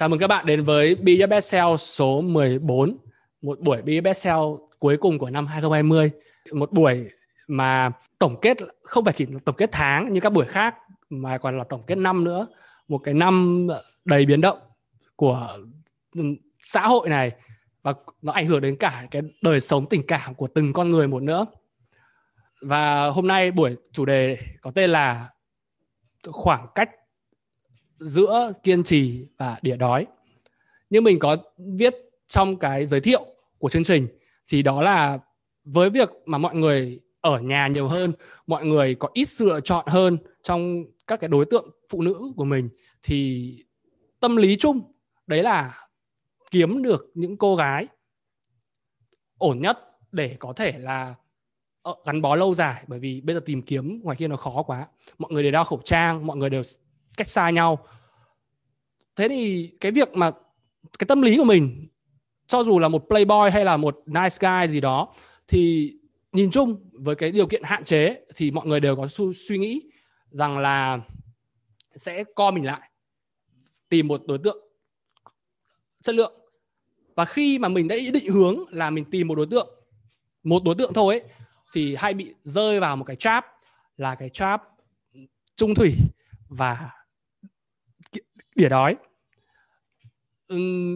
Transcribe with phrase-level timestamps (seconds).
[0.00, 2.96] Chào mừng các bạn đến với Be Your Best Self số 14,
[3.42, 6.10] một buổi Be Your Best Self cuối cùng của năm 2020.
[6.52, 7.08] Một buổi
[7.48, 10.74] mà tổng kết không phải chỉ tổng kết tháng như các buổi khác
[11.10, 12.46] mà còn là tổng kết năm nữa.
[12.88, 13.66] Một cái năm
[14.04, 14.58] đầy biến động
[15.16, 15.58] của
[16.16, 16.22] ừ,
[16.60, 17.30] xã hội này
[17.82, 21.08] và nó ảnh hưởng đến cả cái đời sống tình cảm của từng con người
[21.08, 21.46] một nữa.
[22.62, 25.28] Và hôm nay buổi chủ đề có tên là
[26.32, 26.90] khoảng cách
[28.00, 30.06] giữa kiên trì và đỉa đói.
[30.90, 31.94] Như mình có viết
[32.26, 33.26] trong cái giới thiệu
[33.58, 34.08] của chương trình
[34.48, 35.18] thì đó là
[35.64, 38.12] với việc mà mọi người ở nhà nhiều hơn,
[38.46, 42.32] mọi người có ít sự lựa chọn hơn trong các cái đối tượng phụ nữ
[42.36, 42.68] của mình
[43.02, 43.54] thì
[44.20, 44.80] tâm lý chung
[45.26, 45.88] đấy là
[46.50, 47.86] kiếm được những cô gái
[49.38, 49.78] ổn nhất
[50.12, 51.14] để có thể là
[51.82, 52.84] ờ, gắn bó lâu dài.
[52.86, 54.86] Bởi vì bây giờ tìm kiếm ngoài kia nó khó quá.
[55.18, 56.62] Mọi người đều đeo khẩu trang, mọi người đều
[57.16, 57.86] cách xa nhau.
[59.16, 60.30] Thế thì cái việc mà
[60.98, 61.88] cái tâm lý của mình
[62.46, 65.14] cho dù là một playboy hay là một nice guy gì đó
[65.48, 65.92] thì
[66.32, 69.58] nhìn chung với cái điều kiện hạn chế thì mọi người đều có su- suy
[69.58, 69.82] nghĩ
[70.30, 71.00] rằng là
[71.96, 72.90] sẽ co mình lại
[73.88, 74.58] tìm một đối tượng
[76.02, 76.32] chất lượng.
[77.14, 79.68] Và khi mà mình đã định hướng là mình tìm một đối tượng
[80.42, 81.30] một đối tượng thôi ấy,
[81.72, 83.46] thì hay bị rơi vào một cái trap
[83.96, 84.62] là cái trap
[85.56, 85.94] trung thủy
[86.48, 86.90] và
[88.60, 88.96] đỉa đói.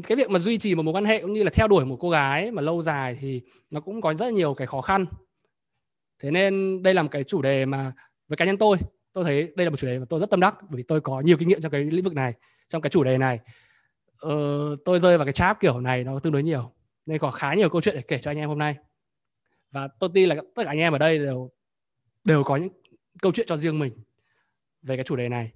[0.07, 1.97] Cái việc mà duy trì một mối quan hệ cũng như là theo đuổi một
[2.01, 5.07] cô gái mà lâu dài thì nó cũng có rất nhiều cái khó khăn.
[6.19, 7.93] Thế nên đây là một cái chủ đề mà
[8.29, 8.79] với cá nhân tôi
[9.13, 11.01] tôi thấy đây là một chủ đề mà tôi rất tâm đắc bởi vì tôi
[11.01, 12.35] có nhiều kinh nghiệm trong cái lĩnh vực này
[12.69, 13.41] trong cái chủ đề này.
[14.19, 14.37] Ờ,
[14.85, 16.73] tôi rơi vào cái trap kiểu này nó tương đối nhiều
[17.07, 18.77] nên có khá nhiều câu chuyện để kể cho anh em hôm nay.
[19.71, 21.51] Và tôi tin là tất cả anh em ở đây đều
[22.25, 22.69] đều có những
[23.23, 23.93] câu chuyện cho riêng mình
[24.83, 25.51] về cái chủ đề này.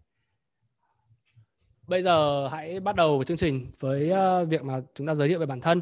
[1.89, 5.39] Bây giờ hãy bắt đầu chương trình với ờ, việc mà chúng ta giới thiệu
[5.39, 5.81] về bản thân.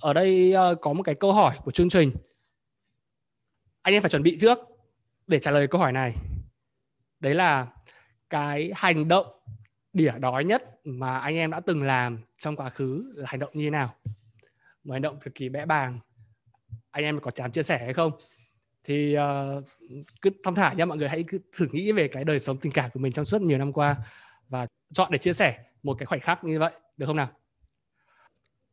[0.00, 2.12] Ở đây ờ, có một cái câu hỏi của chương trình.
[3.82, 4.58] Anh em phải chuẩn bị trước
[5.26, 6.14] để trả lời câu hỏi này.
[7.20, 7.66] Đấy là
[8.30, 9.26] cái hành động
[9.92, 13.50] đỉa đói nhất mà anh em đã từng làm trong quá khứ là hành động
[13.52, 13.94] như thế nào?
[14.84, 15.98] Một hành động cực kỳ bẽ bàng.
[16.90, 18.12] Anh em có dám chia sẻ hay không?
[18.84, 19.64] Thì uh,
[20.22, 22.72] cứ thong thả nha mọi người hãy cứ thử nghĩ về cái đời sống tình
[22.72, 23.96] cảm của mình trong suốt nhiều năm qua
[24.48, 27.28] và chọn để chia sẻ một cái khoảnh khắc như vậy, được không nào?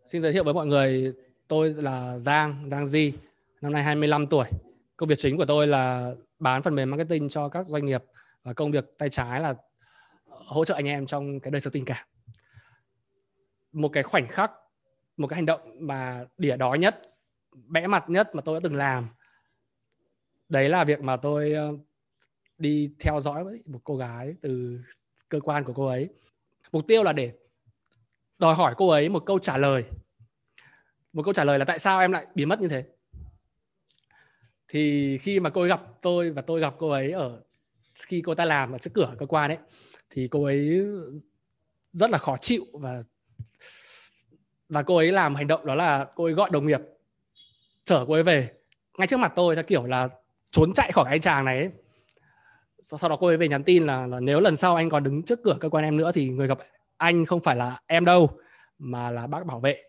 [0.06, 1.14] Xin giới thiệu với mọi người,
[1.48, 3.14] tôi là Giang Giang Di,
[3.62, 4.48] năm nay 25 tuổi.
[4.98, 8.04] Công việc chính của tôi là bán phần mềm marketing cho các doanh nghiệp
[8.44, 9.54] và công việc tay trái là
[10.26, 12.08] ờ, hỗ trợ anh em trong cái đời sống tình cảm.
[13.72, 14.52] Một cái khoảnh khắc,
[15.18, 17.02] một cái hành động mà đỉa đói nhất,
[17.68, 19.10] bẽ mặt nhất mà tôi đã từng làm,
[20.50, 21.74] đấy là việc mà tôi ờ,
[22.58, 24.80] đi theo dõi một cô gái từ
[25.32, 26.10] cơ quan của cô ấy.
[26.72, 27.32] Mục tiêu là để
[28.40, 29.84] đòi hỏi cô ấy một câu trả lời.
[31.14, 32.84] Một câu trả lời là tại sao em lại biến mất như thế?
[34.68, 37.42] Thì khi mà cô ấy gặp tôi và tôi gặp cô ấy ở,
[38.08, 39.58] khi cô ta làm ở trước cửa cơ quan ấy,
[40.10, 40.82] thì cô ấy
[41.92, 43.04] rất là khó chịu và
[44.70, 46.80] và cô ấy làm hành động đó là cô ấy gọi đồng nghiệp
[47.86, 48.52] chở cô ấy về.
[48.98, 50.10] Ngay trước mặt tôi theo kiểu là
[50.52, 51.70] trốn chạy khỏi anh chàng này ấy
[52.84, 55.24] sau đó cô ấy về nhắn tin là, là nếu lần sau anh còn đứng
[55.24, 56.58] trước cửa cơ quan em nữa thì người gặp
[56.98, 58.30] anh không phải là em đâu
[58.80, 59.84] mà là bác bảo vệ.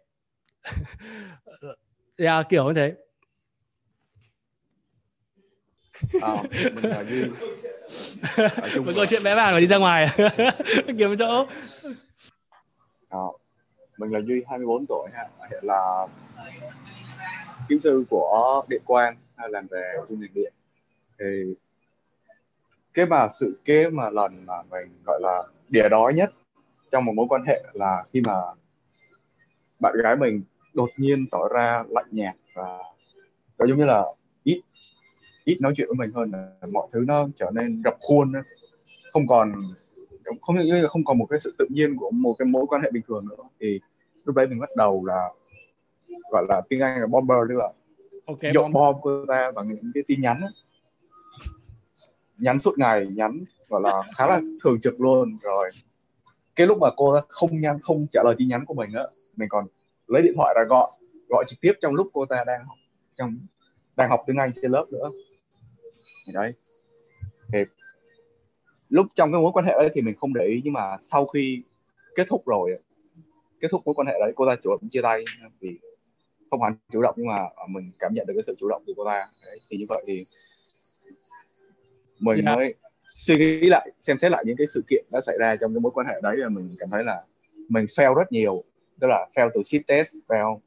[2.17, 2.95] Yeah, kiểu như thế.
[6.21, 6.43] À,
[6.75, 7.25] mình là duy.
[8.85, 10.09] Một câu chuyện bé bàng là đi ra ngoài.
[10.99, 11.47] Kiếm chỗ.
[13.09, 13.19] À,
[13.99, 15.29] mình là duy 24 tuổi ha.
[15.51, 16.07] Hiện là
[17.69, 20.53] kỹ sư của điện quang làm về chuyên ngành điện.
[21.19, 21.55] Thì
[22.95, 26.33] cái mà sự kế mà lần mà mình gọi là đỉa đói nhất
[26.91, 28.35] trong một mối quan hệ là khi mà
[29.81, 30.43] bạn gái mình
[30.75, 32.79] đột nhiên tỏ ra lạnh nhạt và
[33.59, 34.05] có giống như là
[34.43, 34.61] ít
[35.45, 36.33] ít nói chuyện với mình hơn
[36.73, 38.33] mọi thứ nó trở nên rập khuôn
[39.13, 39.53] không còn
[40.41, 42.83] không như là không còn một cái sự tự nhiên của một cái mối quan
[42.83, 43.45] hệ bình thường nữa.
[43.61, 43.81] Thì
[44.25, 45.29] lúc đấy mình bắt đầu là
[46.31, 47.69] gọi là tiếng anh là bomber tức là
[48.27, 50.51] okay, dội bom cô ta bằng những cái tin nhắn ấy
[52.39, 55.37] nhắn suốt ngày nhắn gọi là khá là thường trực luôn.
[55.37, 55.71] Rồi
[56.57, 59.03] cái lúc mà cô không nhắn không trả lời tin nhắn của mình á
[59.37, 59.67] mình còn
[60.07, 60.91] lấy điện thoại ra gọi
[61.29, 62.77] gọi trực tiếp trong lúc cô ta đang học
[63.17, 63.37] trong
[63.97, 65.11] đang học tiếng Anh trên lớp nữa.
[66.27, 66.53] Thì đấy.
[67.53, 67.59] Thì
[68.89, 71.27] lúc trong cái mối quan hệ đấy thì mình không để ý nhưng mà sau
[71.27, 71.63] khi
[72.15, 72.75] kết thúc rồi
[73.61, 75.25] kết thúc mối quan hệ đấy cô ta chủ động chia tay
[75.61, 75.79] vì
[76.51, 77.39] không hẳn chủ động nhưng mà
[77.69, 79.29] mình cảm nhận được cái sự chủ động từ cô ta.
[79.45, 80.25] Đấy, thì như vậy thì
[82.23, 82.47] mình yeah.
[82.47, 82.57] Dạ.
[82.57, 82.75] mới
[83.09, 85.81] suy nghĩ lại xem xét lại những cái sự kiện đã xảy ra trong cái
[85.81, 87.23] mối quan hệ đấy là mình cảm thấy là
[87.69, 88.63] mình fail rất nhiều
[89.01, 90.59] tức là fail từ sheet test fail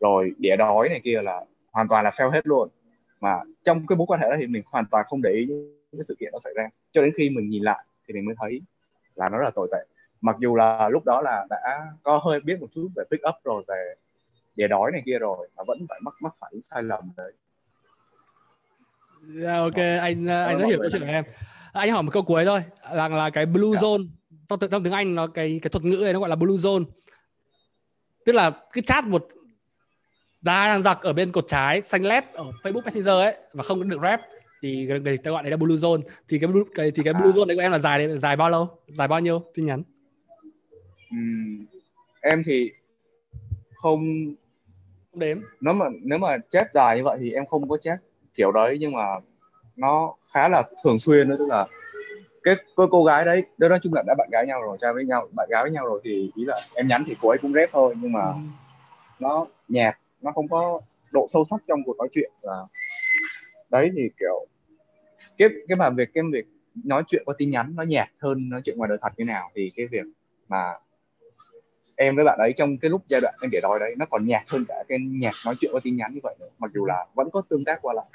[0.00, 2.68] rồi đĩa đói này kia là hoàn toàn là fail hết luôn
[3.20, 5.76] mà trong cái mối quan hệ đó thì mình hoàn toàn không để ý những
[5.92, 8.34] cái sự kiện đó xảy ra cho đến khi mình nhìn lại thì mình mới
[8.38, 8.60] thấy
[9.14, 9.78] là nó rất là tồi tệ
[10.20, 13.34] mặc dù là lúc đó là đã có hơi biết một chút về pick up
[13.44, 13.94] rồi về
[14.56, 17.32] đĩa đói này kia rồi mà vẫn phải mắc mắc phải sai lầm đấy
[19.40, 19.76] yeah, ok.
[19.76, 21.24] Anh anh rất hiểu câu chuyện của em.
[21.72, 22.62] Anh hỏi một câu cuối thôi.
[22.94, 23.82] Rằng là cái blue yeah.
[23.82, 24.06] zone
[24.48, 26.84] trong, trong tiếng anh nó cái cái thuật ngữ này nó gọi là blue zone.
[28.24, 29.28] Tức là cái chat một
[30.40, 33.88] ra đang giặc ở bên cột trái xanh led ở Facebook Messenger ấy và không
[33.88, 34.20] được rep
[34.62, 36.02] thì người ta gọi đấy là blue zone.
[36.28, 37.36] Thì cái blue cái thì cái blue à.
[37.36, 38.78] zone đấy của em là dài dài bao lâu?
[38.88, 39.42] Dài bao nhiêu?
[39.54, 39.82] Tin nhắn.
[41.14, 41.66] Uhm,
[42.20, 42.70] em thì
[43.74, 44.34] không
[45.12, 45.40] không đếm.
[45.60, 47.98] Nếu mà nếu mà chat dài như vậy thì em không có chat
[48.34, 49.06] kiểu đấy nhưng mà
[49.76, 51.66] nó khá là thường xuyên đó tức là
[52.42, 54.92] cái cô, cô gái đấy đó nói chung là đã bạn gái nhau rồi trai
[54.92, 57.38] với nhau bạn gái với nhau rồi thì ý là em nhắn thì cô ấy
[57.38, 58.34] cũng rep thôi nhưng mà ừ.
[59.18, 60.80] nó nhạt nó không có
[61.10, 62.56] độ sâu sắc trong cuộc nói chuyện là
[63.70, 64.46] đấy thì kiểu
[65.38, 66.46] cái cái mà việc cái việc
[66.84, 69.50] nói chuyện qua tin nhắn nó nhạt hơn nói chuyện ngoài đời thật như nào
[69.54, 70.06] thì cái việc
[70.48, 70.72] mà
[71.96, 74.26] em với bạn ấy trong cái lúc giai đoạn em để đòi đấy nó còn
[74.26, 76.86] nhạt hơn cả cái nhạc nói chuyện qua tin nhắn như vậy nữa mặc dù
[76.86, 78.06] là vẫn có tương tác qua lại.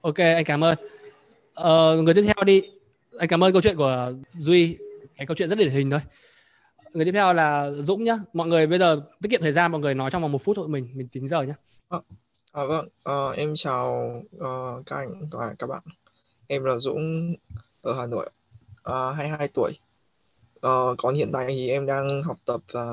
[0.00, 0.78] Ok anh cảm ơn.
[1.54, 2.62] Ờ, người tiếp theo đi.
[3.18, 4.78] Anh cảm ơn câu chuyện của duy
[5.16, 6.00] cái câu chuyện rất điển hình thôi.
[6.92, 8.18] Người tiếp theo là dũng nhá.
[8.32, 10.56] Mọi người bây giờ tiết kiệm thời gian mọi người nói trong vòng một phút
[10.56, 11.54] thôi mình mình tính giờ nhá.
[11.88, 11.98] À,
[12.52, 12.88] à, vâng.
[13.04, 15.82] À, em chào uh, các anh và các bạn.
[16.46, 17.34] Em là dũng
[17.82, 18.30] ở hà nội.
[18.90, 19.72] Uh, 22 tuổi
[20.66, 22.86] uh, còn hiện tại thì em đang học tập và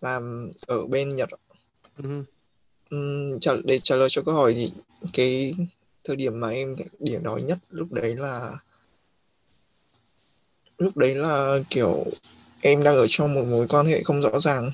[0.00, 1.28] làm ở bên nhật
[1.98, 2.24] uh-huh.
[2.90, 4.72] um, trả, để trả lời cho câu hỏi thì
[5.12, 5.54] cái
[6.04, 8.56] thời điểm mà em điểm nói nhất lúc đấy là
[10.78, 12.04] lúc đấy là kiểu
[12.60, 14.72] em đang ở trong một mối quan hệ không rõ ràng.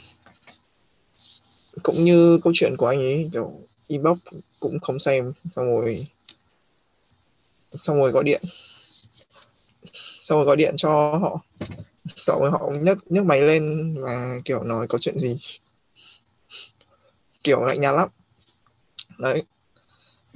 [1.82, 4.18] Cũng như câu chuyện của anh ấy kiểu inbox
[4.60, 6.06] cũng không xem xong rồi
[7.74, 8.42] xong rồi gọi điện.
[10.20, 11.40] Xong rồi gọi điện cho họ
[12.16, 15.38] xong rồi họ nhấc nhấc máy lên và kiểu nói có chuyện gì.
[17.44, 18.08] Kiểu lạnh nhạt lắm.
[19.18, 19.42] Đấy.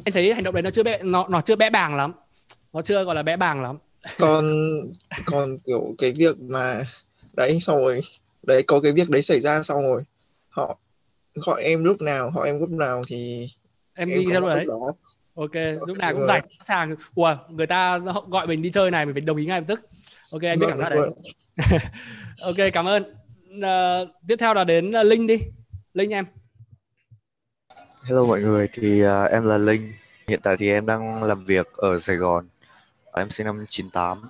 [0.05, 2.13] Anh thấy hành động đấy nó chưa bé nó nó chưa bé bàng lắm.
[2.73, 3.79] Nó chưa gọi là bé bàng lắm.
[4.19, 4.53] Còn
[5.25, 6.85] còn kiểu cái việc mà
[7.33, 8.01] đấy xong rồi
[8.43, 10.03] đấy có cái việc đấy xảy ra xong rồi
[10.49, 10.79] họ
[11.35, 13.49] gọi em lúc nào họ em lúc nào thì
[13.95, 14.65] em, em đi theo đấy.
[14.69, 14.93] đó.
[15.41, 16.95] Ok lúc nào cũng rảnh sàng.
[17.15, 17.99] Ủa người ta
[18.29, 19.81] gọi mình đi chơi này mình phải đồng ý ngay lập tức.
[20.31, 21.11] Ok anh biết cảm giác đấy.
[22.41, 23.03] ok cảm ơn.
[23.51, 25.39] Uh, tiếp theo là đến uh, linh đi.
[25.95, 26.27] Linh em.
[28.05, 29.93] Hello mọi người thì uh, em là linh.
[30.29, 32.49] Hiện tại thì em đang làm việc ở sài gòn.
[33.17, 34.23] Em sinh năm 98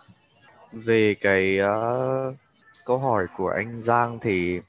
[0.72, 2.36] về cái uh,
[2.84, 4.60] câu hỏi của anh Giang thì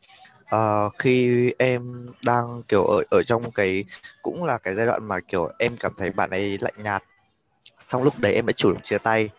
[0.56, 3.84] uh, khi em đang kiểu ở ở trong cái
[4.22, 7.04] cũng là cái giai đoạn mà kiểu em cảm thấy bạn ấy lạnh nhạt.
[7.80, 9.30] Xong lúc đấy em đã chủ động chia tay.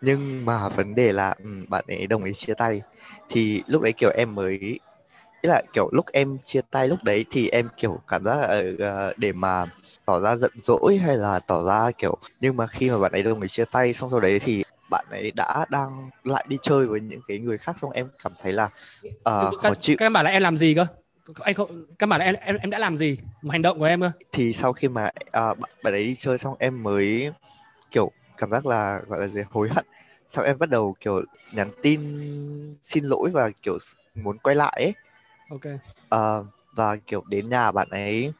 [0.00, 2.80] Nhưng mà vấn đề là um, bạn ấy đồng ý chia tay.
[3.30, 4.78] Thì lúc đấy kiểu em mới
[5.40, 8.62] ý là kiểu lúc em chia tay lúc đấy thì em kiểu cảm giác là
[9.10, 9.66] uh, để mà
[10.04, 13.22] tỏ ra giận dỗi hay là tỏ ra kiểu nhưng mà khi mà bạn ấy
[13.22, 16.86] đồng ý chia tay xong sau đấy thì bạn ấy đã đang lại đi chơi
[16.86, 18.64] với những cái người khác xong em cảm thấy là
[19.10, 19.96] uh, khó chịu.
[19.98, 20.86] các em bảo là em làm gì cơ?
[21.40, 23.18] Anh không các bạn em em em đã làm gì?
[23.42, 24.10] Một hành động của em cơ.
[24.32, 27.32] Thì sau khi mà uh, bạn ấy đi chơi xong em mới
[27.90, 29.84] kiểu cảm giác là gọi là gì hối hận.
[30.28, 32.00] Sau em bắt đầu kiểu nhắn tin
[32.82, 33.78] xin lỗi và kiểu
[34.14, 34.94] muốn quay lại ấy.
[35.50, 35.64] Ok.
[36.14, 38.32] Uh, và kiểu đến nhà bạn ấy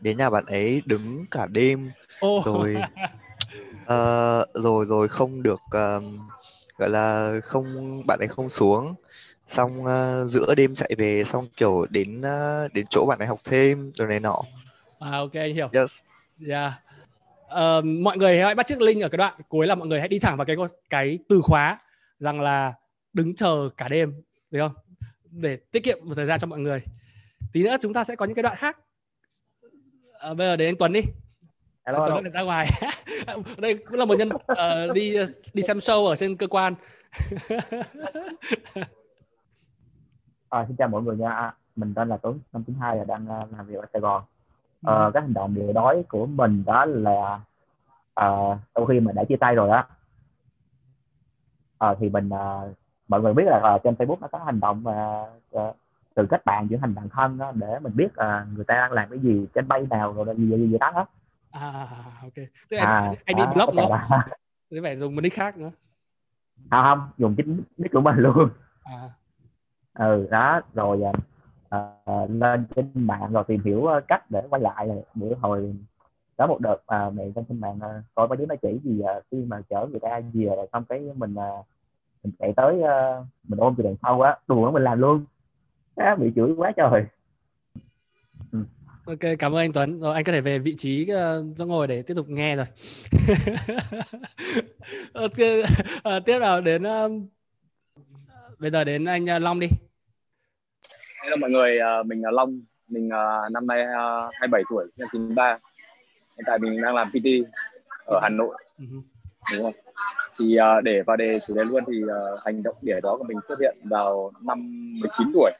[0.00, 1.90] đến nhà bạn ấy đứng cả đêm
[2.26, 2.44] oh.
[2.44, 2.76] rồi
[3.92, 6.02] uh, rồi rồi không được uh,
[6.76, 8.94] gọi là không bạn ấy không xuống.
[9.48, 13.40] Xong uh, giữa đêm chạy về xong kiểu đến uh, đến chỗ bạn ấy học
[13.44, 14.42] thêm rồi này nọ.
[14.98, 15.68] À ok hiểu.
[15.72, 15.98] Yes.
[16.48, 16.72] Yeah.
[17.46, 20.08] Uh, mọi người hãy bắt chiếc link ở cái đoạn cuối là mọi người hãy
[20.08, 20.56] đi thẳng vào cái
[20.90, 21.78] cái từ khóa
[22.18, 22.74] rằng là
[23.12, 24.74] đứng chờ cả đêm được không?
[25.30, 26.82] Để tiết kiệm một thời gian cho mọi người.
[27.52, 28.78] Tí nữa chúng ta sẽ có những cái đoạn khác.
[30.18, 31.02] À, bây giờ đến anh Tuấn đi
[31.86, 32.30] Hello, Tuấn hello.
[32.34, 32.66] ra ngoài.
[33.58, 35.16] Đây cũng là một nhân uh, đi
[35.54, 36.74] đi xem show ở trên cơ quan.
[40.48, 41.52] À, xin chào mọi người nha.
[41.76, 44.22] Mình tên là Tuấn năm 92 và đang làm việc ở Sài Gòn.
[44.86, 45.06] Ừ.
[45.08, 47.40] uh, cái hành động điều đói của mình đó là
[48.20, 49.86] uh, sau khi mình đã chia tay rồi á.
[51.90, 52.76] Uh, thì mình uh,
[53.08, 55.24] mọi người biết là uh, trên Facebook nó có hành động mà
[55.56, 55.76] uh,
[56.14, 58.92] từ kết bạn chuyển thành bạn thân đó, để mình biết uh, người ta đang
[58.92, 61.06] làm cái gì trên bay nào rồi gì gì, gì đó đó
[61.60, 61.88] à
[62.22, 62.34] ok.
[62.70, 63.98] Tức là à, anh, bị blog nữa
[64.70, 65.70] thế phải dùng một nick khác nữa.
[66.70, 68.48] À, không dùng chính nick của mình luôn.
[68.84, 69.10] À.
[69.94, 71.02] Ừ đó rồi
[71.74, 75.74] uh, lên trên mạng rồi tìm hiểu cách để quay lại bữa hồi
[76.36, 79.00] có một đợt uh, mẹ trên trên mạng uh, coi mấy đứa nó chỉ gì
[79.00, 81.66] uh, khi mà chở người ta về rồi xong cái mình uh,
[82.24, 85.24] mình chạy tới uh, mình ôm từ đằng sau á đùa mình làm luôn.
[85.96, 87.06] Á, bị chửi quá trời.
[88.52, 88.64] Ừ.
[89.06, 90.00] Ok, cảm ơn anh Tuấn.
[90.00, 92.66] Rồi anh có thể về vị trí uh, chỗ ngồi để tiếp tục nghe rồi.
[95.12, 95.32] ok,
[96.16, 97.22] uh, tiếp nào đến uh,
[98.58, 99.68] bây giờ đến anh uh, Long đi.
[101.22, 105.08] Hello mọi người, uh, mình là Long, mình uh, năm nay uh, 27 tuổi, năm
[105.12, 105.58] 93.
[106.36, 107.26] Hiện tại mình đang làm PT
[108.06, 108.56] ở Hà Nội.
[108.78, 109.02] Uh-huh.
[109.52, 109.74] Đúng không?
[110.38, 113.24] Thì uh, để vào đề chủ đề luôn thì uh, hành động đỉa đó của
[113.24, 114.58] mình xuất hiện vào năm
[115.00, 115.50] 19 tuổi.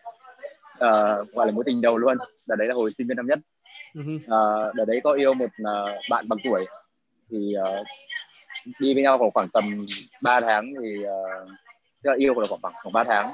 [0.77, 2.17] Uh, gọi là mối tình đầu luôn.
[2.49, 3.39] Đợt đấy là hồi sinh viên năm nhất.
[3.99, 6.67] Uh, đợt đấy có yêu một uh, bạn bằng tuổi.
[7.31, 7.87] Thì uh,
[8.81, 9.87] đi với nhau khoảng khoảng tầm
[10.23, 11.49] 3 tháng thì uh,
[12.03, 13.33] tức là yêu là khoảng khoảng 3 tháng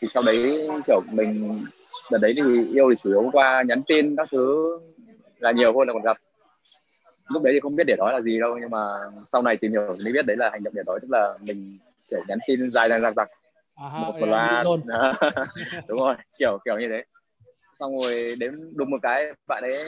[0.00, 1.64] thì sau đấy kiểu mình
[2.10, 4.78] đợt đấy thì yêu thì chủ yếu qua nhắn tin các thứ
[5.38, 6.16] là nhiều hơn là còn gặp
[7.28, 8.86] lúc đấy thì không biết để đói là gì đâu nhưng mà
[9.26, 11.78] sau này tìm hiểu mới biết đấy là hành động để đói tức là mình
[12.10, 13.28] kiểu nhắn tin dài dài dằng dặc
[13.76, 14.66] một loạt.
[15.88, 17.04] đúng rồi kiểu kiểu như thế.
[17.78, 19.78] Xong rồi đến đúng một cái bạn ấy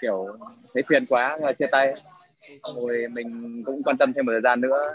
[0.00, 0.26] kiểu
[0.74, 1.94] thấy phiền quá là chia tay.
[2.76, 4.94] Rồi mình cũng quan tâm thêm một thời gian nữa.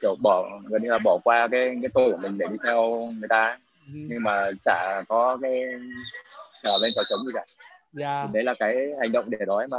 [0.00, 2.90] Kiểu bỏ gần như là bỏ qua cái cái tôi của mình để đi theo
[3.18, 3.58] người ta.
[3.86, 3.98] Ừ.
[4.08, 5.62] nhưng mà chả có cái
[6.62, 7.44] trở lên trò chống gì cả.
[7.98, 8.26] Yeah.
[8.26, 8.28] Dạ.
[8.32, 9.78] đấy là cái hành động để đói mà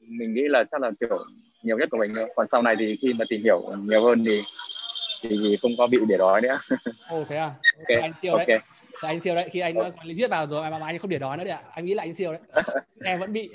[0.00, 1.18] mình nghĩ là chắc là kiểu
[1.62, 4.24] nhiều nhất của mình nữa còn sau này thì khi mà tìm hiểu nhiều hơn
[4.26, 4.40] thì
[5.22, 6.58] thì, thì không có bị để đói nữa.
[7.08, 7.50] Ồ thế à?
[7.78, 8.02] Okay.
[8.02, 8.46] anh siêu okay.
[8.46, 8.58] đấy
[9.00, 9.48] anh siêu đấy.
[9.52, 11.62] Khi anh quản lý viết vào rồi mà anh không để đói nữa đấy ạ.
[11.74, 12.62] Anh nghĩ là anh siêu đấy.
[13.04, 13.50] Em vẫn bị.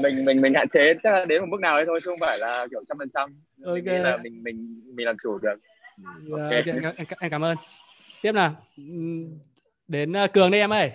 [0.00, 2.20] Mình mình mình hạn chế chắc là đến một mức nào đấy thôi chứ không
[2.20, 3.42] phải là kiểu trăm phần trăm.
[3.56, 5.56] Mình nghĩ là mình mình mình làm chủ được.
[5.96, 6.58] Dạ, okay.
[6.60, 6.92] okay.
[6.96, 7.56] Em, em cảm ơn.
[8.22, 8.56] Tiếp nào.
[9.88, 10.92] Đến uh, cường đi em ơi.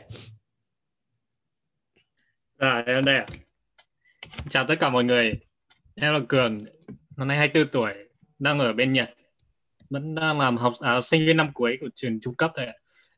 [2.58, 3.26] À em đây ạ.
[4.50, 5.34] Chào tất cả mọi người.
[5.96, 6.66] Em là cường
[7.18, 7.94] năm nay 24 tuổi
[8.40, 9.10] đang ở bên nhật
[9.90, 12.74] vẫn đang làm học à, sinh viên năm cuối của trường trung cấp này à,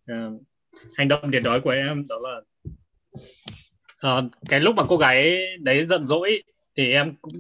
[0.08, 0.32] ờ,
[0.94, 2.42] hành động điện đói của em đó là
[4.00, 6.44] à, cái lúc mà cô gái đấy giận dỗi
[6.78, 7.34] thì em cũng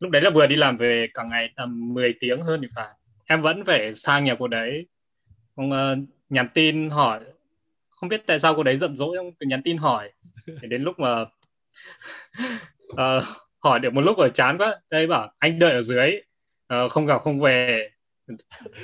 [0.00, 2.88] lúc đấy là vừa đi làm về cả ngày tầm 10 tiếng hơn thì phải.
[3.26, 4.86] Em vẫn phải sang nhà cô đấy.
[5.56, 5.96] Không uh, ờ,
[6.28, 7.20] nhắn tin hỏi.
[7.88, 10.12] Không biết tại sao cô đấy giận dỗi không nhắn tin hỏi.
[10.46, 11.22] Thì đến lúc mà
[12.92, 13.24] uh,
[13.62, 16.20] hỏi được một lúc rồi chán quá đây bảo anh đợi ở dưới
[16.74, 17.90] uh, không gặp không về.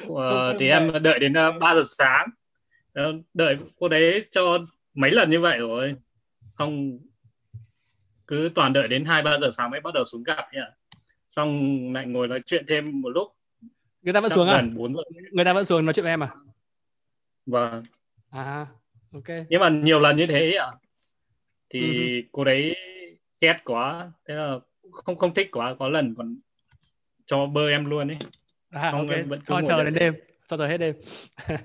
[0.06, 0.20] Uh,
[0.58, 2.28] thì em đợi đến uh, 3 giờ sáng.
[3.00, 4.58] Uh, đợi cô đấy cho
[4.94, 5.94] mấy lần như vậy rồi.
[6.54, 6.98] Không
[8.26, 10.60] cứ toàn đợi đến hai ba giờ sáng mới bắt đầu xuống gặp nhỉ.
[11.28, 13.28] Xong lại ngồi nói chuyện thêm một lúc.
[14.02, 14.62] Người ta vẫn xuống à?
[14.62, 15.02] giờ.
[15.32, 16.30] người ta vẫn xuống nói chuyện với em à?
[17.46, 17.82] Vâng.
[18.30, 18.66] À
[19.12, 19.28] ok.
[19.48, 20.70] Nhưng mà nhiều lần như thế à
[21.70, 22.22] thì uh-huh.
[22.32, 22.76] cô đấy
[23.40, 24.12] ghét quá.
[24.28, 24.58] Thế là
[24.92, 26.36] không không thích quá có lần còn
[27.26, 28.18] cho bơ em luôn ấy.
[28.70, 29.22] À, không okay.
[29.22, 30.14] vẫn cho chờ đến đêm.
[30.48, 30.96] Cho giờ hết đêm.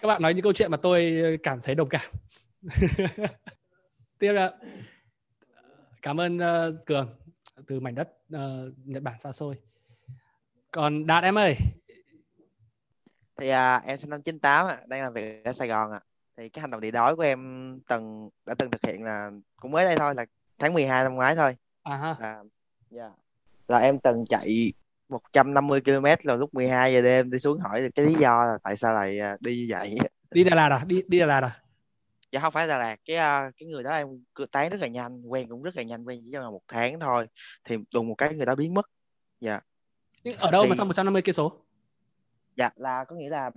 [0.00, 2.10] Các bạn nói những câu chuyện mà tôi cảm thấy đồng cảm.
[4.18, 4.52] Tiếp là
[6.02, 7.18] cảm ơn uh, cường
[7.66, 8.38] từ mảnh đất uh,
[8.84, 9.56] nhật bản xa xôi.
[10.70, 11.56] Còn đạt em ơi.
[13.36, 16.00] Thì à, em sinh năm 98 ạ đang làm việc ở sài gòn ạ.
[16.36, 19.70] Thì cái hành động địa đói của em từng đã từng thực hiện là cũng
[19.70, 20.24] mới đây thôi là
[20.58, 21.56] tháng 12 năm ngoái thôi.
[21.82, 22.16] À ha.
[22.20, 22.42] là,
[22.94, 23.12] yeah.
[23.68, 23.74] Dạ.
[23.74, 24.72] là em từng chạy
[25.08, 28.76] 150 km là lúc 12 giờ đêm đi xuống hỏi cái lý do là tại
[28.76, 29.96] sao lại à, đi như vậy.
[30.30, 30.84] Đi Đà Lạt à?
[30.86, 31.60] Đi đi Đà Lạt à?
[32.32, 32.96] Dạ không phải Đà Lạt.
[33.04, 34.06] Cái à, cái người đó em
[34.52, 37.26] tán rất là nhanh quen cũng rất là nhanh quen chỉ trong một tháng thôi
[37.64, 38.90] thì đùng một cái người đó biến mất.
[39.40, 39.60] Dạ.
[40.24, 40.68] Nhưng ở đâu thì...
[40.68, 41.62] mà xong 150 cây số
[42.56, 43.50] dạ là có nghĩa là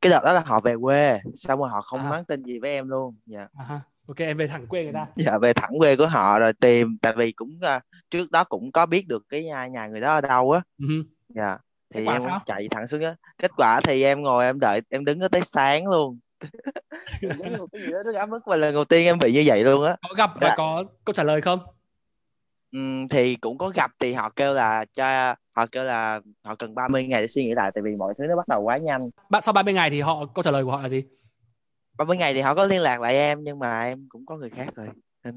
[0.00, 2.10] cái đợt đó là họ về quê xong rồi họ không à.
[2.10, 3.16] nhắn tin gì với em luôn.
[3.26, 3.48] Dạ.
[3.68, 5.06] À, ok em về thẳng quê người ta.
[5.16, 8.72] Dạ về thẳng quê của họ rồi tìm tại vì cũng uh, trước đó cũng
[8.72, 10.60] có biết được cái nhà, nhà người đó ở đâu á.
[10.78, 11.04] Uh-huh.
[11.28, 11.58] dạ
[11.94, 12.40] thì em sao?
[12.46, 15.86] chạy thẳng xuống á kết quả thì em ngồi em đợi em đứng tới sáng
[15.86, 16.18] luôn.
[17.72, 19.84] Cái gì đó rất ấm ức và lần đầu tiên em bị như vậy luôn
[19.84, 19.96] á.
[20.08, 20.54] Có gặp và dạ.
[20.56, 21.58] có câu trả lời không?
[22.72, 22.78] Ừ,
[23.10, 27.06] thì cũng có gặp thì họ kêu là cho họ kêu là họ cần 30
[27.06, 29.10] ngày để suy nghĩ lại tại vì mọi thứ nó bắt đầu quá nhanh.
[29.30, 31.04] Bạn sau 30 ngày thì họ câu trả lời của họ là gì
[31.98, 34.50] 30 ngày thì họ có liên lạc lại em nhưng mà em cũng có người
[34.50, 34.88] khác rồi.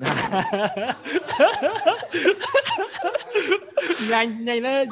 [4.09, 4.89] Nhanh nhanh lên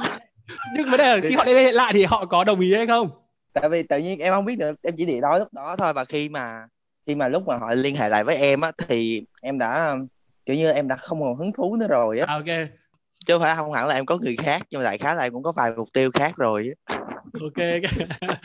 [0.75, 2.87] nhưng vấn đề là khi họ liên hệ lại thì họ có đồng ý hay
[2.87, 3.09] không?
[3.53, 5.93] Tại vì tự nhiên em không biết được em chỉ điện nói lúc đó thôi
[5.93, 6.67] và khi mà
[7.07, 9.95] khi mà lúc mà họ liên hệ lại với em á thì em đã
[10.45, 12.25] kiểu như em đã không còn hứng thú nữa rồi á.
[12.27, 12.45] À, ok.
[13.25, 15.23] Chứ không phải không hẳn là em có người khác nhưng mà đại khái là
[15.23, 16.73] em cũng có vài mục tiêu khác rồi
[17.41, 17.57] ok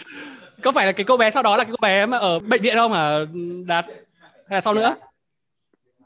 [0.63, 2.63] có phải là cái cô bé sau đó là cái cô bé mà ở bệnh
[2.63, 3.19] viện không hả?
[3.67, 4.97] Đạt hay là sau nữa?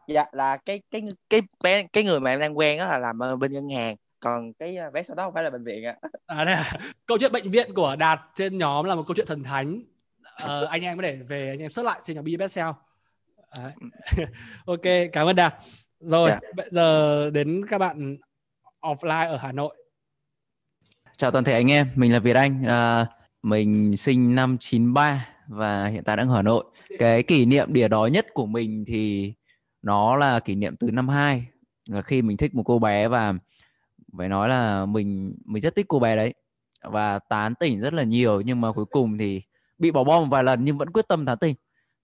[0.08, 3.18] Dạ là cái cái cái bé cái người mà em đang quen đó là làm
[3.38, 3.96] bên ngân hàng.
[4.20, 5.96] Còn cái à, bé sau đó không phải là bệnh viện ạ.
[6.26, 6.72] À đây à.
[7.06, 9.82] câu chuyện bệnh viện của đạt trên nhóm là một câu chuyện thần thánh.
[10.42, 12.60] Ờ, anh em có thể về anh em search lại trên nhóm BBSL
[14.66, 15.54] ok cảm ơn đạt.
[16.00, 16.42] Rồi yeah.
[16.42, 16.48] Dạ.
[16.56, 18.16] bây giờ đến các bạn
[18.80, 19.76] offline ở Hà Nội.
[21.16, 22.62] Chào toàn thể anh em mình là Việt Anh.
[22.66, 23.06] À,
[23.42, 26.64] mình sinh năm 93 và hiện tại đang ở Hà Nội.
[26.98, 29.32] Cái kỷ niệm đỉa đói nhất của mình thì
[29.82, 31.46] nó là kỷ niệm từ năm 2
[31.88, 33.34] là khi mình thích một cô bé và
[34.18, 36.34] phải nói là mình mình rất thích cô bé đấy
[36.82, 39.42] và tán tỉnh rất là nhiều nhưng mà cuối cùng thì
[39.78, 41.54] bị bỏ bom một vài lần nhưng vẫn quyết tâm tán tỉnh.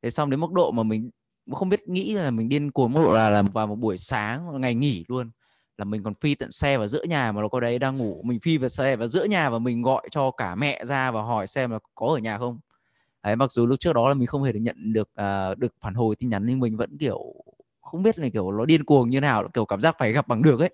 [0.02, 1.10] Thế xong đến mức độ mà mình
[1.52, 4.60] không biết nghĩ là mình điên cuồng, mức độ là làm vào một buổi sáng,
[4.60, 5.30] ngày nghỉ luôn
[5.78, 8.22] là mình còn phi tận xe vào giữa nhà mà nó có đấy đang ngủ
[8.24, 11.22] mình phi vào xe vào giữa nhà và mình gọi cho cả mẹ ra và
[11.22, 12.60] hỏi xem là có ở nhà không.
[13.22, 15.74] Đấy mặc dù lúc trước đó là mình không hề được nhận được uh, được
[15.80, 17.34] phản hồi tin nhắn nhưng mình vẫn kiểu
[17.80, 20.42] không biết là kiểu nó điên cuồng như nào kiểu cảm giác phải gặp bằng
[20.42, 20.70] được ấy.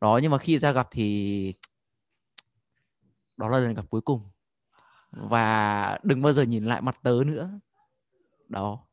[0.00, 1.54] Đó nhưng mà khi ra gặp thì
[3.36, 4.20] đó là lần gặp cuối cùng.
[5.12, 7.50] Và đừng bao giờ nhìn lại mặt tớ nữa.
[8.48, 8.86] Đó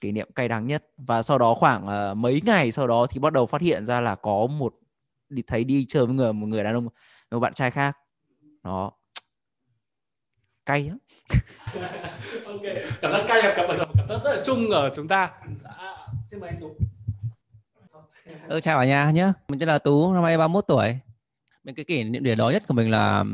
[0.00, 0.84] kỷ niệm cay đắng nhất.
[0.96, 4.00] Và sau đó khoảng uh, mấy ngày sau đó thì bắt đầu phát hiện ra
[4.00, 4.74] là có một
[5.28, 6.88] đi thấy đi chơi với người một người đàn ông
[7.30, 7.98] một bạn trai khác.
[8.62, 8.92] Đó.
[10.66, 10.98] Cay lắm.
[12.46, 12.62] Ok
[13.02, 15.30] cảm giác cay là cảm, cảm giác rất là chung ở chúng ta.
[15.64, 15.96] À,
[16.30, 16.76] xin mời anh tú.
[18.48, 20.98] Ừ, chào cả nhà nhé mình tên là tú năm nay 31 tuổi.
[21.64, 23.24] Bên cái kỷ niệm điểm đó nhất của mình là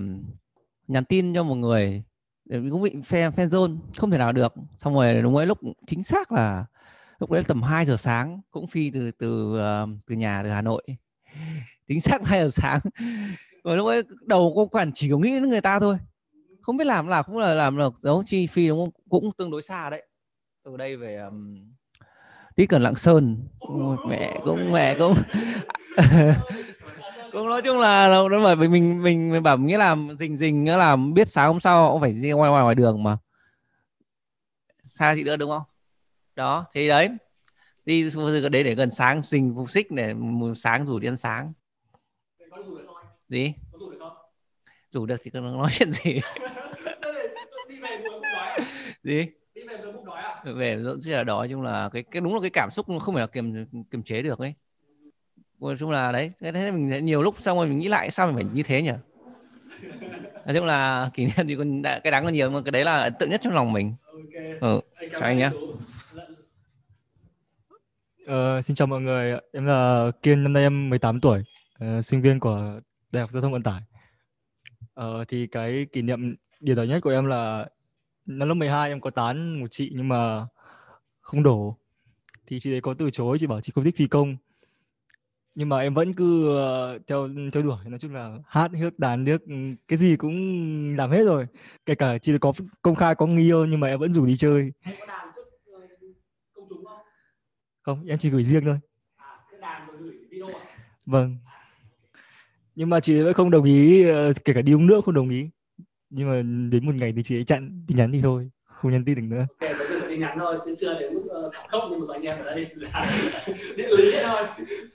[0.88, 2.02] nhắn tin cho một người
[2.48, 4.54] cũng bị fan fan zone không thể nào được.
[4.78, 6.64] Xong rồi đúng ấy lúc chính xác là
[7.18, 10.62] lúc đấy tầm 2 giờ sáng cũng phi từ từ ờ, từ nhà từ Hà
[10.62, 10.82] Nội.
[11.88, 12.80] Chính xác 2 giờ sáng.
[13.64, 15.98] Rồi lúc ấy đầu cô quản chỉ có nghĩ đến người ta thôi.
[16.60, 18.90] Không biết làm là cũng là làm được giống chi phi đúng không?
[19.08, 20.06] Cũng tương đối xa đấy.
[20.64, 21.54] Từ đây về um,
[22.56, 23.36] tí cần lạng sơn.
[24.08, 25.14] Mẹ cũng mẹ cũng.
[27.32, 30.64] cũng nói chung là nó bởi vì mình mình mình bảo nghĩa là rình rình
[30.64, 33.16] nghĩa là biết sáng hôm sau cũng phải đi ngoài ngoài ngoài đường mà
[34.82, 35.62] xa chị nữa đúng không
[36.36, 37.08] đó thì đấy
[37.84, 38.10] đi
[38.52, 40.14] đấy để gần sáng rình phục xích để
[40.56, 41.52] sáng rủ đi ăn sáng
[43.28, 43.54] gì
[44.90, 46.20] rủ được thì nói chuyện gì
[49.02, 49.26] gì
[50.44, 53.20] về rất là đói chung là cái cái đúng là cái cảm xúc không phải
[53.20, 54.54] là kiềm kiềm chế được ấy
[55.60, 58.26] nói chung là đấy cái thế mình nhiều lúc xong rồi mình nghĩ lại sao
[58.26, 58.92] mình phải như thế nhỉ?
[60.46, 62.96] Nói chung là kỷ niệm thì còn cái đáng là nhiều mà cái đấy là
[62.98, 63.94] ấn tượng nhất trong lòng mình.
[64.60, 64.80] Ừ,
[65.20, 65.50] chào anh nhé
[68.26, 71.42] Ờ, xin chào mọi người, em là Kiên, năm nay em 18 tuổi,
[71.84, 72.80] uh, sinh viên của
[73.12, 73.80] Đại học Giao thông Vận tải.
[75.00, 77.66] Uh, thì cái kỷ niệm điều đó nhất của em là
[78.26, 80.46] năm lớp 12 em có tán một chị nhưng mà
[81.20, 81.76] không đổ.
[82.46, 84.36] Thì chị ấy có từ chối, chị bảo chị không thích phi công
[85.58, 89.24] nhưng mà em vẫn cứ uh, theo theo đuổi nói chung là hát hước đàn
[89.24, 89.54] nước ừ,
[89.88, 91.46] cái gì cũng làm hết rồi.
[91.86, 94.36] Kể cả chỉ có công khai có người yêu nhưng mà em vẫn rủ đi
[94.36, 94.72] chơi.
[94.84, 94.92] Ờ,
[97.82, 98.04] không?
[98.06, 98.78] Em chỉ gửi riêng thôi.
[99.16, 99.26] À,
[99.60, 99.88] à?
[101.06, 101.36] vâng.
[102.74, 105.28] Nhưng mà chị vẫn không đồng ý uh, kể cả đi uống nước không đồng
[105.28, 105.50] ý.
[106.10, 109.04] Nhưng mà đến một ngày thì chị ấy chặn tin nhắn thì thôi không nhắn
[109.04, 109.46] tin được nữa
[110.08, 112.38] tin nhắn thôi chứ chưa đến mức ờ, thảm khốc như một số anh em
[112.38, 112.66] ở đây.
[112.74, 113.22] Là
[113.76, 114.46] địa lý thôi.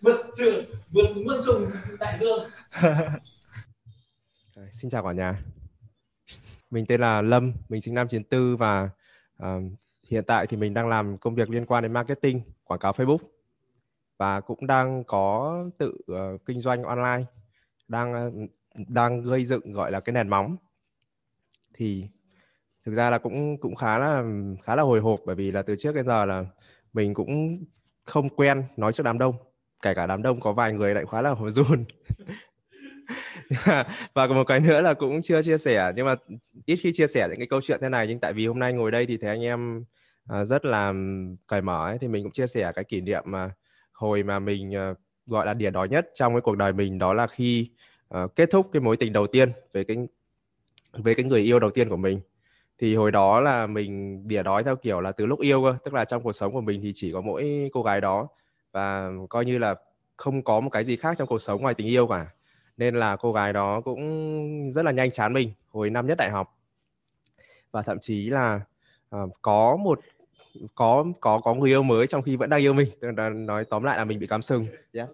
[0.01, 2.49] Vượt trường vượt muôn trùng đại dương.
[4.71, 5.39] Xin chào cả nhà.
[6.71, 8.89] Mình tên là Lâm mình sinh năm 94 và
[9.43, 9.47] uh,
[10.09, 13.17] hiện tại thì mình đang làm công việc liên quan đến marketing quảng cáo Facebook.
[14.17, 17.25] Và cũng đang có tự uh, kinh doanh online
[17.87, 18.49] đang uh,
[18.87, 20.57] đang gây dựng gọi là cái nền móng.
[21.73, 22.07] Thì
[22.85, 24.23] thực ra là cũng cũng khá là
[24.63, 26.45] khá là hồi hộp bởi vì là từ trước đến giờ là
[26.93, 27.63] mình cũng
[28.03, 29.35] không quen nói trước đám đông.
[29.81, 31.85] Kể cả đám đông có vài người lại khá là hồi run.
[34.13, 36.15] Và một cái nữa là cũng chưa chia sẻ nhưng mà
[36.65, 38.73] ít khi chia sẻ những cái câu chuyện thế này nhưng tại vì hôm nay
[38.73, 39.83] ngồi đây thì thấy anh em
[40.27, 40.93] à, rất là
[41.47, 43.51] cởi mở ấy, thì mình cũng chia sẻ cái kỷ niệm mà
[43.91, 44.93] hồi mà mình à,
[45.25, 47.69] gọi là điểm đỏ nhất trong cái cuộc đời mình đó là khi
[48.23, 49.97] uh, kết thúc cái mối tình đầu tiên với cái
[50.93, 52.19] với cái người yêu đầu tiên của mình
[52.79, 55.93] thì hồi đó là mình đỉa đói theo kiểu là từ lúc yêu cơ tức
[55.93, 58.27] là trong cuộc sống của mình thì chỉ có mỗi cô gái đó.
[58.71, 59.75] Và coi như là
[60.17, 62.27] không có một cái gì khác trong cuộc sống ngoài tình yêu cả.
[62.77, 66.29] Nên là cô gái đó cũng rất là nhanh chán mình hồi năm nhất đại
[66.29, 66.57] học.
[67.71, 68.61] Và thậm chí là
[69.15, 69.99] uh, có một
[70.75, 72.87] có có có người yêu mới trong khi vẫn đang yêu mình.
[73.45, 75.09] Nói tóm lại là mình bị cắm sừng yeah.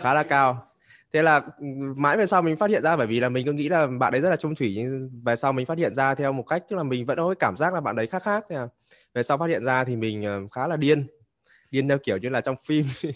[0.00, 0.62] khá là cao
[1.12, 3.52] thế là ừ, mãi về sau mình phát hiện ra bởi vì là mình cứ
[3.52, 6.14] nghĩ là bạn ấy rất là trung thủy nhưng về sau mình phát hiện ra
[6.14, 8.44] theo một cách tức là mình vẫn có cảm giác là bạn đấy khác khác
[8.50, 8.56] thế
[9.14, 11.06] về sau phát hiện ra thì mình ờ, khá là điên
[11.72, 12.86] điên theo kiểu như là trong phim.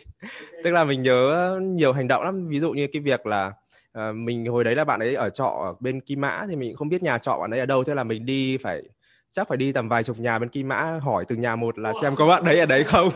[0.65, 3.53] Tức là mình nhớ nhiều hành động lắm ví dụ như cái việc là
[3.99, 6.77] uh, mình hồi đấy là bạn ấy ở trọ ở bên Kim Mã thì mình
[6.77, 8.83] không biết nhà trọ bạn ấy ở đâu thế là mình đi phải
[9.31, 11.93] chắc phải đi tầm vài chục nhà bên Kim Mã hỏi từng nhà một là
[12.03, 13.13] xem có bạn đấy ở đấy không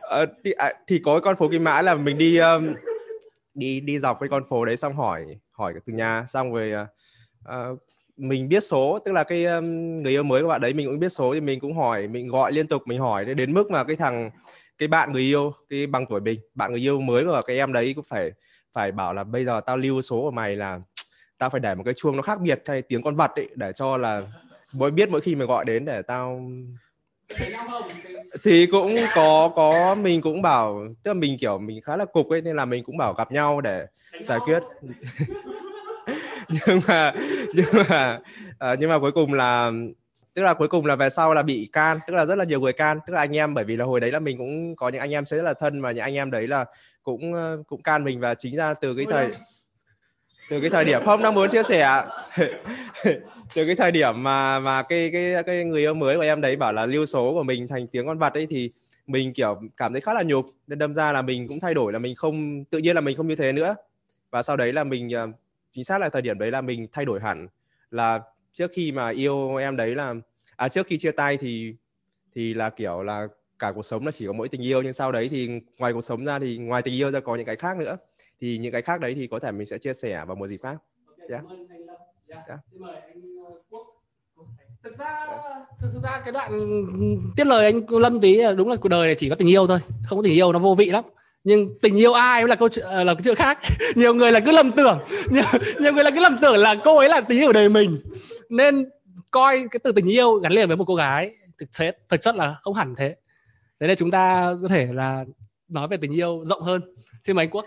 [0.00, 2.74] ờ, thì, à, thì có con phố Kim Mã là mình đi um,
[3.54, 6.24] đi đi dọc cái con phố đấy xong hỏi hỏi từng nhà.
[6.28, 6.72] Xong rồi
[7.48, 7.78] uh,
[8.16, 10.98] mình biết số tức là cái um, người yêu mới của bạn đấy mình cũng
[10.98, 13.84] biết số thì mình cũng hỏi mình gọi liên tục mình hỏi đến mức mà
[13.84, 14.30] cái thằng
[14.78, 17.72] cái bạn người yêu cái bằng tuổi mình bạn người yêu mới của cái em
[17.72, 18.30] đấy cũng phải
[18.72, 20.80] phải bảo là bây giờ tao lưu số của mày là
[21.38, 23.72] tao phải để một cái chuông nó khác biệt hay tiếng con vật ấy để
[23.72, 24.22] cho là
[24.74, 26.40] mỗi biết mỗi khi mày gọi đến để tao
[28.44, 32.28] thì cũng có có mình cũng bảo tức là mình kiểu mình khá là cục
[32.28, 33.86] ấy nên là mình cũng bảo gặp nhau để
[34.20, 34.62] giải quyết.
[36.66, 37.12] Nhưng mà
[37.54, 38.18] nhưng mà
[38.72, 39.70] uh, nhưng mà cuối cùng là
[40.34, 42.60] tức là cuối cùng là về sau là bị can tức là rất là nhiều
[42.60, 42.98] người can.
[43.06, 45.10] Tức là anh em bởi vì là hồi đấy là mình cũng có những anh
[45.10, 46.64] em rất là thân và những anh em đấy là
[47.02, 49.30] cũng ờ, cũng can mình và chính ra từ cái thời
[50.50, 52.04] từ cái thời điểm không đang muốn chia sẻ
[53.54, 56.56] từ cái thời điểm mà mà cái cái cái người yêu mới của em đấy
[56.56, 58.70] bảo là lưu số của mình thành tiếng con vật ấy thì
[59.10, 60.46] mình, kiểu, cảm thấy khá là nhục.
[60.66, 63.16] Nên đâm ra là mình cũng thay đổi là mình không, tự nhiên là mình
[63.16, 63.74] không như thế nữa.
[64.30, 65.28] Và sau đấy là mình ờ,
[65.74, 67.48] chính xác là thời điểm đấy là mình thay đổi hẳn.
[67.90, 68.20] Là
[68.52, 70.14] trước khi mà yêu em đấy là
[70.56, 71.74] à trước khi chia tay thì
[72.34, 74.82] thì là, kiểu, là cả cuộc sống là chỉ có mỗi tình yêu.
[74.82, 77.46] Nhưng sau đấy thì ngoài cuộc sống ra thì ngoài tình yêu ra có những
[77.46, 77.96] cái khác nữa
[78.40, 80.60] thì những cái khác đấy thì có thể mình sẽ chia sẻ vào một dịp
[80.62, 80.76] khác.
[81.28, 81.44] Yeah.
[82.28, 82.48] Yeah.
[82.48, 82.60] Yeah.
[84.82, 85.26] thực ra
[85.78, 86.52] thực ra cái đoạn
[87.36, 89.78] tiếp lời anh Lâm tí đúng là cuộc đời này chỉ có tình yêu thôi
[90.04, 91.04] không có tình yêu nó vô vị lắm.
[91.44, 93.58] Nhưng tình yêu ai là câu chuyện là cái chuyện khác.
[93.94, 94.98] Nhiều người là cứ lầm tưởng.
[95.30, 95.44] Nhiều,
[95.80, 98.00] nhiều người là cứ lầm tưởng là cô ấy là tình yêu của đời mình.
[98.48, 98.88] Nên
[99.30, 102.34] coi cái từ tình yêu gắn liền với một cô gái thực chất thực chất
[102.34, 103.16] là không hẳn thế.
[103.80, 105.24] Thế nên chúng ta có thể là
[105.68, 106.94] nói về tình yêu rộng hơn.
[107.24, 107.66] Xin mời anh quốc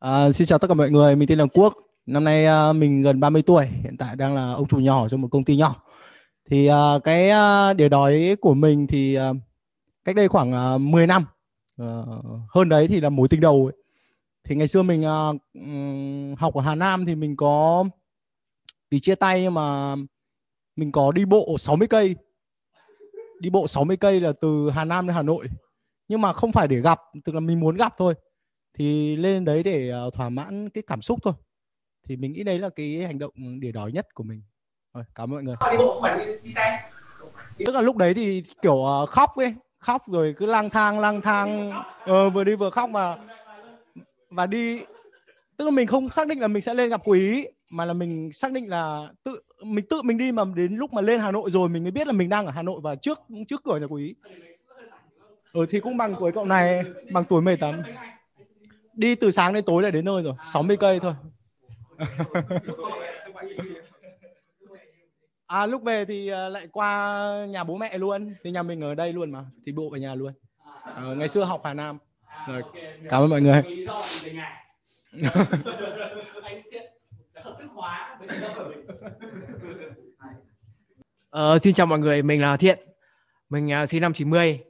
[0.00, 1.74] à, xin chào tất cả mọi người mình tên là quốc.
[2.06, 5.16] Năm nay uh, mình gần 30 tuổi hiện tại đang là ông chủ nhỏ cho
[5.16, 5.82] một công ty nhỏ.
[6.50, 9.36] Thì uh, cái uh, điều đói của mình thì uh,
[10.04, 11.24] cách đây khoảng uh, 10 năm
[11.82, 11.88] uh,
[12.48, 13.76] hơn đấy thì là mối tình đầu ấy.
[14.44, 17.84] thì ngày xưa mình uh, học ở Hà Nam thì mình có
[18.90, 19.96] vì chia tay nhưng mà
[20.76, 22.16] mình có đi bộ 60 cây.
[23.40, 25.48] Đi bộ 60 cây là từ Hà Nam đến Hà Nội.
[26.08, 28.14] Nhưng mà không phải để gặp tức là mình muốn gặp thôi
[28.78, 31.34] thì lên đấy để uh, thỏa mãn cái cảm xúc thôi.
[32.08, 34.42] Thì mình nghĩ đấy là cái hành động để đói nhất của mình.
[34.94, 35.56] Rồi cảm ơn mọi người.
[35.70, 36.88] Đi bộ không phải đi, đi xe.
[37.66, 41.20] Tức là lúc đấy thì kiểu uh, khóc ấy khóc rồi cứ lang thang lang
[41.20, 41.72] thang.
[42.02, 43.18] uh, vừa đi vừa khóc và
[44.30, 44.80] và đi
[45.56, 48.32] tức là mình không xác định là mình sẽ lên gặp quý mà là mình
[48.32, 51.50] xác định là tự mình tự mình đi mà đến lúc mà lên Hà Nội
[51.50, 53.86] rồi mình mới biết là mình đang ở Hà Nội và trước trước cửa nhà
[53.86, 54.14] quý
[55.52, 57.82] ừ thì cũng bằng tuổi cậu này bằng tuổi 18
[59.00, 61.14] đi từ sáng đến tối là đến nơi rồi 60 cây thôi.
[65.46, 68.34] À lúc về thì ờ, lại qua nhà bố mẹ luôn.
[68.44, 70.32] Thì nhà mình ở đây luôn mà thì bộ về nhà luôn.
[70.82, 71.98] À, ngày xưa học Hà Nam.
[72.46, 72.62] Rồi
[73.08, 73.62] cảm ơn mọi người.
[81.30, 82.78] Ờ, xin chào mọi người, mình là Thiện.
[83.48, 84.60] Mình uh, sinh năm 90.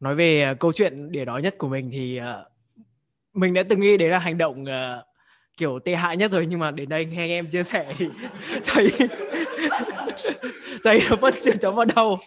[0.00, 2.24] Nói về uh, câu chuyện đĩa đói nhất của mình thì uh,
[3.36, 5.04] mình đã từng nghĩ đấy là hành động uh,
[5.56, 8.08] kiểu tệ hại nhất rồi nhưng mà đến đây nghe anh em chia sẻ thì
[8.64, 8.92] thấy
[10.84, 12.18] thấy nó vẫn chưa chấm vào đâu.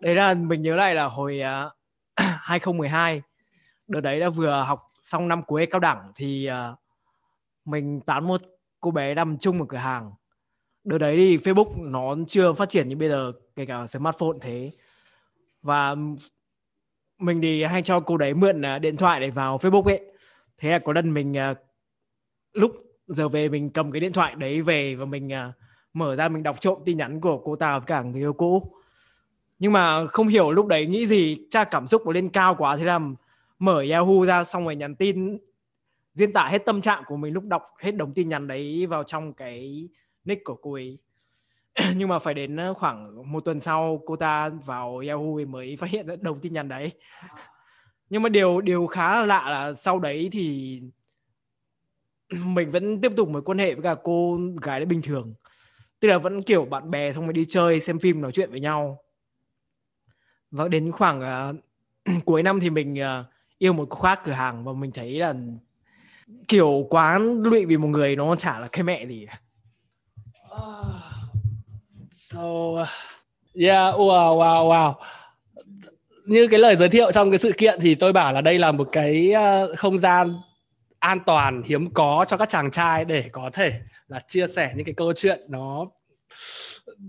[0.00, 1.70] Đấy là mình nhớ lại là hồi ờ,
[2.20, 3.22] uh, 2012
[3.88, 6.78] đợt đấy là vừa học xong năm cuối cao đẳng thì uh,
[7.64, 8.42] mình tán một
[8.80, 10.12] cô bé nằm chung một cửa hàng.
[10.84, 14.70] Đợt đấy thì Facebook nó chưa phát triển như bây giờ kể cả smartphone thế.
[15.62, 15.94] Và
[17.18, 20.13] mình thì hay cho cô đấy mượn điện thoại để vào Facebook ấy
[20.58, 21.56] thế là có lần mình uh,
[22.52, 22.72] lúc
[23.06, 25.54] giờ về mình cầm cái điện thoại đấy về và mình uh,
[25.92, 28.74] mở ra mình đọc trộm tin nhắn của cô ta với cả người yêu cũ.
[29.58, 32.76] Nhưng mà không hiểu lúc đấy nghĩ gì cha cảm xúc nó lên cao quá.
[32.76, 33.00] Thế là
[33.58, 35.38] mở Yahoo ra xong rồi nhắn tin
[36.12, 39.04] diễn tả hết tâm trạng của mình lúc đọc hết đống tin nhắn đấy vào
[39.04, 39.88] trong cái
[40.24, 40.98] nick của cô ấy.
[41.96, 45.90] Nhưng mà phải đến à, khoảng một tuần sau cô ta vào Yahoo mới phát
[45.90, 46.92] hiện đống tin nhắn đấy
[48.14, 50.80] nhưng mà điều điều khá là lạ là sau đấy thì
[52.44, 55.34] mình vẫn tiếp tục mối quan hệ với cả cô gái đấy bình thường.
[56.00, 58.60] Tức là vẫn kiểu bạn bè xong rồi đi chơi xem phim nói chuyện với
[58.60, 58.98] nhau.
[60.50, 63.26] Và đến khoảng uh, cuối năm thì mình uh,
[63.58, 65.34] yêu một cô khác cửa hàng và mình thấy là
[66.48, 69.26] kiểu quán lụy vì một người nó chả là cái mẹ gì.
[70.52, 70.94] Uh,
[72.10, 72.40] so
[73.54, 74.94] yeah wow wow wow
[76.24, 78.72] như cái lời giới thiệu trong cái sự kiện thì tôi bảo là đây là
[78.72, 80.34] một cái ờ, không gian
[80.98, 83.72] an toàn, hiếm có cho các chàng trai để có thể
[84.08, 85.86] là chia sẻ những cái câu chuyện nó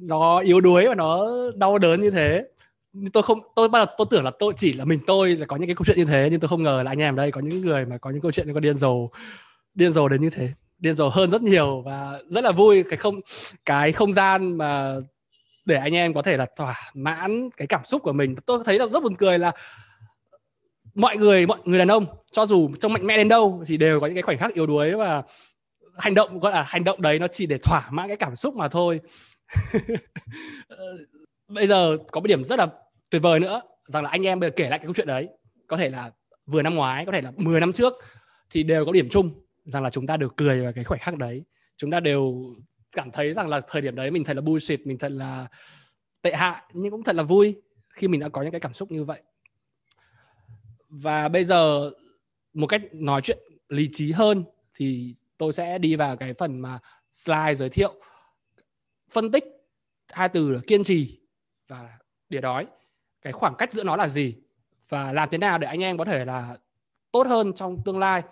[0.01, 2.43] nó yếu đuối và nó đau đớn như thế.
[3.13, 5.56] Tôi không, tôi bắt đầu tôi tưởng là tôi chỉ là mình tôi là có
[5.56, 7.41] những cái câu chuyện như thế, nhưng tôi không ngờ là anh em đây có
[7.41, 9.10] những người mà có những câu chuyện nó có điên rồ
[9.73, 12.84] điên rồ đến như thế, điên rồ hơn rất nhiều và rất là vui.
[12.84, 13.19] Cái không
[13.65, 14.95] cái không gian mà
[15.65, 18.36] để anh em có thể là thỏa mãn cái cảm xúc của mình.
[18.45, 19.51] Tôi thấy là rất buồn cười là
[20.95, 23.99] mọi người mọi người đàn ông, cho dù trông mạnh mẽ đến đâu thì đều
[23.99, 25.23] có những cái khoảnh khắc yếu đuối và
[25.97, 28.56] hành động, gọi là hành động đấy nó chỉ để thỏa mãn cái cảm xúc
[28.56, 28.99] mà thôi.
[31.47, 32.67] Bây giờ có một điểm rất là
[33.10, 35.30] tuyệt vời nữa, rằng là anh em bây giờ kể lại cái câu chuyện đấy.
[35.67, 36.12] Có thể là
[36.45, 37.93] vừa năm ngoái, có thể là 10 năm trước,
[38.49, 41.17] thì đều có điểm chung rằng là chúng ta đều cười vào cái khoảnh khắc
[41.17, 41.43] đấy.
[41.78, 42.36] Chúng ta đều
[42.95, 45.47] cảm thấy rằng là thời điểm đấy mình thật là bullshit, mình thật là
[46.21, 47.55] tệ hại, nhưng cũng thật là vui
[47.89, 49.21] khi mình đã có những cái cảm xúc như vậy.
[50.89, 51.91] Và bây giờ
[52.53, 53.38] một cách nói chuyện
[53.69, 56.79] lý trí hơn thì tôi sẽ đi vào cái phần mà
[57.13, 57.93] slide giới thiệu,
[59.10, 59.45] phân tích
[60.12, 61.19] hai từ là kiên trì
[61.67, 61.97] và
[62.29, 62.67] đỉa đói.
[63.21, 64.36] Cái khoảng cách giữa nó là gì
[64.89, 66.58] và làm thế nào để anh em có thể là
[67.12, 68.23] tốt hơn trong tương lai.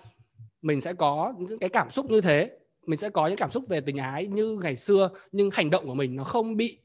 [0.61, 3.63] Mình sẽ có những cái cảm xúc như thế mình sẽ có những cảm xúc
[3.69, 6.79] về tình ái như ngày xưa nhưng hành động của mình nó không bị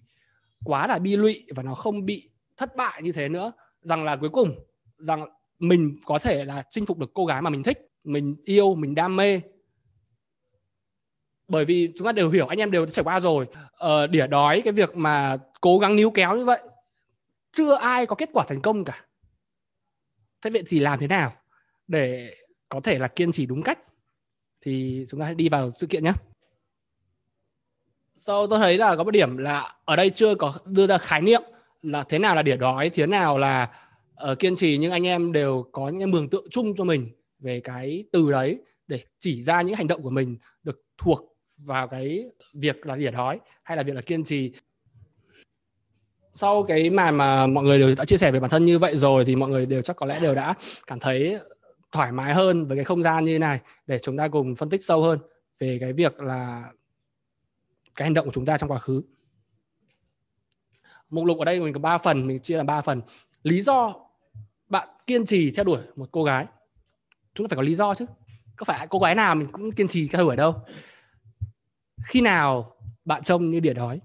[0.65, 3.53] quá là bi lụy và nó không bị thất bại như thế nữa.
[3.81, 4.59] Rằng là cuối cùng
[4.99, 8.75] rằng mình có thể là chinh phục được cô gái mà mình thích mình yêu
[8.75, 9.41] mình đam mê.
[11.49, 13.47] Bởi vì chúng ta đều hiểu anh em đều trải qua rồi.
[13.73, 16.61] Ờ, đỉa đói cái việc mà cố gắng níu kéo như vậy
[17.53, 19.05] chưa ai có kết quả thành công cả.
[20.43, 21.37] Thế vậy thì làm thế nào
[21.87, 22.35] để
[22.69, 23.79] có thể là kiên trì đúng cách?
[24.61, 26.13] Thì chúng ta hãy đi vào sự kiện nhé.
[28.15, 31.21] Sau tôi thấy là có một điểm là ở đây chưa có đưa ra khái
[31.21, 31.43] niệm
[31.83, 33.71] là thế nào là đỉa đói thế nào là
[34.31, 37.61] uh, kiên trì nhưng anh em đều có những mường tượng chung cho mình về
[37.61, 42.25] cái từ đấy để chỉ ra những hành động của mình được thuộc vào cái
[42.53, 44.53] việc là đỉa đói hay là việc là kiên trì.
[46.35, 48.97] Sau cái mà mà mọi người đều đã chia sẻ về bản thân như vậy
[48.97, 50.55] rồi thì mọi người đều chắc có lẽ đều đã
[50.87, 51.39] cảm thấy
[51.93, 54.71] thoải mái hơn với cái không gian như thế này để chúng ta cùng phân
[54.71, 55.19] tích sâu hơn
[55.59, 56.73] về cái việc là
[57.95, 59.03] cái hành động của chúng ta trong quá khứ.
[61.11, 63.03] Mục lục ở đây mình có 3 phần, mình chia làm 3 phần.
[63.43, 63.95] Lý do
[64.69, 66.47] bạn kiên trì theo đuổi một cô gái.
[67.35, 68.07] Chúng ta phải có lý do chứ.
[68.57, 70.55] Có phải cô gái nào mình cũng kiên trì theo đuổi đâu.
[72.05, 74.01] Khi nào bạn trông như đỉa đói?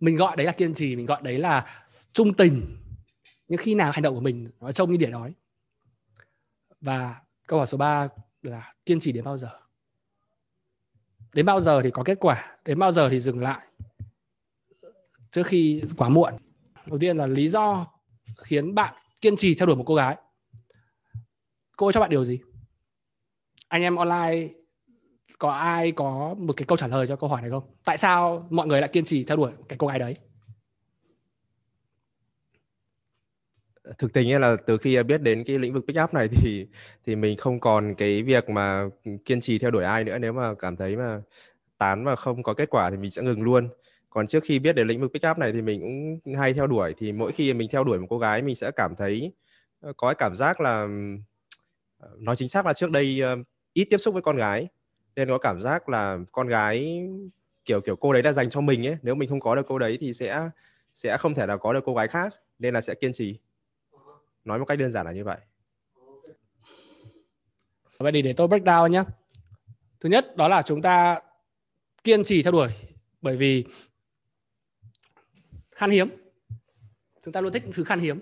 [0.00, 1.66] Mình gọi đấy là kiên trì, mình gọi đấy là
[2.12, 2.76] trung tình.
[3.48, 5.32] Nhưng khi nào hành động của mình nó trông như đỉa đói?
[6.80, 8.08] Và câu hỏi số 3
[8.42, 9.48] là kiên trì đến bao giờ?
[11.34, 13.66] Đến bao giờ thì có kết quả, đến bao giờ thì dừng lại?
[15.32, 16.34] Trước khi quá muộn.
[16.86, 17.86] Đầu tiên là lý do
[18.38, 20.16] khiến bạn kiên trì theo đuổi một cô gái.
[21.76, 22.40] Cô ấy cho bạn điều gì?
[23.68, 24.48] Anh em online,
[25.38, 27.74] có ai có một cái câu trả lời cho câu hỏi này không?
[27.84, 30.16] Tại sao mọi người lại kiên trì theo đuổi cái cô gái đấy?
[33.98, 36.66] Thực tình là từ khi à, biết đến cái lĩnh vực pick up này thì
[37.06, 40.18] thì mình không còn cái việc mà ừ, kiên trì theo đuổi ai nữa.
[40.18, 41.20] Nếu mà cảm thấy mà
[41.78, 43.68] tán mà không có kết quả thì mình sẽ ngừng luôn.
[44.10, 45.80] Còn trước khi biết đến lĩnh vực pick up này thì mình
[46.24, 46.94] cũng hay theo đuổi.
[46.98, 49.32] Thì mỗi khi mình theo đuổi một cô gái, mình sẽ cảm thấy
[49.80, 50.90] ờ, có cái cảm giác là ừ,
[51.98, 53.36] ờ, nói chính xác là trước đây ờ,
[53.74, 54.68] ít tiếp xúc với con gái.
[55.16, 57.08] Nên có cảm giác là con gái,
[57.64, 58.96] kiểu kiểu cô đấy đã dành cho mình ấy.
[59.02, 60.50] Nếu mình không có được cô đấy thì sẽ
[60.94, 62.34] sẽ không thể nào có được cô gái khác.
[62.58, 63.38] Nên là sẽ kiên trì
[64.46, 65.38] nói một cách đơn giản là như vậy.
[67.98, 69.02] Vậy thì để tôi break down nhé
[70.00, 71.20] thứ nhất, đó là chúng ta
[72.04, 72.68] kiên trì theo đuổi,
[73.22, 73.64] bởi vì
[75.70, 76.08] khan hiếm.
[77.24, 78.20] Chúng ta luôn thích thứ khan hiếm.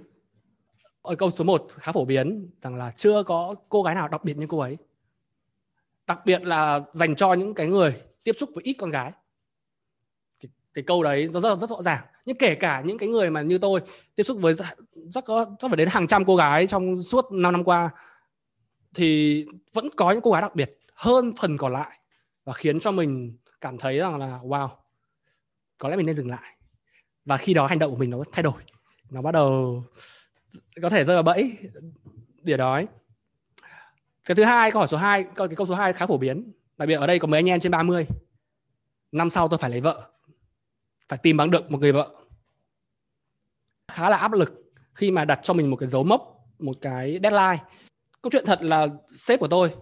[1.02, 4.24] Ở câu số 1 khá phổ biến rằng là chưa có cô gái nào đặc
[4.24, 4.76] biệt như cô ấy.
[6.06, 9.12] Đặc biệt là dành cho những cái người tiếp xúc với ít con gái
[10.74, 12.04] cái, câu đấy nó rất rất rõ ràng.
[12.24, 13.80] Nhưng kể cả những cái người mà như tôi
[14.14, 14.54] tiếp xúc với
[14.94, 17.90] rất có rất phải đến hàng trăm cô gái trong suốt 5 năm qua
[18.94, 21.98] thì vẫn có những cô gái đặc biệt hơn phần còn lại
[22.44, 24.68] và khiến cho mình cảm thấy rằng là wow
[25.78, 26.56] có lẽ mình nên dừng lại.
[27.24, 28.62] Và khi đó hành động của mình nó thay đổi.
[29.10, 29.82] Nó bắt đầu
[30.82, 31.56] có thể rơi vào bẫy
[32.42, 32.87] đỉa đói
[34.24, 36.52] cái thứ hai câu hỏi số 2 cái câu số 2 khá phổ biến.
[36.76, 38.06] Đặc biệt ở đây có mấy anh em trên 30
[39.12, 40.10] năm sau tôi phải lấy vợ
[41.09, 42.14] phải tìm bằng được một người vợ.
[43.93, 47.19] Khá là áp lực khi mà đặt cho mình một cái dấu mốc, một cái
[47.23, 47.64] deadline.
[48.23, 49.75] Câu chuyện thật là sếp của tôi,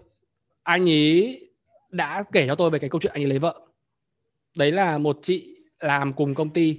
[0.62, 1.50] anh ấy
[1.90, 3.60] đã kể cho tôi về cái câu chuyện anh ấy lấy vợ.
[4.56, 6.76] Đấy là một chị làm cùng công ty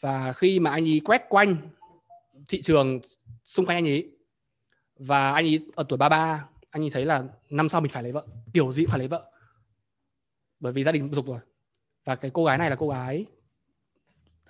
[0.00, 1.56] và khi mà anh ấy quét quanh
[2.48, 3.00] thị trường
[3.44, 4.16] xung quanh anh ấy
[4.98, 8.12] và anh ấy ở tuổi 33 anh ấy thấy là năm sau mình phải lấy
[8.12, 9.30] vợ, kiểu gì phải lấy vợ.
[10.60, 11.40] Bởi vì gia đình dục rồi.
[12.04, 13.26] Và cái cô gái này là cô gái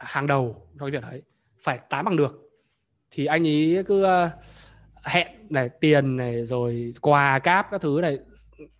[0.00, 1.22] hàng đầu cho cái việc đấy
[1.62, 2.50] phải tán bằng được.
[3.10, 4.30] Thì anh ấy cứ ờ,
[5.04, 8.18] hẹn này tiền này rồi quà cáp các thứ này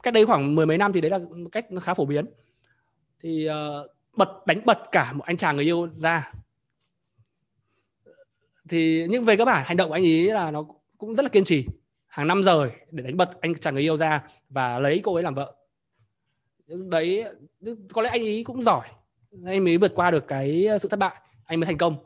[0.03, 1.19] cách đây khoảng mười mấy năm thì đấy là
[1.53, 2.27] cách khá phổ biến.
[3.21, 6.33] Thì uh, bật đánh bật cả một anh chàng người yêu ra.
[8.69, 10.67] Thì nhưng về cơ bản hành động của anh ấy là nó
[10.99, 11.67] cũng rất là kiên trì.
[12.07, 15.23] Hàng năm rời để đánh bật anh chàng người yêu ra và lấy cô ấy
[15.23, 15.55] làm vợ.
[16.67, 17.25] Đấy
[17.93, 18.89] có lẽ anh ấy cũng giỏi
[19.47, 21.15] anh mới vượt qua được cái ờ, sự thất bại,
[21.45, 21.97] anh mới thành công.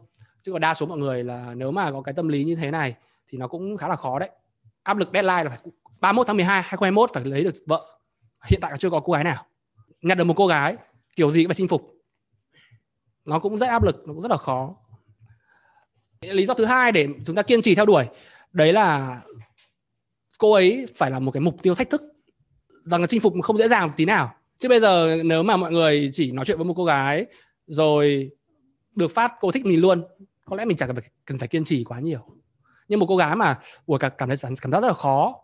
[0.43, 2.71] Chứ còn đa số mọi người là nếu mà có cái tâm lý như thế
[2.71, 2.95] này
[3.29, 4.31] thì nó cũng khá là khó đấy.
[4.83, 5.59] Áp lực deadline là phải
[6.01, 7.87] 31 tháng 12 2021 phải lấy được vợ.
[8.45, 9.47] Hiện tại chưa có cô gái nào.
[10.03, 10.77] Nhặt được một cô gái,
[11.17, 11.95] kiểu gì cũng phải chinh phục.
[13.25, 14.75] Nó cũng rất áp lực, nó cũng rất là khó.
[16.21, 18.09] Lý do thứ hai để chúng ta kiên trì theo đuổi,
[18.53, 19.21] đấy là
[20.39, 22.03] cô ấy phải là một cái mục tiêu thách thức.
[22.85, 25.57] Rằng là chinh phục không dễ dàng một tí nào chứ bây giờ nếu mà
[25.57, 27.27] mọi người chỉ nói chuyện với một cô gái
[27.67, 28.31] rồi
[28.95, 30.05] được phát cô thích mình luôn
[30.45, 32.21] có lẽ mình chẳng cần phải, cần phải kiên trì quá nhiều.
[32.89, 35.41] Nhưng một cô gái mà ủa cảm cảm thấy cảm giác rất là khó.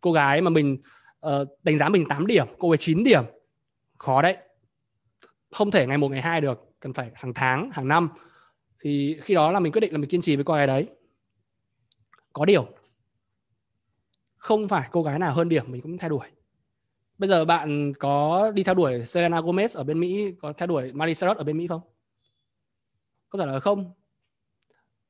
[0.00, 0.78] Cô gái mà mình
[1.26, 3.24] uh, đánh giá mình 8 điểm cô ấy 9 điểm
[3.98, 4.36] khó đấy.
[5.50, 8.08] Không thể ngày một ngày hai được cần phải hàng tháng hàng năm.
[8.80, 10.86] Thì khi đó là mình quyết định là mình kiên trì với cô gái đấy.
[12.32, 12.66] Có điều
[14.36, 16.26] không phải cô gái nào hơn điểm mình cũng thay đổi
[17.18, 20.92] bây giờ bạn có đi theo đuổi Selena Gomez ở bên Mỹ, có theo đuổi
[20.92, 21.80] Miley Cyrus ở bên Mỹ không?
[23.28, 23.92] Có thể lời không?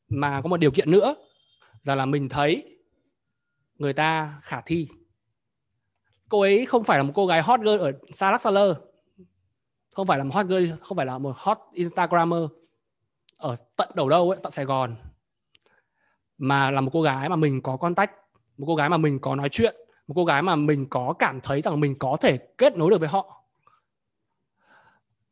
[0.09, 1.15] Mà có một điều kiện nữa,
[1.83, 2.79] rằng là mình thấy
[3.79, 4.89] người ta khả thi.
[6.29, 8.77] Cô ấy không phải là một cô gái hot girl ở Sarah Saller.
[9.93, 12.43] không phải là một hot girl, không phải là một hot Instagrammer
[13.37, 14.97] ở tận đầu đâu ấy, tận Sài Gòn.
[16.39, 18.13] Mà là một cô gái mà mình có contact,
[18.59, 21.41] một cô gái mà mình có nói chuyện một cô gái mà mình có cảm
[21.41, 23.45] thấy rằng mình có thể kết nối được với họ.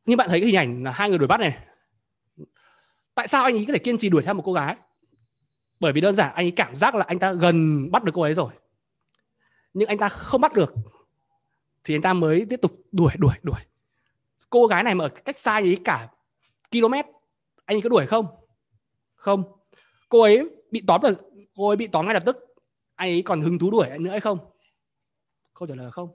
[0.06, 1.58] Như bạn thấy cái hình ảnh là hai người đuổi bắt này.
[3.14, 4.76] Tại sao anh ấy có thể kiên trì đuổi theo một cô gái?
[5.80, 8.22] Bởi vì đơn giản, anh ấy cảm giác là anh ta gần bắt được cô
[8.22, 8.52] ấy rồi.
[9.74, 10.74] Nhưng anh ta không bắt được,
[11.84, 13.60] thì anh ta mới tiếp tục đuổi đuổi đuổi.
[14.50, 16.08] Cô gái này mà ở cách xa anh ấy cả
[16.70, 16.92] km,
[17.64, 18.26] anh ấy có đuổi không?
[19.14, 19.42] Không.
[20.08, 22.36] Cô ấy bị tóm được cô ấy bị tóm ngay lập tức.
[22.94, 24.38] Anh ấy còn hứng thú đuổi nữa hay không?
[25.60, 26.08] Câu trả lời là không.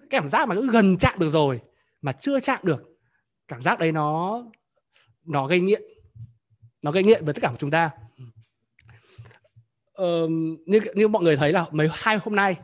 [0.00, 1.60] Cái cảm giác mà cứ gần chạm được rồi
[2.02, 2.98] mà chưa chạm được
[3.48, 4.42] cảm giác đấy nó
[5.24, 5.82] nó gây nghiện.
[6.82, 7.90] Nó gây nghiện với tất cả của chúng ta.
[9.92, 10.28] Ờ,
[10.66, 12.56] như như mọi người thấy là mấy hai hôm nay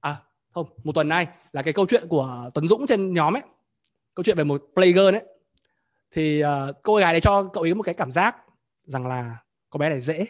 [0.00, 3.42] à không một tuần nay là cái câu chuyện của Tuấn Dũng trên nhóm ấy.
[4.14, 5.24] Câu chuyện về một player ấy.
[6.10, 8.36] Thì uh, cô gái này cho cậu ấy một cái cảm giác
[8.82, 9.36] rằng là
[9.70, 10.26] con bé này dễ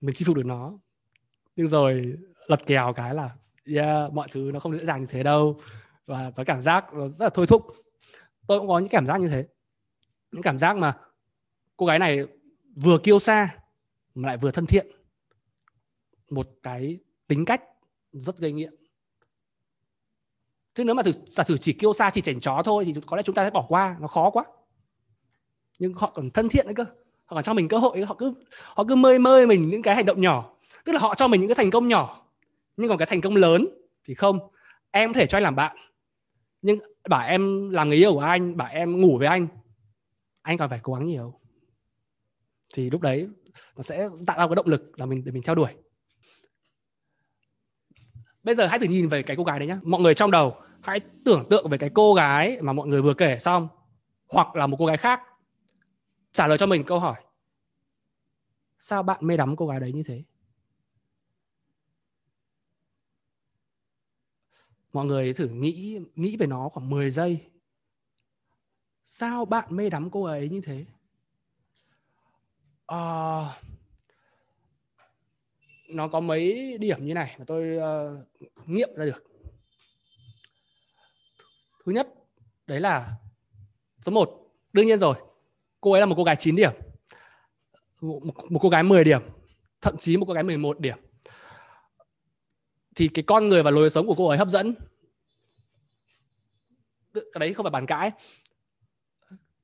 [0.00, 0.78] mình chinh phục được nó.
[1.56, 3.30] Nhưng rồi lật kèo cái là
[3.66, 5.60] yeah, mọi thứ nó không dễ dàng như thế đâu.
[6.06, 7.66] Và có cảm giác nó rất là thôi thúc.
[8.46, 9.46] Tôi cũng có những cảm giác như thế.
[10.32, 10.98] Những cảm giác mà
[11.76, 12.18] cô gái này
[12.76, 13.58] vừa kiêu xa
[14.14, 14.86] mà lại vừa thân thiện.
[16.30, 17.62] Một cái tính cách
[18.12, 18.74] rất gây nghiện.
[20.74, 23.22] Chứ nếu mà giả sử chỉ kiêu xa chỉ chảnh chó thôi thì có lẽ
[23.22, 23.96] chúng ta sẽ bỏ qua.
[24.00, 24.44] Nó khó quá.
[25.78, 26.84] Nhưng họ còn thân thiện nữa cơ.
[27.24, 28.02] Họ còn cho mình cơ hội.
[28.02, 30.56] Họ cứ họ cứ mơi mơi mình những cái hành động nhỏ.
[30.84, 32.21] Tức là họ cho mình những cái thành công nhỏ
[32.82, 33.68] nhưng còn cái thành công lớn
[34.04, 34.38] thì không.
[34.90, 35.76] Em có thể cho anh làm bạn.
[36.62, 39.48] Nhưng bảo em làm người yêu của anh bảo em ngủ với anh
[40.42, 41.40] anh còn phải cố gắng nhiều.
[42.74, 43.28] Thì lúc đấy
[43.76, 45.70] nó sẽ tạo ra cái động lực là mình, để mình theo đuổi.
[48.42, 49.78] Bây giờ hãy thử nhìn về cái cô gái đấy nhá.
[49.82, 53.14] Mọi người trong đầu, hãy tưởng tượng về cái cô gái mà mọi người vừa
[53.14, 53.68] kể xong,
[54.28, 55.20] hoặc là một cô gái khác,
[56.32, 57.22] trả lời cho mình câu hỏi,
[58.78, 60.22] sao bạn mê đắm cô gái đấy như thế?
[64.92, 67.38] Mọi người thử nghĩ nghĩ về nó khoảng 10 giây.
[69.04, 70.84] Sao bạn mê đắm cô ấy như thế?
[72.86, 73.44] À,
[75.88, 79.24] nó có mấy điểm như này mà tôi uh, nghiệm ra được.
[81.84, 82.08] Thứ nhất
[82.66, 83.12] đấy là
[84.02, 85.16] số 1 đương nhiên rồi
[85.80, 86.72] cô ấy là một cô gái 9 điểm.
[88.00, 88.20] Một,
[88.50, 89.22] một cô gái 10 điểm
[89.80, 90.98] thậm chí một cô gái 11 điểm
[92.94, 94.74] thì cái con người và lối sống của cô ấy hấp dẫn.
[97.14, 98.10] Cái đấy không phải bàn cãi.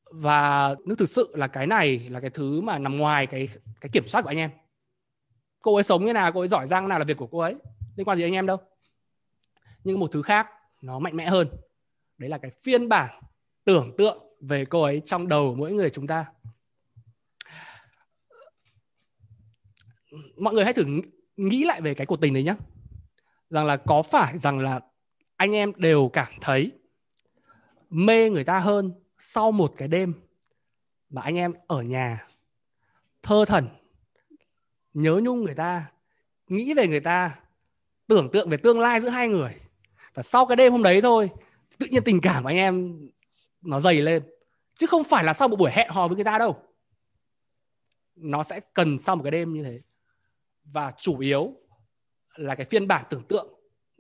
[0.05, 3.49] Và nếu thực sự là cái này là cái thứ mà nằm ngoài cái
[3.81, 4.51] cái kiểm soát của anh em,
[5.61, 7.55] cô ấy sống như nào, cô ấy giỏi giang nào là việc của cô ấy,
[7.97, 8.57] liên quan gì anh em đâu.
[9.85, 10.47] Nhưng một thứ khác
[10.83, 11.49] nó mạnh mẽ hơn,
[12.19, 13.23] đấy là cái phiên bản
[13.65, 16.27] tưởng tượng về cô ấy trong đầu mỗi người chúng ta.
[20.37, 20.85] Mọi người hãy thử
[21.37, 22.55] nghĩ lại về cái cuộc tình đấy nhé
[23.51, 24.81] rằng là có phải rằng là
[25.37, 26.73] anh em đều cảm thấy
[27.91, 30.15] mê người ta hơn sau một cái đêm
[31.11, 32.27] mà anh em ở nhà
[33.23, 33.69] thơ thần,
[34.95, 35.91] nhớ nhung người ta,
[36.49, 37.41] nghĩ về người ta,
[38.07, 39.55] tưởng tượng về tương lai giữa hai người.
[40.15, 41.31] Và sau cái đêm hôm đấy thôi,
[41.79, 43.01] tự nhiên tình cảm của anh em
[43.63, 44.23] nó dày lên.
[44.79, 46.63] Chứ không phải là sau một buổi hẹn hò với người ta đâu.
[48.17, 49.81] Nó sẽ cần sau một cái đêm như thế.
[50.65, 51.55] Và chủ yếu
[52.39, 53.47] là cái phiên bản tưởng tượng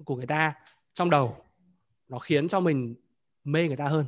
[0.04, 0.54] của người ta
[0.94, 1.36] trong đầu.
[2.08, 2.94] Nó khiến cho mình
[3.44, 4.06] mê người ta hơn.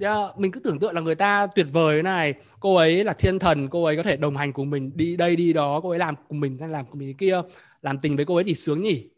[0.00, 2.34] Yeah, mình cứ tưởng tượng là người ta tuyệt vời này.
[2.60, 5.36] Cô ấy là thiên thần cô ấy có thể đồng hành cùng mình đi đây
[5.36, 5.80] đi đó.
[5.80, 7.42] Cô ấy làm cùng mình đang làm cùng mình kia.
[7.82, 9.10] Làm tình với cô ấy thì sướng nhỉ.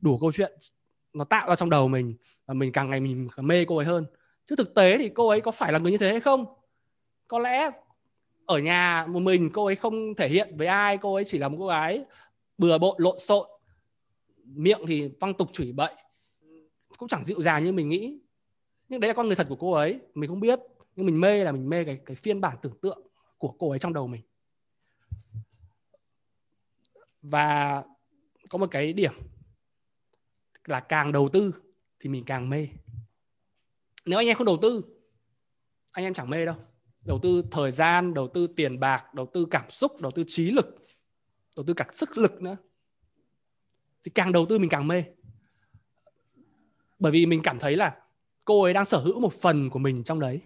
[0.00, 0.52] Đủ câu chuyện
[1.12, 2.14] nó tạo ra trong đầu mình
[2.46, 4.06] và mình càng ngày mình càng mê cô ấy hơn.
[4.48, 6.46] Chứ thực tế thì cô ấy có phải là người như thế hay không?
[7.28, 7.70] Có lẽ
[8.46, 11.48] ở nhà một mình cô ấy không thể hiện với ai, cô ấy chỉ là
[11.48, 12.04] một cô gái
[12.58, 13.46] bừa bộn, lộn xộn,
[14.44, 15.94] miệng thì văng tục chửi bậy,
[16.98, 18.18] cũng chẳng dịu dàng như mình nghĩ.
[18.88, 20.60] Nhưng đấy là con người thật của cô ấy, mình không biết,
[20.96, 23.06] nhưng mình mê là mình mê cái cái phiên bản tưởng tượng
[23.38, 24.22] của cô ấy trong đầu mình.
[27.22, 27.82] Và
[28.48, 29.12] có một cái điểm
[30.64, 31.54] là càng đầu tư
[32.00, 32.68] thì mình càng mê.
[34.04, 34.82] Nếu anh em không đầu tư,
[35.92, 36.56] anh em chẳng mê đâu
[37.04, 40.50] đầu tư thời gian, đầu tư tiền bạc, đầu tư cảm xúc, đầu tư trí
[40.50, 40.86] lực,
[41.56, 42.56] đầu tư cả sức lực nữa.
[44.04, 45.04] Thì càng đầu tư mình càng mê.
[46.98, 47.96] Bởi vì mình cảm thấy là
[48.44, 50.40] cô ấy đang sở hữu một phần của mình trong đấy.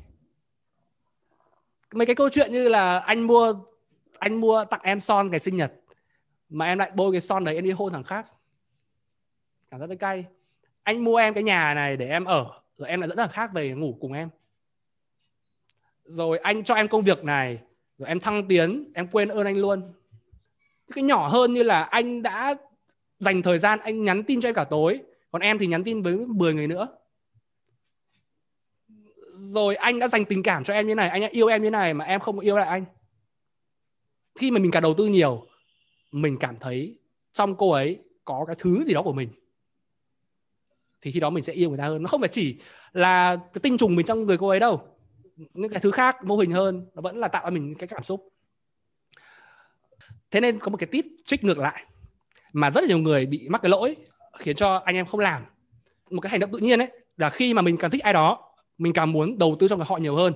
[1.95, 3.55] Mấy cái câu chuyện như là anh mua
[4.19, 5.73] anh mua tặng em son ngày sinh nhật,
[6.49, 8.27] mà em lại bôi cái son đấy em đi hôn thằng khác.
[9.71, 10.25] Cảm giác rất cay.
[10.83, 13.51] Anh mua em cái nhà này để em ở, rồi em lại dẫn thằng khác
[13.53, 14.29] về ngủ cùng em
[16.09, 17.59] rồi anh cho em công việc này,
[17.99, 19.93] rồi em thăng tiến, em quên ơn anh luôn.
[20.95, 22.55] Cái nhỏ hơn như là anh đã
[23.19, 25.01] dành thời gian, anh nhắn tin cho em cả tối,
[25.31, 26.89] còn em thì nhắn tin với 10 người nữa.
[29.35, 31.71] Rồi anh đã dành tình cảm cho em như này, anh đã yêu em như
[31.71, 32.85] này mà em không yêu lại anh.
[34.39, 35.47] Khi mà mình cả đầu tư nhiều,
[36.13, 36.99] mình cảm thấy
[37.33, 39.29] trong cô ấy có cái thứ gì đó của mình,
[41.01, 42.03] thì khi đó mình sẽ yêu người ta hơn.
[42.03, 42.57] Nó không phải chỉ
[42.93, 44.98] là cái tinh trùng mình trong người cô ấy đâu
[45.55, 48.03] những cái thứ khác mô hình hơn, nó vẫn là tạo ra mình cái cảm
[48.03, 48.29] xúc.
[50.31, 51.85] Thế nên có một cái tip trích ngược lại,
[52.53, 53.97] mà rất là nhiều người bị mắc cái lỗi,
[54.39, 55.45] khiến cho anh em không làm.
[56.11, 58.55] Một cái hành động tự nhiên ấy, là khi mà mình càng thích ai đó,
[58.79, 60.35] mình càng muốn đầu tư cho người họ nhiều hơn.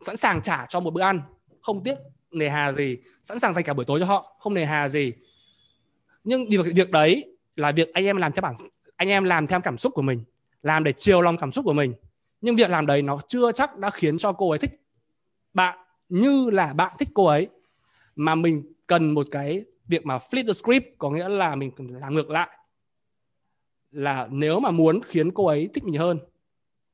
[0.00, 1.20] Sẵn sàng trả cho một bữa ăn,
[1.62, 1.94] không tiếc
[2.30, 5.12] nề hà gì, sẵn sàng dành cả buổi tối cho họ, không nề hà gì.
[6.24, 8.54] Nhưng điều việc đấy là việc anh em làm theo bản,
[8.96, 10.24] anh em làm theo cảm xúc của mình,
[10.62, 11.94] làm để chiều lòng cảm xúc của mình
[12.40, 14.80] nhưng việc làm đấy nó chưa chắc đã khiến cho cô ấy thích
[15.54, 15.78] bạn
[16.08, 17.48] như là bạn thích cô ấy.
[18.16, 21.86] Mà mình cần một cái việc mà flip the script, có nghĩa là mình cần
[21.86, 22.58] làm ngược lại.
[23.90, 26.18] Là nếu mà muốn khiến cô ấy thích mình hơn,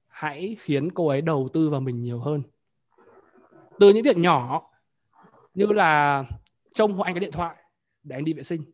[0.06, 2.42] hãy khiến cô ấy đầu tư vào mình nhiều hơn.
[3.78, 4.70] Từ những việc nhỏ,
[5.54, 6.24] như là
[6.74, 7.56] trông hộ anh cái điện thoại
[8.02, 8.64] để anh đi vệ sinh.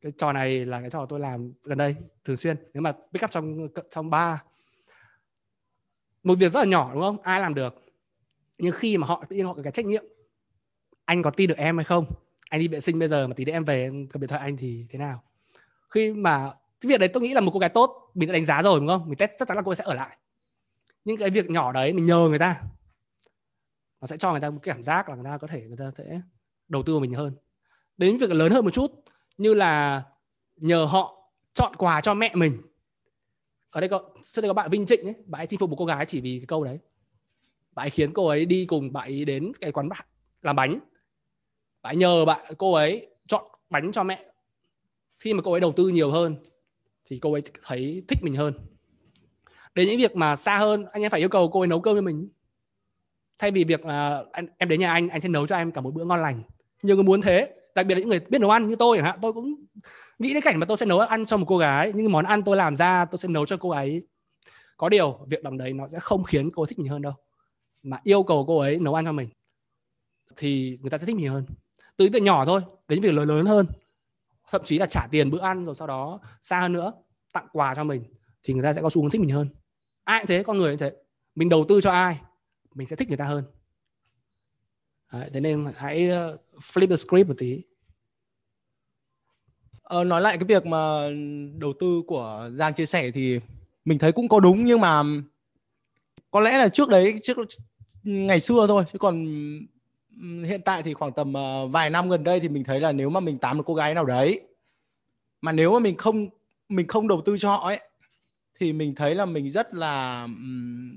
[0.00, 2.56] Cái trò này là cái trò tôi làm gần đây, thường xuyên.
[2.74, 4.42] Nếu mà pick up trong trong ba
[6.22, 7.22] một việc rất là nhỏ, đúng không?
[7.22, 7.84] Ai làm được?
[8.58, 10.04] Nhưng khi mà họ, tự nhiên họ có cái trách nhiệm.
[11.04, 12.04] Anh có tin được em hay không?
[12.50, 14.40] Anh đi vệ sinh bây giờ mà tí nữa em về em cầm điện thoại
[14.40, 15.22] anh thì thế nào?
[15.90, 18.44] Khi mà, cái việc đấy tôi nghĩ là một cô gái tốt, mình đã đánh
[18.44, 19.08] giá rồi, đúng không?
[19.08, 20.18] Mình test, chắc chắn là cô ấy sẽ ở lại.
[21.04, 22.62] Những cái việc nhỏ đấy, mình nhờ người ta.
[24.00, 25.76] Nó sẽ cho người ta một cái cảm giác là người ta có thể, người
[25.76, 26.20] ta sẽ
[26.68, 27.36] đầu tư vào mình hơn.
[27.96, 29.04] Đến việc lớn hơn một chút,
[29.38, 30.02] như là
[30.56, 32.62] nhờ họ chọn quà cho mẹ mình
[33.70, 35.76] ở đây có trước đây có bạn Vinh Trịnh ấy bạn ấy chinh phục một
[35.78, 36.78] cô gái chỉ vì cái câu đấy.
[37.72, 39.88] Bạn ấy khiến cô ấy đi cùng bạn ấy đến cái quán
[40.42, 40.80] làm bánh.
[41.82, 44.24] Bạn ấy nhờ bạn cô ấy chọn bánh cho mẹ.
[45.18, 46.36] Khi mà cô ấy đầu tư nhiều hơn
[47.04, 48.54] thì cô ấy thấy thích mình hơn.
[49.74, 51.96] Đến những việc mà xa hơn anh em phải yêu cầu cô ấy nấu cơm
[51.96, 52.28] cho mình.
[53.38, 55.80] Thay vì việc là anh, em đến nhà anh anh sẽ nấu cho em cả
[55.80, 56.42] một bữa ngon lành.
[56.82, 57.54] Nhiều người muốn thế.
[57.74, 59.54] Đặc biệt là những người biết nấu ăn như tôi chẳng hạn tôi cũng
[60.18, 62.42] nghĩ đến cảnh mà tôi sẽ nấu ăn cho một cô gái những món ăn
[62.42, 64.02] tôi làm ra tôi sẽ nấu cho cô ấy.
[64.76, 67.12] Có điều việc làm đấy nó sẽ không khiến cô thích mình hơn đâu
[67.82, 69.28] mà yêu cầu cô ấy nấu ăn cho mình
[70.36, 71.44] thì người ta sẽ thích mình hơn.
[71.96, 73.66] Từ những việc nhỏ thôi đến những việc lớn lớn hơn
[74.50, 76.92] thậm chí là trả tiền bữa ăn rồi sau đó xa hơn nữa
[77.32, 78.04] tặng quà cho mình
[78.42, 79.48] thì người ta sẽ có xu hướng thích mình hơn.
[80.04, 80.92] Ai cũng thế con người như thế.
[81.34, 82.20] Mình đầu tư cho ai
[82.74, 83.44] mình sẽ thích người ta hơn.
[85.12, 87.62] Đấy, thế nên hãy ờ, flip the script một tí
[89.88, 91.08] ờ, nói lại cái việc mà
[91.58, 93.40] đầu tư của Giang chia sẻ thì
[93.84, 95.02] mình thấy cũng có đúng nhưng mà
[96.30, 97.36] có lẽ là trước đấy trước
[98.02, 99.26] ngày xưa thôi chứ còn
[100.44, 103.10] hiện tại thì khoảng tầm ờ, vài năm gần đây thì mình thấy là nếu
[103.10, 104.40] mà mình tán được cô gái nào đấy
[105.40, 106.28] mà nếu mà mình không
[106.68, 107.80] mình không đầu tư cho họ ấy
[108.60, 110.26] thì mình thấy là mình rất là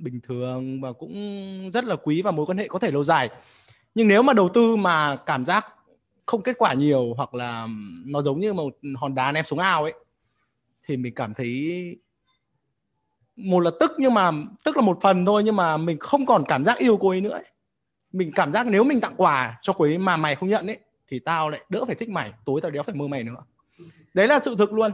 [0.02, 3.30] bình thường và cũng rất là quý và mối quan hệ có thể lâu dài.
[3.96, 5.66] Nhưng nếu mà đầu tư mà cảm giác
[6.32, 7.68] không kết quả nhiều hoặc là
[8.06, 9.94] nó giống như một hòn đá ném xuống ao ấy,
[10.88, 11.96] thì mình cảm thấy
[13.36, 14.32] một là tức nhưng mà,
[14.64, 17.22] tức là một phần thôi nhưng mà mình không còn cảm giác yêu cô ấy
[17.22, 17.46] nữa ấy.
[18.14, 20.80] mình cảm giác nếu mình tặng quà cho cô ấy mà mày không nhận ấy,
[21.08, 23.44] thì tao lại đỡ phải thích mày, tối tao đéo phải mơ mày nữa.
[24.14, 24.92] Đấy là sự thực luôn.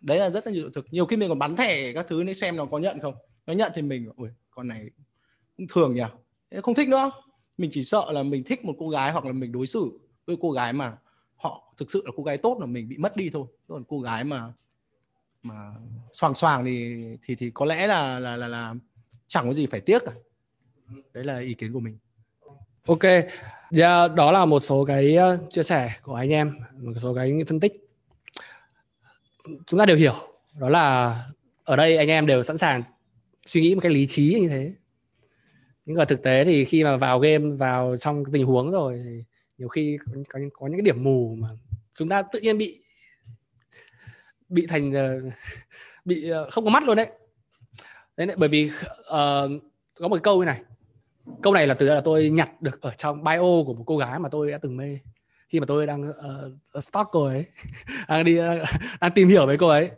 [0.00, 0.86] Đấy là rất là sự thực.
[0.90, 3.14] Nhiều khi mình còn bắn thẻ các thứ để xem nó có nhận không.
[3.46, 4.90] Nó nhận thì mình ui con này
[5.56, 7.10] cũng thường nhỉ, không thích nữa.
[7.58, 9.90] Mình chỉ sợ là mình thích một cô gái hoặc là mình đối xử
[10.26, 10.96] với cô gái mà
[11.36, 13.46] họ thực sự là cô gái tốt là mình bị mất đi thôi.
[13.68, 14.52] Còn cô gái mà
[15.42, 15.72] mà
[16.12, 18.74] xoàng xoàng thì thì thì có lẽ là là là là
[19.26, 20.12] chẳng có gì phải tiếc cả.
[21.12, 21.98] Đấy là ý kiến của mình.
[22.86, 23.02] Ok.
[23.70, 27.32] Yeah, đó là một số cái ờ, chia sẻ của anh em một số cái
[27.48, 27.72] phân tích.
[29.66, 30.14] Chúng ta đều hiểu
[30.58, 31.16] đó là
[31.64, 32.82] ở đây anh em đều sẵn sàng
[33.46, 34.72] suy nghĩ một cái lý trí như thế.
[35.84, 39.24] Nhưng mà thực tế thì khi mà vào game vào trong tình huống rồi thì
[39.58, 41.48] nhiều khi có, có, có những cái điểm mù mà
[41.92, 42.82] chúng ta tự nhiên bị
[44.48, 45.20] bị thành ờ,
[46.04, 47.08] bị ờ, không có mắt luôn đấy.
[48.16, 49.50] Đấy bởi vì uh,
[49.94, 50.62] có một câu như này.
[51.42, 54.18] Câu này là từ là tôi nhặt được ở trong bio của một cô gái
[54.18, 54.98] mà tôi đã từng mê.
[55.48, 57.46] Khi mà tôi đang uh, stalk cô ấy
[58.08, 58.44] đang đi uh,
[59.00, 59.90] đang tìm hiểu với cô ấy.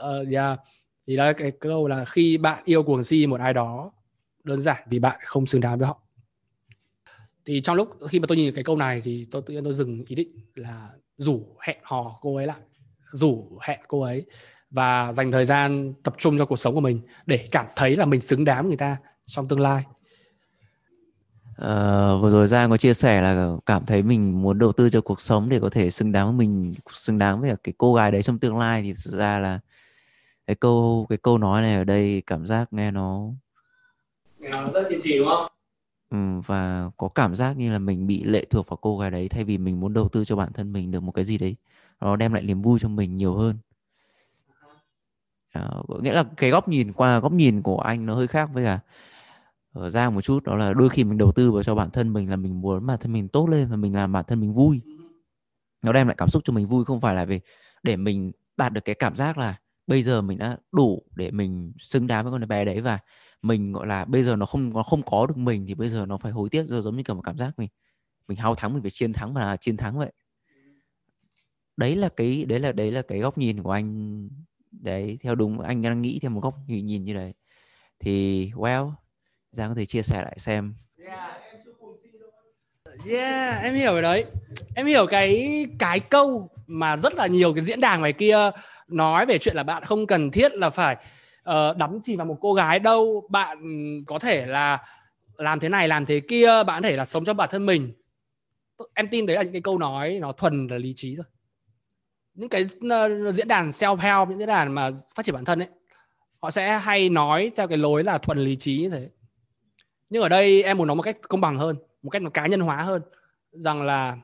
[0.00, 0.58] Uh, yeah.
[1.06, 3.92] thì đó cái câu là khi bạn yêu cuồng si một ai đó
[4.44, 6.00] đơn giản vì bạn không xứng đáng với họ
[7.50, 9.74] thì trong lúc khi mà tôi nhìn cái câu này thì tôi tự nhiên tôi
[9.74, 12.60] dừng ý định là rủ hẹn hò cô ấy lại
[13.12, 14.24] rủ hẹn cô ấy
[14.70, 18.04] và dành thời gian tập trung cho cuộc sống của mình để cảm thấy là
[18.04, 19.84] mình xứng đáng với người ta trong tương lai.
[21.50, 25.00] Uh, vừa rồi Giang có chia sẻ là cảm thấy mình muốn đầu tư cho
[25.00, 28.12] cuộc sống để có thể xứng đáng với mình xứng đáng với cái cô gái
[28.12, 28.82] đấy trong tương lai.
[28.82, 29.60] Thì thực ra là
[30.46, 33.28] cái câu cái câu nói này ở đây cảm giác nghe nó
[34.38, 35.46] nghe nó rất kiên trì đúng không
[36.46, 39.44] và có cảm giác như là mình bị lệ thuộc vào cô gái đấy thay
[39.44, 41.56] vì mình muốn đầu tư cho bản thân mình được một cái gì đấy.
[42.00, 43.56] Nó đem lại niềm vui cho mình nhiều hơn.
[45.58, 48.64] Uh, nghĩa là cái góc nhìn qua góc nhìn của anh nó hơi khác với
[48.64, 48.80] cả
[49.72, 51.90] ờ, ở ra một chút đó là đôi khi mình đầu tư vào cho bản
[51.90, 54.40] thân mình là mình muốn bản thân mình tốt lên và mình làm bản thân
[54.40, 54.80] mình vui.
[55.82, 57.40] Nó đem lại cảm xúc cho mình vui không phải là về
[57.82, 59.58] để mình đạt được cái cảm giác là
[59.90, 63.00] bây giờ mình đã đủ để mình xứng đáng với con bé đấy và
[63.42, 66.06] mình gọi là bây giờ nó không nó không có được mình thì bây giờ
[66.06, 67.68] nó phải hối tiếc rồi giống như kiểu một cảm giác mình
[68.28, 70.12] mình hao thắng mình phải chiến thắng mà chiến thắng vậy.
[71.76, 74.28] Đấy là cái đấy là đấy là cái góc nhìn của anh.
[74.72, 77.34] Đấy theo đúng anh đang nghĩ theo một góc nhìn như đấy.
[78.00, 78.92] Thì well
[79.52, 80.74] Giang có thể chia sẻ lại xem.
[80.98, 81.39] Yeah,
[83.06, 84.24] yeah em hiểu rồi đấy.
[84.74, 88.50] Em hiểu cái cái câu mà rất là nhiều cái diễn đàn ngoài kia
[88.88, 90.96] nói về chuyện là bạn không cần thiết là phải
[91.50, 93.28] uh, đắm chìm vào một cô gái đâu.
[93.30, 93.58] Bạn
[94.06, 94.78] có thể là
[95.36, 97.92] làm thế này làm thế kia, bạn có thể là sống cho bản thân mình.
[98.94, 101.26] Em tin đấy là những cái câu nói nó thuần là lý trí rồi.
[102.34, 105.58] Những cái uh, diễn đàn self help, những diễn đàn mà phát triển bản thân
[105.58, 105.68] ấy,
[106.42, 109.08] họ sẽ hay nói theo cái lối là thuần lý trí như thế
[110.10, 112.46] nhưng ở đây em muốn nói một cách công bằng hơn một cách nó cá
[112.46, 113.02] nhân hóa hơn.
[113.52, 114.18] Rằng là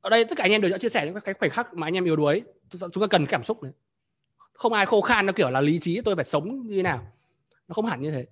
[0.00, 1.86] ở đây tất cả anh em đều đã chia sẻ những cái khoảnh khắc mà
[1.86, 2.42] anh em yếu đuối.
[2.70, 3.72] Chúng ta cần cảm xúc đấy
[4.56, 7.12] không ai khô khan, nó kiểu là lý trí, tôi phải sống như thế nào.
[7.68, 8.26] Nó không hẳn như thế.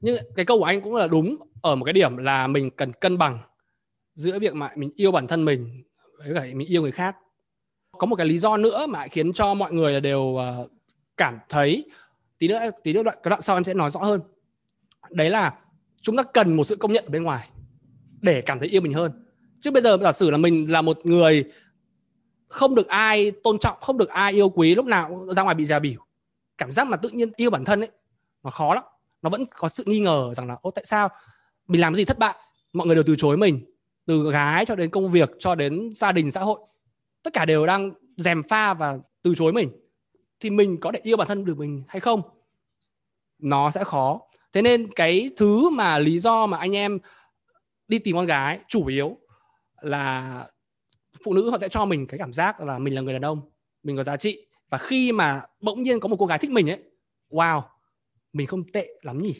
[0.00, 2.92] Nhưng cái câu của anh cũng là đúng ở một cái điểm là mình cần
[2.92, 3.38] cân bằng
[4.14, 5.84] giữa việc mà mình yêu bản thân mình
[6.18, 7.16] với cả mình yêu người khác.
[7.98, 10.68] Có một cái lý do nữa mà khiến cho mọi người đều ờ,
[11.16, 11.90] cảm thấy,
[12.38, 14.20] tí nữa tí nữa đoạn cái đoạn sau em sẽ nói rõ hơn.
[15.10, 15.58] Đấy là
[16.04, 17.48] chúng ta cần một sự công nhận ở bên ngoài
[18.20, 19.26] để cảm thấy yêu mình hơn.
[19.60, 21.44] Chứ bây giờ giả sử là mình là một người
[22.48, 25.64] không được ai tôn trọng, không được ai yêu quý, lúc nào ra ngoài bị
[25.64, 26.00] già bỉu
[26.58, 27.90] cảm giác mà tự nhiên yêu bản thân ấy,
[28.42, 28.84] nó khó lắm.
[29.22, 31.08] Nó vẫn có sự nghi ngờ rằng là, ô, tại sao
[31.68, 32.36] mình làm cái gì thất bại?
[32.72, 33.64] Mọi người đều từ chối mình,
[34.06, 36.60] từ gái cho đến công việc, cho đến gia đình, xã hội.
[37.22, 39.70] Tất cả đều đang dèm pha và từ chối mình.
[40.40, 42.22] Thì mình có thể yêu bản thân được mình hay không?
[43.38, 44.20] Nó sẽ khó
[44.54, 46.98] thế nên cái thứ mà lý do mà anh em
[47.88, 49.18] đi tìm con gái chủ yếu
[49.80, 50.46] là
[51.24, 53.40] phụ nữ họ sẽ cho mình cái cảm giác là mình là người đàn ông,
[53.82, 54.46] mình có giá trị.
[54.68, 56.82] Và khi mà bỗng nhiên có một cô gái thích mình ấy,
[57.30, 57.62] wow,
[58.32, 59.34] mình không tệ lắm nhỉ.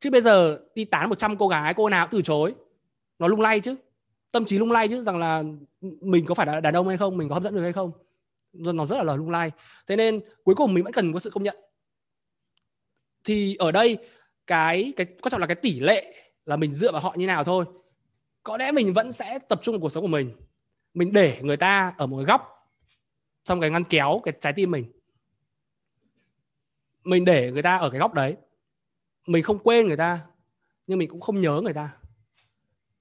[0.00, 2.54] Chứ bây giờ đi tán 100 cô gái, cô nào cũng từ chối.
[3.18, 3.76] Nó lung lay chứ,
[4.32, 5.42] tâm trí lung lay chứ, rằng là
[5.80, 7.92] mình có phải là đàn ông hay không, mình có hấp dẫn được hay không.
[8.52, 9.50] Nó rất là lời lung lay.
[9.86, 11.56] Thế nên cuối cùng mình vẫn cần có sự công nhận.
[13.24, 13.98] Thì ở đây
[14.46, 16.14] cái cái quan trọng là cái tỷ lệ
[16.46, 17.64] là mình dựa vào họ như nào thôi.
[18.42, 20.36] Có lẽ mình vẫn sẽ tập trung vào cuộc sống của mình.
[20.94, 22.72] Mình để người ta ở một cái góc
[23.44, 24.92] trong cái ngăn kéo cái trái tim mình.
[27.04, 28.36] Mình để người ta ở cái góc đấy.
[29.26, 30.20] Mình không quên người ta,
[30.86, 31.96] nhưng mình cũng không nhớ người ta.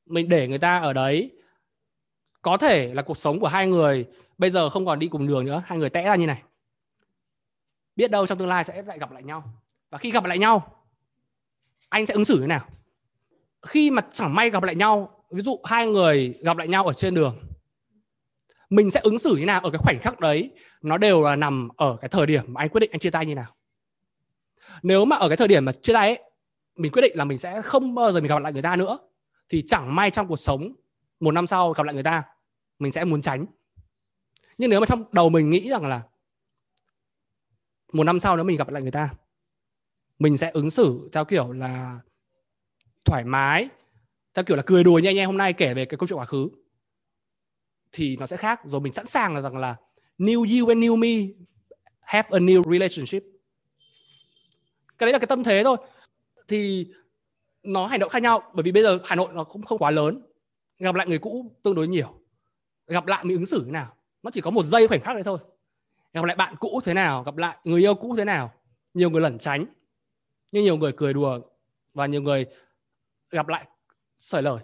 [0.05, 1.31] Mình để người ta ở đấy.
[2.41, 4.05] Có thể là cuộc sống của hai người
[4.37, 5.63] bây giờ không còn đi cùng đường nữa.
[5.65, 6.43] Hai người tẽ ra như này.
[7.95, 9.43] Biết đâu trong tương lai sẽ lại gặp lại nhau.
[9.89, 10.78] Và khi gặp lại nhau
[11.89, 12.65] anh sẽ ứng xử như nào?
[13.61, 16.93] Khi mà chẳng may gặp lại nhau, ví dụ hai người gặp lại nhau ở
[16.93, 17.39] trên đường,
[18.69, 20.51] mình sẽ ứng xử như nào ở cái khoảnh khắc đấy?
[20.81, 23.25] Nó đều là nằm ở cái thời điểm mà anh quyết định anh chia tay
[23.25, 23.55] như nào.
[24.83, 26.23] Nếu mà ở cái thời điểm mà chia tay ấy,
[26.75, 28.99] mình quyết định là mình sẽ không bao giờ mình gặp lại người ta nữa,
[29.49, 30.73] thì chẳng may trong cuộc sống,
[31.19, 32.23] một năm sau gặp lại người ta,
[32.79, 33.45] mình sẽ muốn tránh.
[34.57, 36.01] Nhưng nếu mà trong đầu mình nghĩ rằng là
[37.93, 39.09] một năm sau nếu mình gặp lại người ta
[40.19, 41.99] mình sẽ ứng xử theo kiểu là
[43.05, 43.69] thoải mái,
[44.33, 46.19] theo kiểu là cười đùa như anh em hôm nay kể về cái câu chuyện
[46.19, 46.49] quá khứ,
[47.91, 48.61] thì nó sẽ khác.
[48.65, 49.75] Rồi mình sẵn sàng là rằng là
[50.17, 51.33] new you and new me
[51.99, 53.23] have a new relationship.
[54.97, 55.77] Cái đấy là cái tâm thế thôi.
[56.47, 56.87] Thì
[57.63, 59.91] nó hành động khác nhau, bởi vì bây giờ Hà Nội nó cũng không quá
[59.91, 60.21] lớn.
[60.79, 62.19] Gặp lại người cũ tương đối nhiều.
[62.87, 63.95] Gặp lại mình ứng xử thế nào?
[64.23, 65.37] Nó chỉ có một giây khoảnh khắc đấy thôi.
[66.13, 67.23] Gặp lại bạn cũ thế nào?
[67.23, 68.53] Gặp lại người yêu cũ thế nào?
[68.93, 69.65] Nhiều người lẩn tránh
[70.51, 71.39] nhưng nhiều người cười đùa
[71.93, 72.45] và nhiều người
[73.29, 73.67] gặp lại
[74.17, 74.63] sởi lời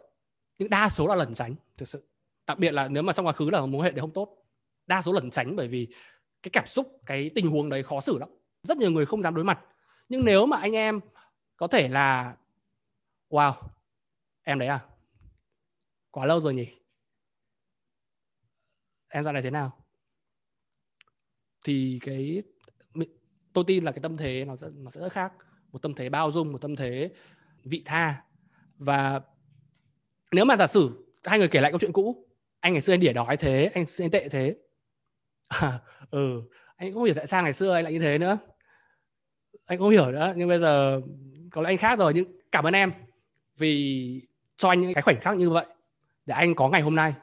[0.58, 2.08] nhưng đa số là lẩn tránh, thực sự.
[2.48, 4.46] Đặc biệt là nếu mà trong quá khứ là mối hệ đấy không tốt,
[4.88, 5.88] đa số lẩn tránh bởi vì
[6.44, 8.30] cái cảm xúc, cái tình huống đấy khó xử lắm.
[8.64, 9.60] Rất nhiều người không dám đối mặt.
[10.10, 11.00] Nhưng nếu mà anh em
[11.58, 12.38] có thể là,
[13.30, 13.54] wow,
[14.44, 14.86] em đấy à?
[16.12, 16.68] Quá lâu rồi nhỉ?
[19.08, 19.86] Em dạo này thế nào?
[21.66, 22.44] Thì cái
[23.54, 25.34] tôi tin là cái tâm thế nó sẽ nó sẽ rất khác
[25.76, 27.12] một tâm thế bao dung một tâm thế
[27.64, 28.22] vị tha.
[28.78, 29.22] Và
[30.32, 32.26] nếu mà giả sử hai người kể lại câu chuyện cũ
[32.60, 34.56] anh ngày xưa anh đỉa đói thế anh xưa anh tệ thế.
[35.48, 35.80] À,
[36.12, 36.42] ừ
[36.76, 38.38] anh cũng không hiểu tại sao ngày xưa anh lại như thế nữa.
[39.66, 41.02] Anh không hiểu nữa nhưng bây giờ
[41.52, 42.92] có lẽ anh khác rồi nhưng cảm ơn em
[43.58, 44.22] vì
[44.58, 45.66] cho anh những cái khoảnh khắc như vậy
[46.26, 47.14] để anh có ngày hôm nay.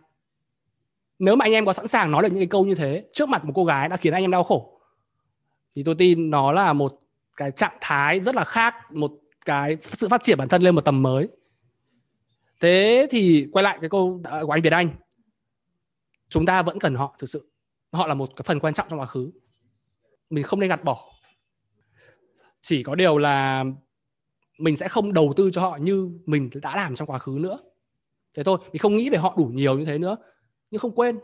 [1.18, 3.28] Nếu mà anh em có sẵn sàng nói được những cái câu như thế trước
[3.28, 4.80] mặt một cô gái đã khiến anh em đau khổ
[5.74, 7.01] thì tôi tin nó là một
[7.42, 9.12] cái trạng thái rất là khác, một
[9.44, 11.28] cái sự phát triển bản thân lên một tầm mới.
[12.60, 14.88] Thế thì quay lại cái câu à, của anh Việt Anh.
[16.28, 17.50] Chúng ta vẫn cần họ, thực sự.
[17.92, 19.30] Họ là một cái phần quan trọng trong quá khứ.
[20.30, 21.10] Mình không nên gạt bỏ.
[22.60, 23.64] Chỉ có điều là
[24.58, 27.58] mình sẽ không đầu tư cho họ như mình đã làm trong quá khứ nữa.
[28.34, 30.16] Thế thôi, mình không nghĩ về họ đủ nhiều như thế nữa.
[30.70, 31.18] Nhưng không quên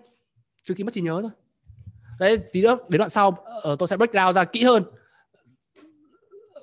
[0.63, 1.31] trừ khi mất trí nhớ thôi.
[2.19, 3.31] Đấy, tí nữa, đến đoạn sau
[3.63, 4.85] ờ, tôi sẽ break down ra kỹ hơn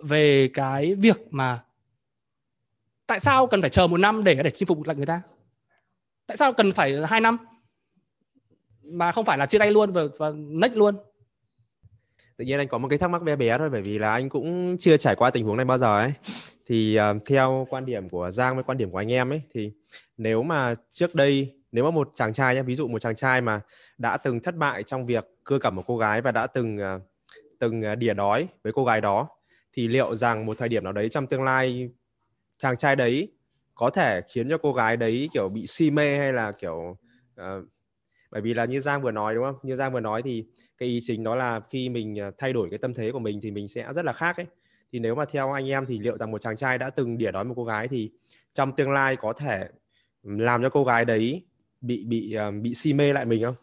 [0.05, 1.63] về cái việc mà
[3.07, 5.21] tại sao cần phải chờ một năm để để chinh phục lại người ta?
[6.27, 7.37] Tại sao cần phải hai năm?
[8.83, 10.95] Mà không phải là chia tay luôn và, và next luôn.
[12.37, 14.29] Tự nhiên anh có một cái thắc mắc bé bé thôi bởi vì là anh
[14.29, 16.13] cũng chưa trải qua tình huống này bao giờ ấy.
[16.65, 19.71] Thì uh, theo quan điểm của Giang với quan điểm của anh em ấy thì
[20.17, 23.41] nếu mà trước đây nếu mà một chàng trai nhé ví dụ một chàng trai
[23.41, 23.61] mà
[23.97, 27.01] đã từng thất bại trong việc cưa cẩm một cô gái và đã từng uh,
[27.59, 29.29] từng ờ, đỉa đói với cô gái đó
[29.75, 31.89] thì liệu rằng một thời điểm nào đấy trong tương lai
[32.57, 33.31] chàng trai đấy
[33.75, 36.97] có thể khiến cho cô gái đấy kiểu bị si mê hay là kiểu
[37.41, 37.65] uh,
[38.31, 39.55] bởi vì là như Giang vừa nói đúng không?
[39.63, 40.45] Như Giang vừa nói thì
[40.77, 43.39] cái ý chính đó là khi mình ờ, thay đổi cái tâm thế của mình
[43.41, 44.45] thì mình sẽ rất là khác ấy.
[44.91, 47.31] Thì nếu mà theo anh em thì liệu rằng một chàng trai đã từng đỉa
[47.31, 48.11] đói một cô gái thì
[48.53, 49.67] trong tương lai có thể
[50.23, 51.45] làm cho cô gái đấy
[51.81, 53.55] bị bị ờ, bị si mê lại mình không?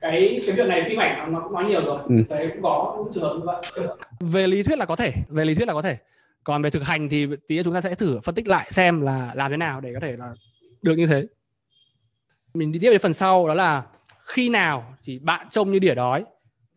[0.00, 2.00] Cái cái việc này phim ảnh nó cũng nói nhiều rồi.
[2.08, 2.14] Ừ.
[2.28, 3.96] thấy cũng có những trường hợp như vậy.
[4.20, 5.98] Về lý thuyết là có thể về lý thuyết là có thể.
[6.44, 9.00] Còn về thực hành thì tí nữa chúng ta sẽ thử phân tích lại xem
[9.00, 10.34] là làm thế nào để có thể là
[10.82, 11.26] được như thế.
[12.54, 13.82] Mình đi tiếp đến phần sau đó là
[14.20, 16.24] khi nào thì bạn trông như đỉa đói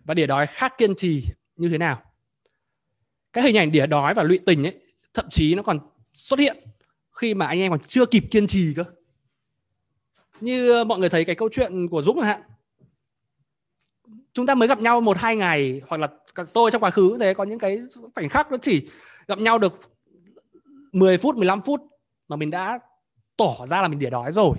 [0.05, 1.24] và đỉa đói khác kiên trì
[1.55, 2.01] như thế nào?
[3.34, 4.74] Cái hình ảnh đỉa đói và lụy tình ấy
[5.13, 5.80] thậm chí nó còn
[6.13, 6.57] xuất hiện
[7.11, 8.84] khi mà anh em còn chưa kịp kiên trì cơ.
[10.41, 12.41] Như mọi người thấy cái câu chuyện của Dũng chẳng hạn
[14.34, 16.07] chúng ta mới gặp nhau một hai ngày hoặc là
[16.53, 17.81] tôi trong quá khứ thế có những cái
[18.15, 18.88] khoảnh khắc nó chỉ
[19.27, 19.93] gặp nhau được
[20.91, 21.81] 10 phút 15 phút
[22.27, 22.79] mà mình đã
[23.38, 24.57] tỏ ra là mình đỉa đói rồi.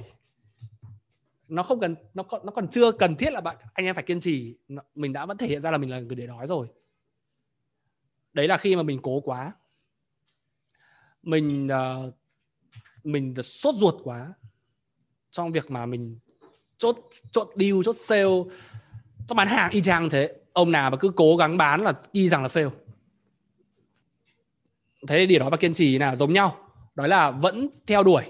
[1.49, 4.05] Nó không cần nó còn nó còn chưa cần thiết là bạn anh em phải
[4.05, 4.57] kiên trì.
[4.95, 6.67] Mình đã vẫn thể hiện ra là mình là người đỉa đói rồi.
[8.33, 9.53] Đấy là khi mà mình cố quá.
[11.23, 11.69] Mình
[12.07, 12.15] uh,
[13.05, 14.33] mình sốt ruột quá
[15.31, 16.19] trong việc mà mình
[16.77, 16.97] chốt
[17.33, 18.43] chốt deal chốt sale
[19.27, 20.33] trong bán hàng y chang thế.
[20.53, 22.71] Ông nào mà cứ cố gắng bán là y rằng là fail.
[25.09, 26.57] Thế điều đó và kiên trì là giống nhau.
[26.95, 28.25] Đó là vẫn theo đuổi.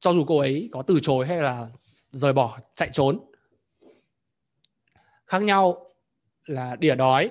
[0.00, 1.68] Cho dù cô ấy có từ chối hay là
[2.10, 3.20] rời bỏ, chạy trốn.
[5.26, 5.86] Khác nhau
[6.46, 7.30] là đỉa đói.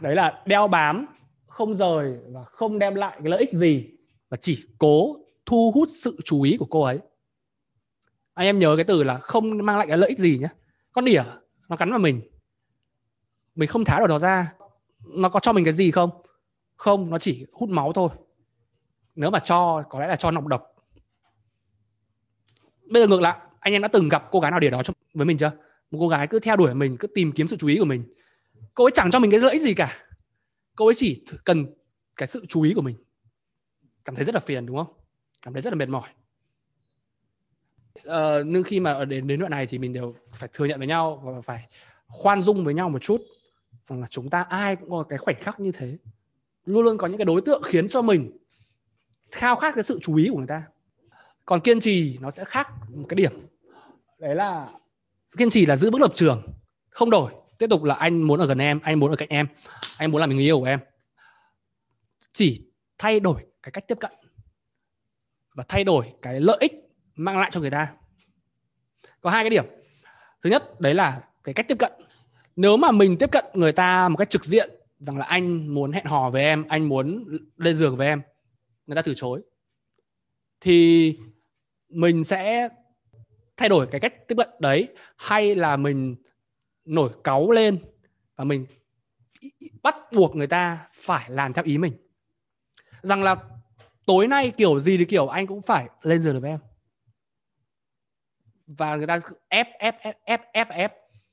[0.00, 1.06] Đấy là đeo bám,
[1.46, 3.86] không rời và không đem lại cái lợi ích gì.
[4.28, 6.98] Và chỉ cố thu hút sự chú ý của cô ấy.
[8.34, 10.48] Anh em nhớ cái từ là không mang lại cái lợi ích gì nhé
[10.92, 11.22] con đỉa
[11.70, 12.22] nó cắn vào mình.
[13.54, 14.52] Mình không tháo được nó ra.
[15.06, 16.10] Nó có cho mình cái gì không?
[16.76, 18.08] Không, nó chỉ hút máu thôi.
[19.14, 20.62] Nếu mà cho, có lẽ là cho nọc độc.
[22.90, 24.82] Bây giờ ngược lại, anh em đã từng gặp cô gái nào để đó
[25.14, 25.52] với mình chưa?
[25.90, 28.14] Một cô gái cứ theo đuổi mình, cứ tìm kiếm sự chú ý của mình.
[28.74, 29.96] Cô ấy chẳng cho mình cái lợi ích gì cả.
[30.76, 31.66] Cô ấy chỉ cần
[32.16, 32.96] cái sự chú ý của mình.
[34.04, 34.94] Cảm thấy rất là phiền, đúng không?
[35.42, 36.08] Cảm thấy rất là mệt mỏi
[38.08, 40.86] uh, nhưng khi mà đến đến đoạn này thì mình đều phải thừa nhận với
[40.86, 41.68] nhau và phải
[42.06, 43.22] khoan dung với nhau một chút
[43.84, 45.98] rằng là chúng ta ai cũng có cái khoảnh khắc như thế.
[46.64, 48.38] Luôn luôn có những cái đối tượng khiến cho mình
[49.30, 50.62] khao khát cái sự chú ý của người ta.
[51.44, 53.46] Còn kiên trì nó sẽ khác một cái điểm.
[54.18, 54.68] Đấy là
[55.38, 56.42] kiên trì là giữ vững lập trường
[56.90, 57.32] không đổi.
[57.58, 59.46] Tiếp tục là anh muốn ở gần em anh muốn ở cạnh em
[59.98, 60.80] anh muốn làm người yêu của em.
[62.32, 62.66] Chỉ
[62.98, 64.12] thay đổi cái cách tiếp cận
[65.54, 66.72] và thay đổi cái lợi ích
[67.24, 67.92] mang lại cho người ta.
[69.20, 69.64] Có hai cái điểm.
[70.42, 71.92] Thứ nhất, đấy là cái cách tiếp cận.
[72.56, 75.92] Nếu mà mình tiếp cận người ta một cách trực diện, rằng là anh muốn
[75.92, 78.22] hẹn hò với em, anh muốn lên giường với em,
[78.86, 79.42] người ta từ chối,
[80.60, 81.16] thì
[81.88, 82.68] mình sẽ
[83.56, 84.88] thay đổi cái cách tiếp cận đấy.
[85.16, 86.16] Hay là mình
[86.84, 87.78] nổi cáu lên
[88.36, 88.66] và mình
[89.82, 91.92] bắt buộc người ta phải làm theo ý mình.
[93.02, 93.36] Rằng là
[94.06, 96.60] tối nay kiểu gì thì kiểu anh cũng phải lên giường được với em
[98.78, 100.92] và người ta ép ép ép ép ép ép.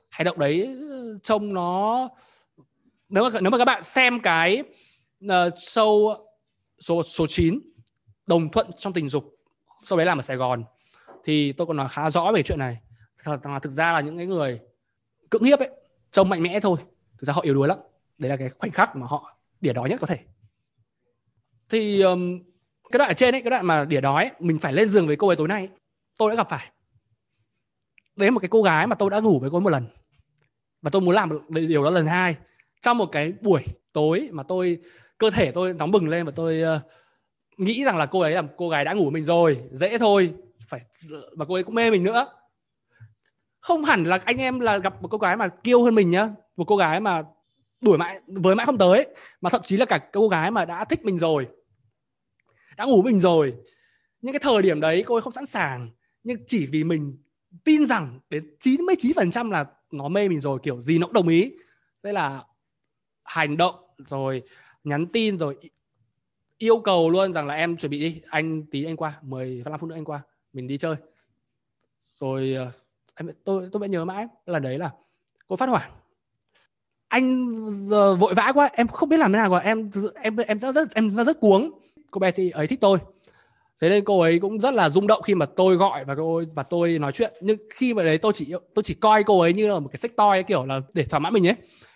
[0.10, 0.78] Hành động đấy
[1.24, 2.10] trông nó
[3.10, 4.64] nếu mà nếu mà các bạn xem cái
[5.26, 6.26] uh, show
[6.80, 7.60] số số 9
[8.28, 9.38] đồng thuận trong tình dục
[9.84, 10.64] sau đấy làm ở Sài Gòn
[11.24, 12.78] thì tôi còn nói khá rõ về chuyện này.
[13.24, 14.60] Rằng là thực ra là những cái người
[15.30, 15.70] cưỡng hiếp ấy
[16.12, 16.80] trông mạnh mẽ thôi.
[17.18, 17.78] Thực ra họ yếu đuối lắm.
[18.18, 20.20] Đấy là cái khoảnh khắc mà họ đỉa đói nhất có thể.
[21.70, 22.40] Thì um,
[22.92, 25.16] cái đoạn ở trên ấy cái đoạn mà đỉa đói mình phải lên giường với
[25.16, 25.70] cô ấy tối nay
[26.18, 26.72] tôi đã gặp phải
[28.18, 29.88] đấy là một cái cô gái mà tôi đã ngủ với cô ấy một lần.
[30.82, 32.36] Và tôi muốn làm điều đó lần hai.
[32.82, 33.64] Trong một cái buổi
[33.94, 34.78] tối mà tôi
[35.18, 36.82] cơ thể tôi nóng bừng lên và tôi uh,
[37.58, 40.34] nghĩ rằng là cô ấy là cô gái đã ngủ với mình rồi dễ thôi
[40.68, 40.82] phải
[41.32, 42.28] và cô ấy cũng mê mình nữa.
[43.60, 46.30] Không hẳn là anh em là gặp một cô gái mà kiêu hơn mình nhá
[46.58, 47.24] một cô gái mà
[47.82, 49.08] đuổi mãi với mãi không tới
[49.42, 51.48] mà thậm chí là cả cô gái mà đã thích mình rồi
[52.78, 53.54] đã ngủ với mình rồi.
[54.22, 55.90] Những cái thời điểm đấy cô ấy không sẵn sàng
[56.24, 57.18] nhưng chỉ vì mình
[57.64, 61.52] tin rằng đến 99% là nó mê mình rồi kiểu gì nó cũng đồng ý
[62.04, 62.44] đây là
[63.24, 64.44] hành động rồi
[64.84, 65.58] nhắn tin rồi
[66.58, 69.90] yêu cầu luôn rằng là em chuẩn bị đi anh tí anh qua 15 phút
[69.90, 70.22] nữa anh qua
[70.54, 70.96] mình đi chơi
[72.02, 72.58] rồi
[73.16, 74.92] em tôi tôi vẫn nhớ mãi là đấy là
[75.48, 75.90] cô phát hỏa
[77.08, 79.92] anh giờ vội vã quá em không biết làm thế nào rồi em
[80.22, 81.72] em em rất rất em rất cuống
[82.12, 83.00] cô bé thì ấy thích tôi
[83.82, 86.42] thế nên cô ấy cũng rất là rung động khi mà tôi gọi và cô
[86.54, 87.34] và tôi nói chuyện.
[87.42, 89.98] Nhưng khi mà đấy tôi chỉ tôi chỉ coi cô ấy như là một cái
[89.98, 91.56] sách toy kiểu là để thỏa mãn mình ấy.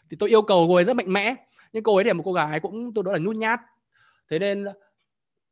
[0.09, 1.35] Thì tôi yêu cầu cô ấy rất mạnh mẽ.
[1.73, 3.59] Nhưng cô ấy là một cô gái cũng tôi đó là nhút nhát.
[4.29, 4.65] Thế nên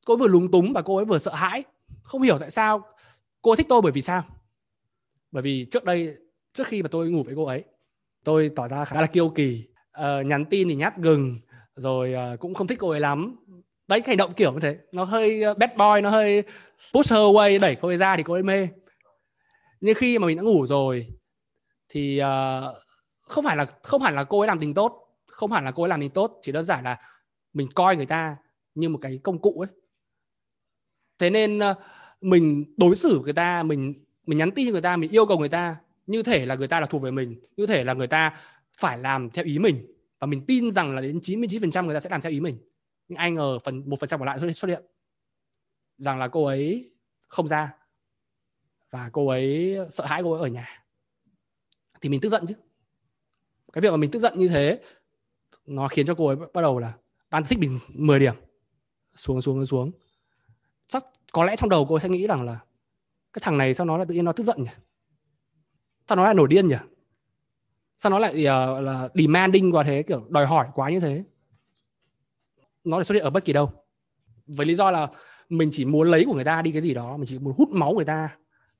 [0.05, 1.63] cô ấy vừa lúng túng và cô ấy vừa sợ hãi.
[2.03, 2.81] Không hiểu tại sao
[3.41, 4.23] cô ấy thích tôi bởi vì sao?
[5.31, 6.15] Bởi vì trước đây
[6.53, 7.63] trước khi mà tôi ngủ với cô ấy
[8.23, 9.63] tôi tỏ ra khá là kiêu kỳ.
[9.99, 11.39] Uh, nhắn tin thì nhát gừng
[11.75, 13.35] rồi uh, cũng không thích cô ấy lắm
[13.89, 14.77] đấy hành động kiểu như thế.
[14.91, 16.43] Nó hơi ờ, bad boy nó hơi
[16.93, 17.59] push her away.
[17.59, 18.67] Đẩy cô ấy ra thì cô ấy mê.
[19.81, 21.07] Nhưng khi mà mình đã ngủ rồi
[21.89, 22.75] thì uh,
[23.21, 25.17] không phải là không hẳn là cô ấy làm tình tốt.
[25.27, 26.97] Không hẳn là cô ấy làm tình tốt chỉ đơn giản là
[27.53, 28.35] mình coi người ta
[28.75, 29.69] như một cái công cụ ấy.
[31.19, 31.77] Thế nên uh,
[32.21, 33.93] mình đối xử người ta mình
[34.25, 35.75] mình nhắn tin cho người ta mình yêu cầu người ta
[36.07, 38.37] như thể là người ta là thuộc về mình như thể là người ta
[38.77, 39.85] phải làm theo ý mình.
[40.19, 42.57] Và mình tin rằng là đến 99% người ta sẽ làm theo ý mình
[43.09, 44.83] nhưng anh ngờ phần một phần trăm còn lại xuất hiện.
[45.97, 46.91] Rằng là cô ấy
[47.27, 47.75] không ra.
[48.89, 50.83] Và cô ấy sợ hãi cô ấy ở nhà.
[52.01, 52.53] Thì mình tức giận chứ.
[53.73, 54.81] Cái việc mà mình tức giận như thế
[55.65, 56.93] nó khiến cho cô ấy bắt đầu là
[57.29, 58.35] đang thích mình 10 điểm.
[59.15, 59.91] Xuống xuống xuống.
[60.87, 62.59] Chắc có lẽ trong đầu cô ấy sẽ nghĩ rằng là
[63.33, 64.71] cái thằng này sao nó lại tự nhiên nó tức giận nhỉ?
[66.07, 66.75] Sao nó lại nổi điên nhỉ?
[67.97, 71.23] Sao nó lại uh, là demanding quá thế kiểu đòi hỏi quá như thế?
[72.83, 73.71] Nó lại xuất hiện ở bất kỳ đâu.
[74.47, 75.07] Với lý do là
[75.49, 77.69] mình chỉ muốn lấy của người ta đi cái gì đó, mình chỉ muốn hút
[77.69, 78.29] máu người ta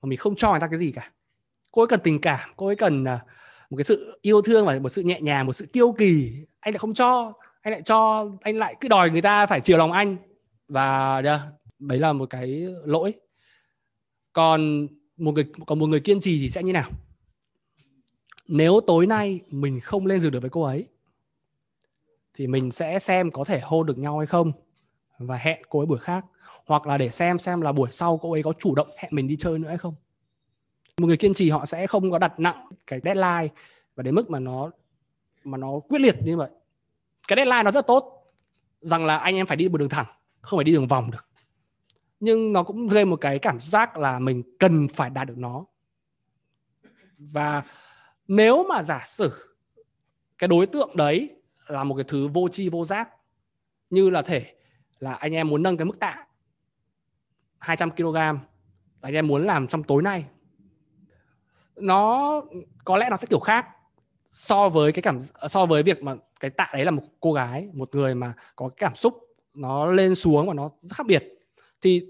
[0.01, 1.11] mà mình không cho người ta cái gì cả.
[1.71, 3.25] Cô ấy cần tình cảm, cô ấy cần à,
[3.69, 6.31] một cái sự yêu thương và một sự nhẹ nhàng, một sự kiêu kỳ.
[6.59, 9.77] Anh lại không cho, anh lại cho, anh lại cứ đòi người ta phải chiều
[9.77, 10.17] lòng anh.
[10.67, 11.21] Và
[11.79, 13.13] đấy là một cái lỗi.
[14.33, 14.87] Còn
[15.17, 16.89] một người, còn một người kiên trì thì sẽ như nào?
[18.47, 20.87] Nếu tối nay mình không lên giường được với cô ấy
[22.39, 24.51] thì mình sẽ xem có thể hôn được nhau hay không
[25.17, 26.25] và hẹn cô ấy buổi khác.
[26.65, 29.27] Hoặc là để xem xem là buổi sau cô ấy có chủ động hẹn mình
[29.27, 29.95] đi chơi nữa hay không.
[30.97, 33.47] Một người kiên trì họ sẽ không có đặt nặng cái deadline
[33.95, 34.71] và đến mức mà nó
[35.43, 36.49] mà nó quyết liệt như vậy.
[37.27, 38.25] Cái deadline nó rất tốt,
[38.81, 40.07] rằng là anh em phải đi một đường thẳng,
[40.41, 41.25] không phải đi đường vòng được.
[42.19, 45.65] Nhưng nó cũng gây một cái cảm giác là mình cần phải đạt được nó.
[47.17, 47.63] Và
[48.27, 49.31] nếu mà giả sử
[50.37, 51.38] cái đối tượng đấy
[51.69, 53.09] là một cái thứ vô tri vô giác.
[53.89, 54.55] Như là thể
[54.99, 56.25] là anh em muốn nâng cái mức tạ
[57.59, 58.17] 200 kg
[59.01, 60.25] anh em muốn làm trong tối nay.
[61.75, 62.41] Nó
[62.85, 63.67] có lẽ nó sẽ kiểu khác
[64.29, 67.69] so với cái cảm, so với việc mà cái tạ đấy là một cô gái,
[67.73, 69.13] một người mà có cái cảm xúc
[69.53, 71.23] nó lên xuống và nó rất khác biệt.
[71.81, 72.05] Thì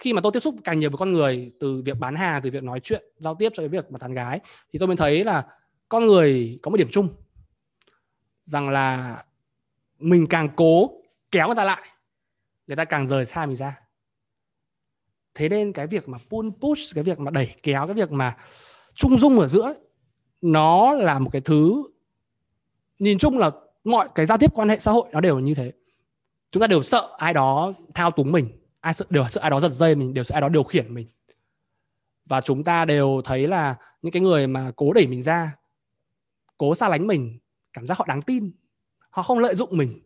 [0.00, 2.50] khi mà tôi tiếp xúc càng nhiều với con người từ việc bán hàng, từ
[2.50, 4.40] việc nói chuyện, giao tiếp cho cái việc mà tán gái,
[4.72, 5.46] thì tôi mới thấy là
[5.88, 7.08] con người có một điểm chung
[8.44, 9.22] rằng là
[9.98, 10.90] mình càng cố
[11.30, 11.88] kéo người ta lại,
[12.66, 13.80] người ta càng rời xa mình ra.
[15.34, 18.36] Thế nên cái việc mà pull push, cái việc mà đẩy kéo, cái việc mà
[18.94, 19.74] trung dung ở giữa
[20.40, 21.82] nó là một cái thứ
[22.98, 23.50] nhìn chung là
[23.84, 25.72] mọi cái giao tiếp quan hệ xã hội nó đều như thế.
[26.50, 28.48] Chúng ta đều sợ ai đó thao túng mình,
[28.80, 30.94] ai sợ, đều sợ ai đó giật dây mình, đều sợ ai đó điều khiển
[30.94, 31.08] mình.
[32.26, 35.56] Và chúng ta đều thấy là những cái người mà cố đẩy mình ra,
[36.58, 37.38] cố xa lánh mình
[37.74, 38.50] cảm giác họ đáng tin
[39.10, 40.00] họ không lợi dụng mình.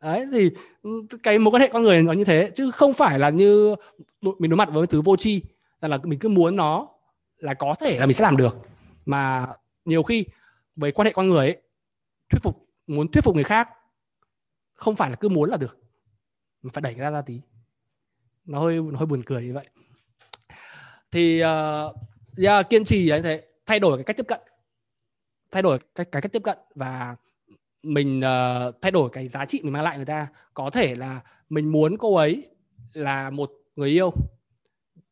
[0.00, 0.50] Đấy thì
[0.82, 0.90] ừ,
[1.22, 3.74] cái mối quan hệ con người nó như thế chứ không phải là như
[4.20, 5.42] mình đối mặt với thứ vô tri
[5.80, 6.88] rằng là mình cứ muốn nó
[7.38, 8.56] là có thể là mình sẽ làm được.
[9.06, 9.46] Mà
[9.84, 10.24] nhiều khi
[10.76, 11.56] với quan hệ con người ấy,
[12.30, 13.68] thuyết phục muốn thuyết phục người khác
[14.74, 15.78] không phải là cứ muốn là được
[16.62, 17.40] mình phải đẩy ra ra tí.
[18.44, 19.68] Nó hơi nó hơi buồn cười như vậy.
[21.10, 21.96] Thì uh,
[22.44, 24.40] yeah, kiên trì như thế thay đổi cái cách tiếp cận
[25.50, 27.16] thay đổi cái, cái cách tiếp cận và
[27.82, 30.26] mình uh, thay đổi cái giá trị mình mang lại người ta.
[30.54, 32.50] Có thể là mình muốn cô ấy
[32.92, 34.10] là một người yêu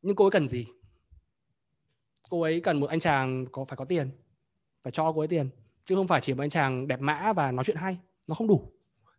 [0.03, 0.66] nhưng cô ấy cần gì?
[2.30, 4.11] Cô ấy cần một anh chàng có phải có tiền
[4.82, 5.49] phải cho cô ấy tiền
[5.87, 8.47] chứ không phải chỉ một anh chàng đẹp mã và nói chuyện hay nó không
[8.47, 8.72] đủ.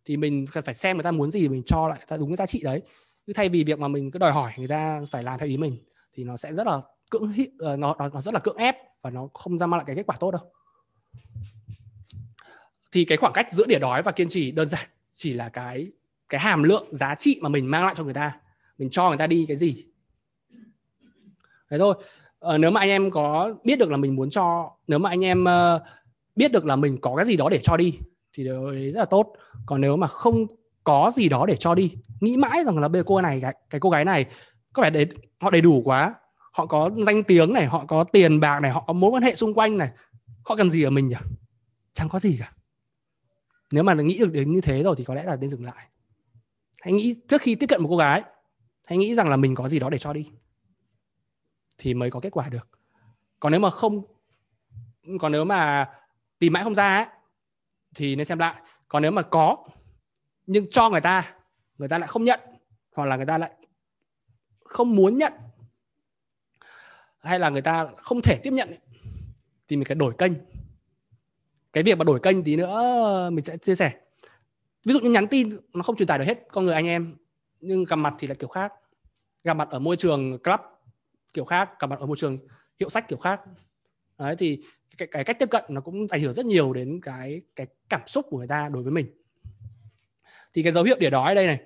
[0.04, 2.36] Thì mình cần phải xem người ta muốn gì mình cho lại ta đúng cái
[2.36, 2.82] giá trị đấy.
[3.26, 5.56] Chứ thay vì việc mà mình cứ đòi hỏi người ta phải làm theo ý
[5.56, 5.78] mình
[6.12, 9.28] thì nó sẽ rất là cưỡng ờ, nó nó rất là cưỡng ép và nó
[9.34, 10.42] không ra mang lại cái kết quả tốt đâu
[12.92, 15.92] thì cái khoảng cách giữa đỉa đói và kiên trì đơn giản chỉ là cái
[16.28, 18.32] cái hàm lượng giá trị mà mình mang lại cho người ta.
[18.78, 19.84] Mình cho người ta đi cái gì.
[21.70, 21.94] Thế thôi.
[22.38, 25.24] Ờ, nếu mà anh em có biết được là mình muốn cho nếu mà anh
[25.24, 25.82] em uh,
[26.36, 27.98] biết được là mình có cái gì đó để cho đi
[28.32, 29.32] thì điều đấy rất là tốt.
[29.66, 30.46] Còn nếu mà không
[30.84, 33.80] có gì đó để cho đi nghĩ mãi rằng là bây cô này cái, cái
[33.80, 34.26] cô gái này
[34.72, 35.06] có vẻ đấy
[35.40, 36.14] họ đầy đủ quá.
[36.52, 39.34] Họ có danh tiếng này họ có tiền bạc này họ có mối quan hệ
[39.34, 39.90] xung quanh này
[40.48, 41.16] họ cần gì ở mình nhỉ?
[41.92, 42.52] Chẳng có gì cả.
[43.72, 45.88] Nếu mà nghĩ được đến như thế rồi thì có lẽ là nên dừng lại.
[46.80, 48.22] Hãy nghĩ trước khi tiếp cận một cô gái
[48.86, 50.30] hãy nghĩ rằng là mình có gì đó để cho đi
[51.78, 52.68] thì mới có kết quả được.
[53.40, 54.02] Còn nếu mà không
[55.20, 55.90] còn nếu mà
[56.38, 57.06] tìm mãi không ra ấy,
[57.94, 58.62] thì nên xem lại.
[58.88, 59.64] Còn nếu mà có
[60.46, 61.34] nhưng cho người ta
[61.78, 62.40] người ta lại không nhận
[62.96, 63.52] hoặc là người ta lại
[64.60, 65.32] không muốn nhận
[67.18, 68.78] hay là người ta không thể tiếp nhận ấy,
[69.68, 70.32] thì mình phải đổi kênh.
[71.72, 73.92] Cái việc mà đổi kênh tí nữa mình sẽ chia sẻ.
[74.84, 77.16] Ví dụ như nhắn tin nó không truyền tải được hết con người anh em
[77.60, 78.72] nhưng gặp mặt thì là kiểu khác.
[79.44, 80.60] Gặp mặt ở môi trường club
[81.34, 82.38] kiểu khác gặp mặt ở môi trường
[82.80, 83.40] hiệu sách kiểu khác.
[84.18, 84.62] Đấy thì
[84.98, 88.00] cái, cái cách tiếp cận nó cũng ảnh hưởng rất nhiều đến cái cái cảm
[88.06, 89.06] xúc của người ta đối với mình.
[90.54, 91.60] Thì cái dấu hiệu để đói đây này.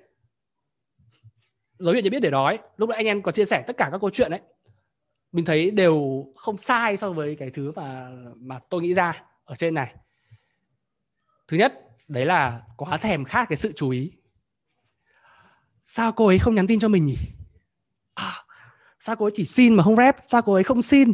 [1.79, 3.89] Dấu hiệu nhận biết để đói lúc nãy anh em có chia sẻ tất cả
[3.91, 4.39] các câu chuyện đấy
[5.33, 9.55] mình thấy đều không sai so với cái thứ mà mà tôi nghĩ ra ở
[9.55, 9.95] trên này.
[11.47, 11.73] Thứ nhất
[12.07, 14.11] đấy là quá thèm khát cái sự chú ý.
[15.83, 17.17] Sao cô ấy không nhắn tin cho mình nhỉ?
[18.13, 18.45] À,
[18.99, 20.15] sao cô ấy chỉ xin mà không rep?
[20.27, 21.13] Sao cô ấy không xin?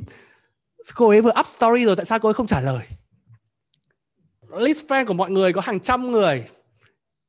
[0.95, 2.87] Cô ấy vừa up story rồi tại sao cô ấy không trả lời?
[4.57, 6.47] List friend của mọi người có hàng trăm người.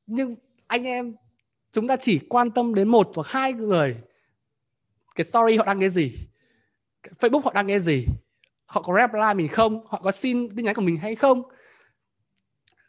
[0.07, 0.37] Nhưng
[0.67, 1.15] anh em
[1.73, 3.97] chúng ta chỉ quan tâm đến một hoặc hai người.
[5.15, 6.30] Cái story họ đăng cái gì?
[7.03, 8.07] Facebook họ đang nghe gì?
[8.67, 9.87] Họ có reply mình không?
[9.87, 11.43] Họ có xin tin nhắn của mình hay không?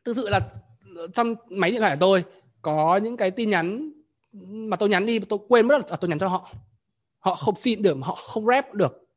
[0.06, 0.40] Thực sự là
[0.96, 2.24] ờ, trong máy điện thoại của tôi
[2.62, 3.92] có những cái tin nhắn
[4.42, 6.54] mà tôi nhắn đi, tôi quên mất là tôi nhắn cho họ.
[7.20, 9.08] Họ không xin được, họ không rep được.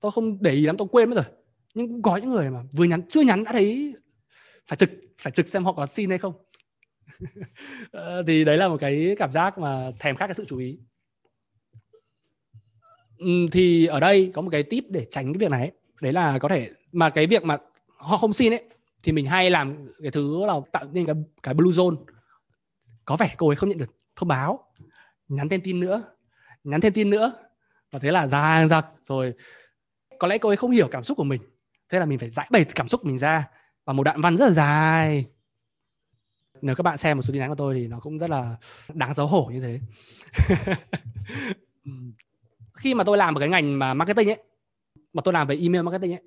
[0.00, 1.24] Tôi không để ý lắm, tôi quên mất rồi.
[1.74, 3.94] Nhưng cũng có những người mà vừa nhắn, chưa nhắn đã thấy
[4.66, 6.32] phải trực phải trực xem họ có xin hay không.
[7.90, 10.78] Ờ, thì đấy là một cái cảm giác mà thèm khát cái sự chú ý.
[13.22, 16.38] Ừ, thì ở đây có một cái tip để tránh cái việc này đấy là
[16.38, 17.58] có thể, mà cái việc mà
[17.96, 18.62] họ không xin ấy,
[19.02, 21.96] thì mình hay làm cái thứ là tạo nên cái cái blue zone.
[23.04, 24.64] Có vẻ cô ấy không nhận được thông báo.
[25.28, 26.02] Nhắn thêm tin nữa.
[26.64, 27.32] Nhắn thêm tin nữa.
[27.90, 29.34] Và thế là ra giặc rồi,
[30.18, 31.42] có lẽ cô ấy không hiểu cảm xúc của mình.
[31.88, 33.48] Thế là mình phải giải bày cảm xúc mình ra.
[33.84, 35.26] Và một đoạn văn rất là dài.
[36.62, 38.56] Nếu các bạn xem một số tin nhắn của tôi thì nó cũng rất là
[38.94, 39.80] đáng xấu hổ như thế.
[41.84, 41.90] Ừ
[42.82, 44.38] khi mà tôi làm một cái ngành mà marketing ấy
[45.12, 46.22] mà tôi làm về email marketing ấy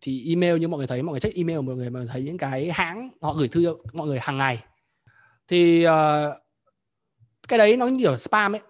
[0.00, 2.38] thì email như mọi người thấy mọi người check email mọi người mà thấy những
[2.38, 4.62] cái hãng họ gửi thư cho mọi người hàng ngày.
[5.48, 5.90] Thì uh,
[7.48, 8.60] cái đấy nó như kiểu spam ấy.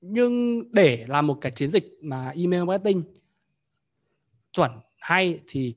[0.00, 3.02] Nhưng để làm một cái chiến dịch mà email marketing
[4.52, 5.74] chuẩn hay thì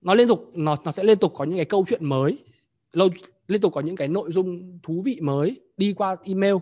[0.00, 2.38] nó liên tục nó nó sẽ liên tục có những cái câu chuyện mới
[2.92, 3.08] lâu
[3.46, 6.54] liên tục có những cái nội dung thú vị mới đi qua email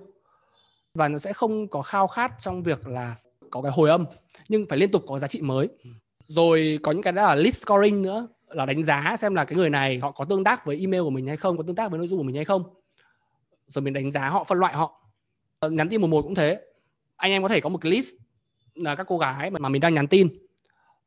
[0.94, 3.16] và nó sẽ không có khao khát trong việc là
[3.50, 4.04] có cái hồi âm,
[4.48, 5.68] nhưng phải liên tục có giá trị mới.
[6.26, 9.56] Rồi có những cái đó là list scoring nữa, là đánh giá xem là cái
[9.56, 11.90] người này họ có tương tác với email của mình hay không, có tương tác
[11.90, 12.62] với nội dung của mình hay không.
[13.66, 15.02] Rồi mình đánh giá họ, phân loại họ.
[15.70, 16.60] Nhắn tin một một cũng thế.
[17.16, 18.14] Anh em có thể có một cái list
[18.74, 20.28] là các cô gái mà mình đang nhắn tin.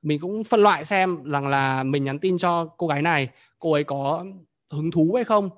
[0.01, 3.29] Mình cũng phân loại xem rằng là mình nhắn tin cho cô gái này,
[3.59, 4.25] cô ấy có
[4.69, 5.49] hứng thú hay không.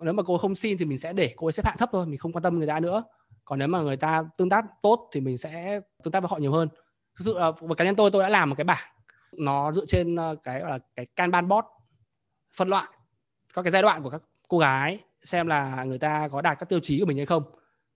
[0.00, 1.88] Nếu mà cô ấy không xin thì mình sẽ để cô ấy xếp hạng thấp
[1.92, 3.02] thôi, mình không quan tâm người ta nữa
[3.52, 6.36] còn nếu mà người ta tương tác tốt thì mình sẽ tương tác với họ
[6.36, 6.68] nhiều hơn.
[7.18, 8.92] Thực sự và với cá nhân tôi tôi đã làm một cái bảng.
[9.32, 11.66] Nó dựa trên ờ, cái gọi là cái kanban board,
[12.56, 12.88] phân loại
[13.54, 16.68] các cái giai đoạn của các cô gái, xem là người ta có đạt các
[16.68, 17.42] tiêu chí của mình hay không.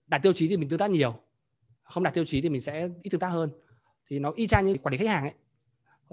[0.07, 1.15] Đạt tiêu chí thì mình tương tác nhiều,
[1.83, 3.49] không đạt tiêu chí thì mình sẽ ít tương tác hơn.
[4.09, 5.33] Thì nó y chang như quản lý khách hàng ấy.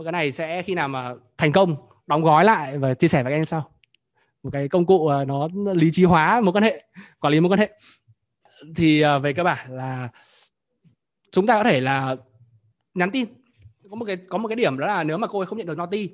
[0.05, 1.77] Cái này sẽ khi nào mà thành công,
[2.07, 3.71] đóng gói lại và chia sẻ với các em sau.
[4.43, 6.85] Một cái công cụ ờ, nó lý trí hóa mối quan hệ,
[7.21, 7.79] quản lý mối quan hệ
[8.77, 10.09] thì uh, về cơ bản là
[11.31, 12.17] chúng ta có thể là
[12.95, 13.29] nhắn tin.
[13.91, 15.67] Có một cái có một cái điểm đó là nếu mà cô ấy không nhận
[15.67, 16.11] được naughty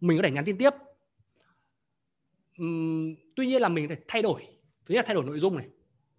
[0.00, 0.70] mình có thể nhắn tin tiếp.
[2.62, 4.42] Uhm, tuy nhiên là mình phải thay đổi.
[4.86, 5.66] Thứ nhất là thay đổi nội dung này.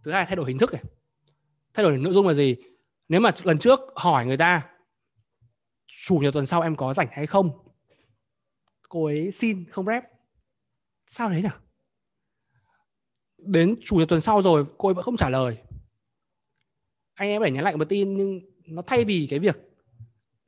[0.03, 0.83] Thứ hai là thay đổi hình thức này.
[1.73, 2.55] Thay đổi nội dung là gì?
[3.09, 4.67] Nếu mà lần trước hỏi người ta
[6.05, 7.49] chủ nhật tuần sau em có rảnh hay không?
[8.89, 10.03] Cô ấy xin không rep.
[11.07, 11.57] Sao đấy nào
[13.41, 15.57] đến chủ nhật tuần sau rồi cô ấy vẫn không trả lời
[17.21, 19.57] anh em phải nhắn lại một tin nhưng nó thay vì cái việc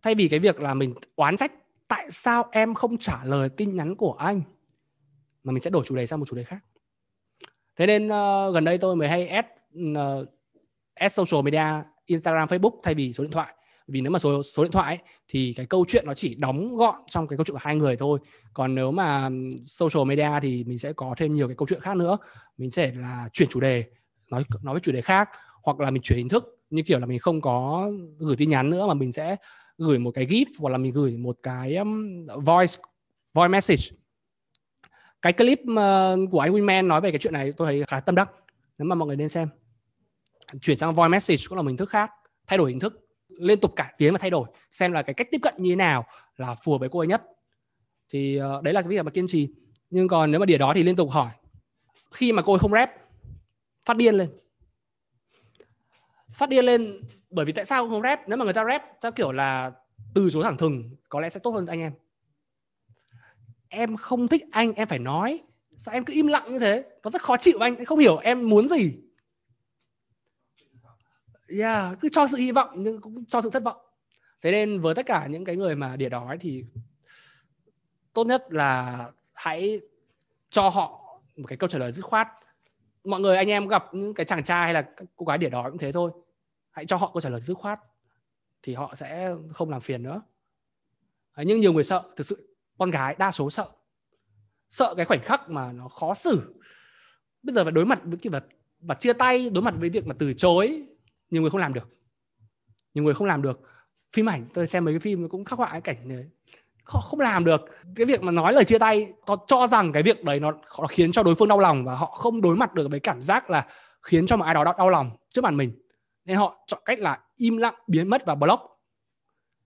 [0.01, 1.51] thay vì cái việc là mình oán trách
[1.87, 4.41] tại sao em không trả lời tin nhắn của anh?
[5.43, 6.59] Mà mình sẽ đổi chủ đề sang một chủ đề khác.
[7.75, 9.47] Thế nên uh, gần đây tôi mới hay add
[9.79, 10.27] uh,
[10.95, 13.53] add social media Instagram Facebook thay vì số điện thoại.
[13.87, 16.75] Vì nếu mà số số điện thoại ấy, thì cái câu chuyện nó chỉ đóng
[16.75, 18.19] gọn trong cái câu chuyện của hai người thôi.
[18.53, 19.29] Còn nếu mà
[19.65, 22.17] social media thì mình sẽ có thêm nhiều cái câu chuyện khác nữa.
[22.57, 23.85] Mình sẽ là chuyển chủ đề
[24.31, 25.29] nói nói với chủ đề khác
[25.63, 28.69] hoặc là mình chuyển hình thức như kiểu là mình không có gửi tin nhắn
[28.69, 29.35] nữa mà mình sẽ
[29.77, 32.73] gửi một cái gif hoặc là mình gửi một cái um, voice
[33.33, 33.83] voice message.
[35.21, 38.15] Cái clip uh, của anh Winman nói về cái chuyện này tôi thấy khá tâm
[38.15, 38.29] đắc.
[38.77, 39.47] Nếu mà mọi người nên xem.
[40.61, 42.11] Chuyển sang voice message cũng là một hình thức khác
[42.47, 45.27] thay đổi hình thức liên tục cải tiến và thay đổi xem là cái cách
[45.31, 46.05] tiếp cận như thế nào
[46.37, 47.21] là phù hợp với cô ấy nhất.
[48.09, 49.47] Thì uh, đấy là cái việc mà kiên trì.
[49.89, 51.31] Nhưng còn nếu mà đĩa đó thì liên tục hỏi.
[52.11, 52.89] Khi mà cô ấy không rep
[53.85, 54.29] phát điên lên
[56.33, 57.01] phát điên lên.
[57.29, 59.71] Bởi vì tại sao không rep nếu mà người ta rep theo kiểu là
[60.13, 61.93] từ chối thẳng thừng, có lẽ sẽ tốt hơn anh em.
[63.69, 65.41] Em không thích anh, em phải nói.
[65.77, 66.85] Sao em cứ im lặng như thế?
[67.03, 68.99] Nó rất khó chịu anh em không hiểu em muốn gì.
[71.59, 73.77] Yeah, cứ cho sự hy vọng, nhưng cũng cho sự thất vọng.
[74.41, 76.65] Thế nên với tất cả những cái người mà đỉa đói thì
[78.13, 79.81] tốt nhất là hãy
[80.49, 82.27] cho họ một cái câu trả lời dứt khoát.
[83.03, 85.71] Mọi người, anh em gặp những cái chàng trai hay là cô gái đỉa đói
[85.71, 86.11] cũng thế thôi
[86.73, 87.79] hãy cho họ câu trả lời dứt khoát
[88.63, 90.21] thì họ sẽ không làm phiền nữa.
[91.37, 93.67] Nhưng nhiều người sợ thực sự con gái đa số sợ.
[94.69, 96.53] Sợ cái khoảnh khắc mà nó khó xử.
[97.43, 98.45] Bây giờ phải đối mặt với cái vật
[98.79, 100.83] và chia tay đối mặt với việc mà từ chối
[101.29, 101.89] nhiều người không làm được.
[102.93, 103.61] Nhiều người không làm được.
[104.13, 106.25] Phim ảnh tôi xem mấy cái phim cũng khắc họa cái cảnh này
[106.83, 107.61] họ không làm được.
[107.95, 110.87] Cái việc mà nói lời chia tay họ cho rằng cái việc đấy nó, nó
[110.89, 113.49] khiến cho đối phương đau lòng và họ không đối mặt được với cảm giác
[113.49, 113.67] là
[114.01, 115.82] khiến cho một ai đó đau, đau lòng trước mặt mình
[116.25, 118.61] nên họ chọn cách là im lặng, biến mất và block.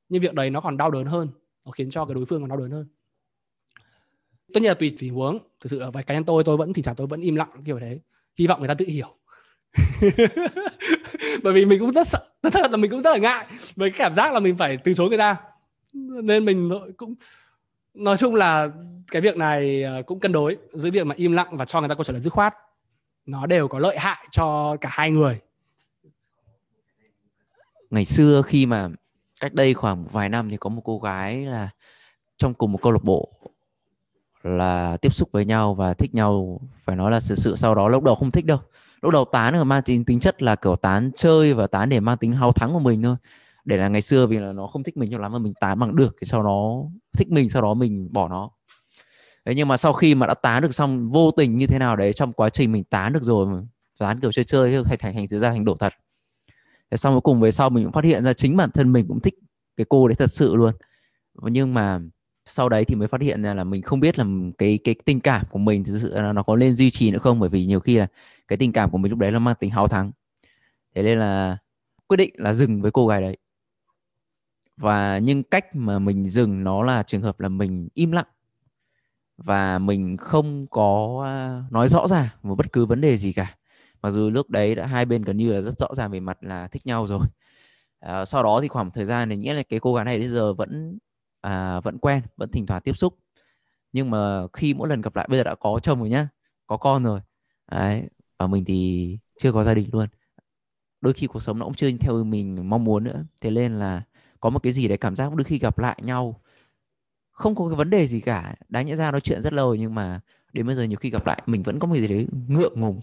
[0.09, 1.29] Nhưng việc đấy nó còn đau đớn hơn,
[1.65, 2.87] nó khiến cho cái đối phương còn đau đớn hơn.
[4.53, 6.73] Tất nhiên là tùy tình huống, thực sự ở vài cá nhân tôi tôi vẫn
[6.73, 7.99] thì thoảng tôi vẫn im lặng, kiểu thế.
[8.37, 9.15] Hy vọng người ta tự hiểu.
[11.43, 13.99] Bởi vì mình cũng rất sợ, thật là mình cũng rất là ngại với cái
[13.99, 15.35] cảm giác là mình phải từ chối người ta.
[16.23, 17.15] Nên mình cũng,
[17.93, 18.69] nói chung là
[19.11, 21.89] cái việc này ờ, cũng cân đối giữa việc mà im lặng và cho người
[21.89, 22.53] ta câu trả lời dứt khoát.
[23.25, 25.39] Nó đều có lợi hại cho cả hai người
[27.89, 28.89] ngày xưa khi mà
[29.41, 31.69] cách đây khoảng vài năm thì có một cô gái là
[32.37, 33.33] trong cùng một câu lạc bộ
[34.43, 37.87] là tiếp xúc với nhau và thích nhau, phải nói là sự sự sau đó
[37.87, 38.59] lúc đầu không thích đâu.
[39.01, 41.99] Lúc đầu tán là mang tính tính chất là kiểu tán chơi và tán để
[41.99, 43.15] mang tính hào thắng của mình thôi.
[43.65, 45.79] Để là ngày xưa vì là nó không thích mình cho lắm mà mình tán
[45.79, 46.83] bằng được thì sau đó
[47.17, 48.49] thích mình, sau đó mình bỏ nó.
[49.45, 51.95] Đấy nhưng mà sau khi mà đã tán được xong vô tình như thế nào
[51.95, 53.61] đấy, trong quá trình mình tán được rồi mà
[53.99, 55.93] tán kiểu chơi chơi thành thành thành ra thành đổ thật
[56.91, 59.07] thế xong cuối cùng về sau mình cũng phát hiện ra chính bản thân mình
[59.07, 59.35] cũng thích
[59.77, 60.73] cái cô đấy thật sự luôn.
[61.41, 61.99] Nhưng mà
[62.45, 64.25] sau đấy thì mới phát hiện ra là mình không biết là
[64.57, 67.19] cái cái tình cảm của mình thực sự là nó có lên duy trì nữa
[67.19, 67.39] không.
[67.39, 68.07] Bởi vì nhiều khi là
[68.47, 70.11] cái tình cảm của mình lúc đấy nó mang tính háo thắng.
[70.95, 71.57] Thế nên là
[72.07, 73.37] quyết định là dừng với cô gái đấy.
[74.77, 78.27] Và nhưng cách mà mình dừng nó là trường hợp là mình im lặng.
[79.37, 83.55] Và mình không có à, nói rõ ràng một bất cứ vấn đề gì cả
[84.01, 86.37] mặc dù lúc đấy đã hai bên gần như là rất rõ ràng về mặt
[86.41, 87.27] là thích nhau rồi.
[87.99, 90.27] À, sau đó thì khoảng thời gian này nghĩa là cái cô gái này bây
[90.27, 90.97] giờ vẫn
[91.41, 93.17] à, vẫn quen vẫn thỉnh thoảng tiếp xúc.
[93.93, 96.29] Nhưng mà khi mỗi lần gặp lại bây giờ đã có chồng rồi nhá
[96.67, 97.19] có con rồi.
[97.71, 98.03] Đấy
[98.39, 100.07] và mình thì chưa có gia đình luôn.
[101.01, 103.23] Đôi khi cuộc sống nó cũng chưa theo mình mong muốn nữa.
[103.41, 104.01] Thế nên là
[104.39, 106.41] có một cái gì đấy cảm giác đôi khi gặp lại nhau
[107.31, 108.55] không có cái vấn đề gì cả.
[108.69, 110.21] Đáng nhẽ ra nói chuyện rất lâu nhưng mà
[110.53, 112.81] đến bây giờ nhiều khi gặp lại mình vẫn có một cái gì đấy ngượng
[112.81, 113.01] ngùng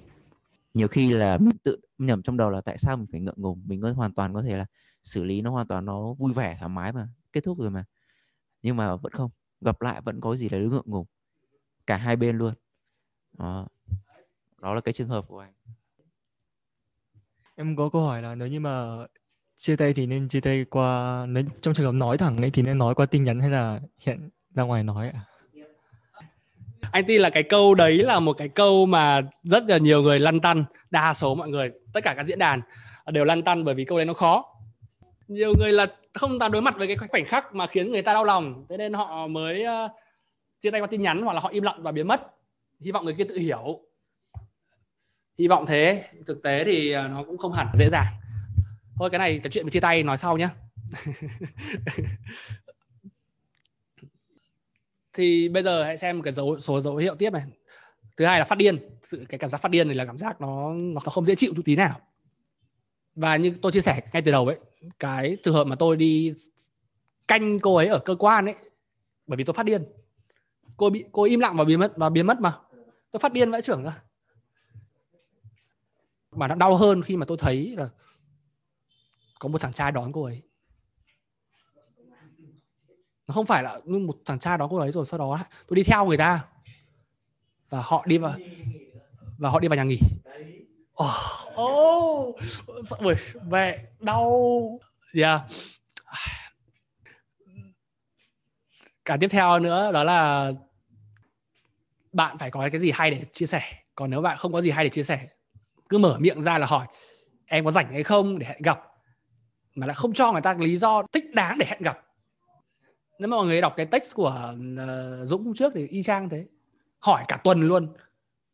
[0.75, 3.63] nhiều khi là mình tự nhầm trong đầu là tại sao mình phải ngượng ngùng,
[3.67, 4.67] mình có hoàn toàn có thể là
[5.05, 7.85] xử lý nó hoàn toàn nó vui vẻ, thoải mái mà, kết thúc rồi mà.
[8.63, 11.07] Nhưng mà vẫn không, gặp lại vẫn có gì đấy ngượng ngùng.
[11.87, 12.55] Cả hai bên luôn.
[13.39, 13.69] Đó.
[14.61, 15.53] Đó là cái trường hợp của anh.
[17.55, 19.07] Em có câu hỏi là nếu như mà
[19.57, 22.63] chia tay thì nên chia tay qua, nếu trong trường hợp nói thẳng ấy thì
[22.63, 25.25] nên nói qua tin nhắn hay là hiện ra ngoài nói ạ?
[26.93, 30.19] Anh tin là cái câu đấy là một cái câu mà rất là nhiều người
[30.19, 30.65] lăn tăn.
[30.91, 32.61] Đa số mọi người tất cả các diễn đàn
[33.07, 34.45] đều lăn tăn bởi vì câu đấy nó khó.
[35.29, 38.15] Nhiều người là không ta đối mặt với cái khoảnh khắc mà khiến người ta
[38.15, 38.67] đau lòng.
[38.69, 39.91] Thế nên họ mới uh,
[40.61, 42.21] chia tay qua tin nhắn hoặc là họ im lặng và biến mất.
[42.81, 43.81] Hy vọng người kia tự hiểu.
[45.39, 46.05] Hy vọng thế.
[46.27, 48.07] Thực tế thì ờ, nó cũng không hẳn dễ dàng.
[48.99, 50.49] Thôi cái này cái chuyện chia tay nói sau nhé
[55.15, 57.43] thì bây giờ hãy xem cái dấu, số dấu hiệu tiếp này.
[58.17, 58.79] Thứ hai là phát điên.
[59.03, 61.53] Sự, cái cảm giác phát điên này là cảm giác nó nó không dễ chịu
[61.57, 62.01] chút tí nào.
[63.15, 64.59] Và như tôi chia sẻ ngay từ đầu ấy,
[64.99, 66.35] cái trường hợp mà tôi đi
[67.29, 68.55] canh cô ấy ở cơ quan ấy,
[69.27, 69.85] bởi vì tôi phát điên.
[70.77, 72.59] Cô bị, cô im lặng và biến mất, và biến mất mà.
[73.11, 74.03] Tôi phát điên vãi trưởng ra
[76.37, 77.89] mà nó đau hơn khi mà tôi thấy là
[79.39, 80.43] có một thằng trai đón cô ấy
[83.27, 85.83] nó không phải là một thằng trai đón cô ấy rồi sau đó tôi đi
[85.83, 86.45] theo người ta.
[87.71, 88.35] Và họ đi vào
[89.39, 89.99] và họ đi vào nhà nghỉ.
[91.03, 92.37] Oh, oh
[93.51, 94.81] mẹ đau.
[95.15, 95.41] Yeah
[99.05, 100.53] cả tiếp theo nữa đó là
[102.13, 103.63] bạn phải có cái gì hay để chia sẻ.
[103.95, 105.29] Còn nếu bạn không có gì hay để chia sẻ
[105.89, 106.87] cứ mở miệng ra là hỏi
[107.47, 108.81] em có rảnh hay không để hẹn gặp?
[109.75, 111.99] Mà lại không cho người ta lý do thích đáng để hẹn gặp
[113.19, 116.47] nếu mà mọi người đọc cái text của uh, Dũng trước thì y chang thế.
[116.99, 117.89] Hỏi cả tuần luôn.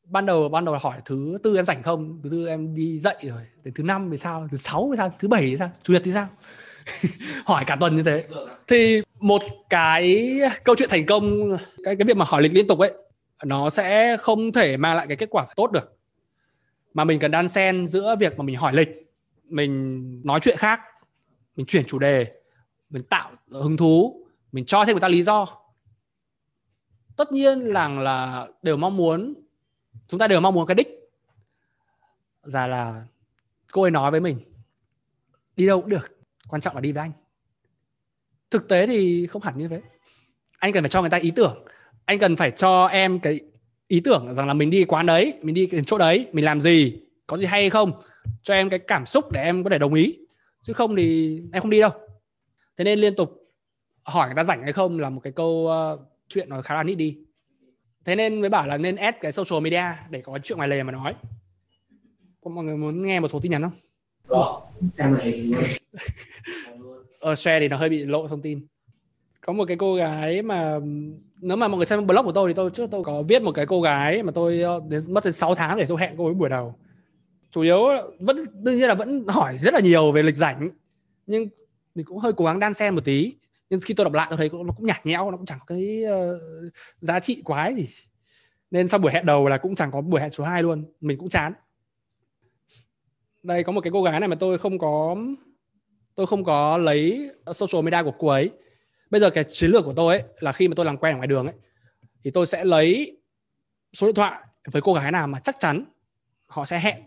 [0.04, 2.20] Ban đầu ban đầu hỏi thứ tư em rảnh không?
[2.22, 3.42] Thứ tư em đi dậy rồi.
[3.64, 4.48] Đến thứ năm thì sao?
[4.50, 5.12] Thứ sáu thì sao?
[5.18, 5.70] Thứ bảy thì sao?
[5.82, 6.28] Chủ nhật thì sao?
[7.44, 8.24] Hỏi cả tuần như thế.
[8.66, 12.78] Thì một cái câu chuyện thành công cái cái việc mà hỏi lịch liên tục
[12.78, 12.92] ấy
[13.44, 15.96] nó sẽ không thể mang lại cái kết quả tốt được.
[16.94, 18.88] Mà mình cần đan xen giữa việc mà mình hỏi lịch
[19.48, 20.80] mình nói chuyện khác
[21.56, 22.26] mình chuyển chủ đề
[22.90, 24.19] mình tạo hứng thú
[24.52, 25.46] mình cho thêm người ta lý do.
[27.16, 29.34] Tất nhiên là là đều mong muốn,
[30.06, 30.88] chúng ta đều mong muốn cái đích.
[32.42, 33.04] Là là
[33.72, 34.38] cô ấy nói với mình,
[35.56, 36.18] đi đâu cũng được,
[36.48, 37.12] quan trọng là đi với anh.
[38.50, 39.82] Thực tế thì không hẳn như thế.
[40.58, 41.64] Anh cần phải cho người ta ý tưởng.
[42.04, 43.40] Anh cần phải cho em cái
[43.88, 46.60] ý tưởng rằng là mình đi quán đấy, mình đi cái chỗ đấy, mình làm
[46.60, 48.02] gì, có gì hay hay không,
[48.42, 50.18] cho em cái cảm xúc để em có thể đồng ý.
[50.62, 51.90] Chứ không thì em không đi đâu.
[52.76, 53.39] Thế nên liên tục
[54.02, 56.82] hỏi người ta rảnh hay không là một cái câu uh, chuyện nó khá là
[56.82, 57.18] nít đi.
[58.04, 60.82] Thế nên mới bảo là nên add cái social media để có chuyện ngoài lề
[60.82, 61.14] mà nói.
[62.40, 63.72] Có mọi người muốn nghe một số tin nhắn không?
[64.26, 64.62] Có.
[64.92, 65.50] Xem này
[67.20, 68.66] ờ share thì nó hơi bị lộ thông tin.
[69.40, 70.78] Có một cái cô gái mà
[71.40, 73.52] nếu mà mọi người xem blog của tôi thì tôi trước tôi có viết một
[73.52, 76.24] cái cô gái mà tôi ờ, đến mất tới 6 tháng để tôi hẹn cô
[76.24, 76.74] ấy buổi đầu.
[77.50, 77.80] Chủ yếu
[78.20, 80.70] vẫn đương nhiên là vẫn hỏi rất là nhiều về lịch rảnh
[81.26, 81.48] nhưng
[81.94, 83.34] mình cũng hơi cố gắng đan xen một tí
[83.70, 85.64] nhưng khi tôi đọc lại tôi thấy nó cũng nhạt nhẽo nó cũng chẳng có
[85.66, 87.88] cái uh, giá trị quái gì.
[88.70, 91.18] Nên sau buổi hẹn đầu là cũng chẳng có buổi hẹn số 2 luôn mình
[91.18, 91.52] cũng chán.
[93.42, 95.16] Đây có một cái cô gái này mà tôi không có
[96.14, 98.50] tôi không có lấy social media của cô ấy.
[99.10, 101.16] Bây giờ cái chiến lược của tôi ấy là khi mà tôi làm quen ở
[101.16, 101.54] ngoài đường ấy
[102.24, 103.18] thì tôi sẽ lấy
[103.92, 104.42] số điện thoại
[104.72, 105.84] với cô gái nào mà chắc chắn
[106.48, 107.02] họ sẽ hẹn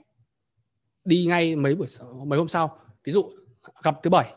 [1.05, 1.87] đi ngay mấy buổi
[2.25, 2.79] mấy hôm sau.
[3.03, 3.31] Ví dụ
[3.83, 4.33] gặp thứ bảy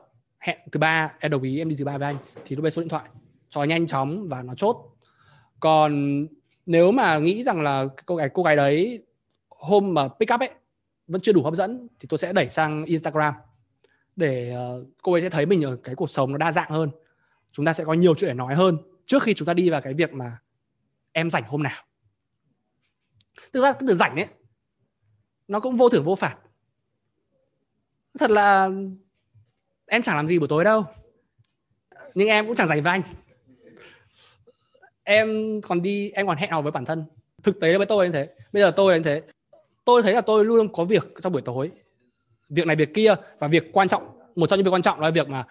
[0.47, 2.71] hẹn thứ ba, em đồng ý em đi thứ ba với anh, thì lúc đấy
[2.71, 3.09] số điện thoại.
[3.49, 4.97] Cho nhanh chóng và nó chốt.
[5.61, 6.27] Còn
[6.67, 9.07] nếu mà nghĩ rằng là cô gái cô gái đấy
[9.49, 10.51] hôm mà pick up ấy,
[11.07, 13.35] vẫn chưa đủ hấp dẫn, thì tôi sẽ đẩy sang Instagram.
[14.17, 16.91] Để ờ, cô ấy sẽ thấy mình ở cái cuộc sống nó đa dạng hơn.
[17.53, 19.81] Chúng ta sẽ có nhiều chuyện để nói hơn trước khi chúng ta đi vào
[19.81, 20.39] cái việc mà
[21.13, 21.85] em rảnh hôm nào.
[23.53, 24.27] Thực ra cái từ rảnh ấy,
[25.49, 26.37] nó cũng vô thưởng vô phạt.
[28.19, 28.71] Thật là
[29.87, 30.85] em chẳng làm gì buổi tối đâu.
[32.15, 33.03] Nhưng em cũng chẳng dành với anh.
[35.03, 37.05] Em còn đi, em còn hẹn hò với bản thân.
[37.43, 38.29] Thực tế với tôi như thế.
[38.53, 39.23] Bây giờ tôi là như thế.
[39.85, 41.71] Tôi thấy là tôi luôn có việc trong buổi tối.
[42.49, 43.15] Việc này, việc kia.
[43.39, 45.45] Và việc quan trọng, một trong những việc quan trọng là việc mà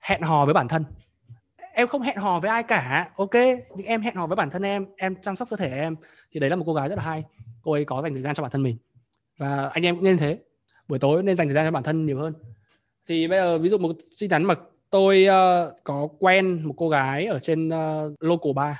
[0.00, 0.84] hẹn hò với bản thân.
[1.72, 3.10] Em không hẹn hò với ai cả.
[3.16, 3.34] Ok,
[3.76, 4.86] nhưng em hẹn hò với bản thân em.
[4.96, 5.96] Em chăm sóc cơ thể em.
[6.32, 7.24] Thì đấy là một cô gái rất là hay.
[7.62, 8.76] Cô ấy có dành thời gian cho bản thân mình.
[9.38, 10.38] Và anh em cũng nên thế.
[10.88, 12.34] Buổi tối nên dành thời gian cho bản thân nhiều hơn
[13.08, 14.54] thì bây giờ ví dụ một tin nhắn mà
[14.90, 18.76] tôi uh, có quen một cô gái ở trên uh, local bar.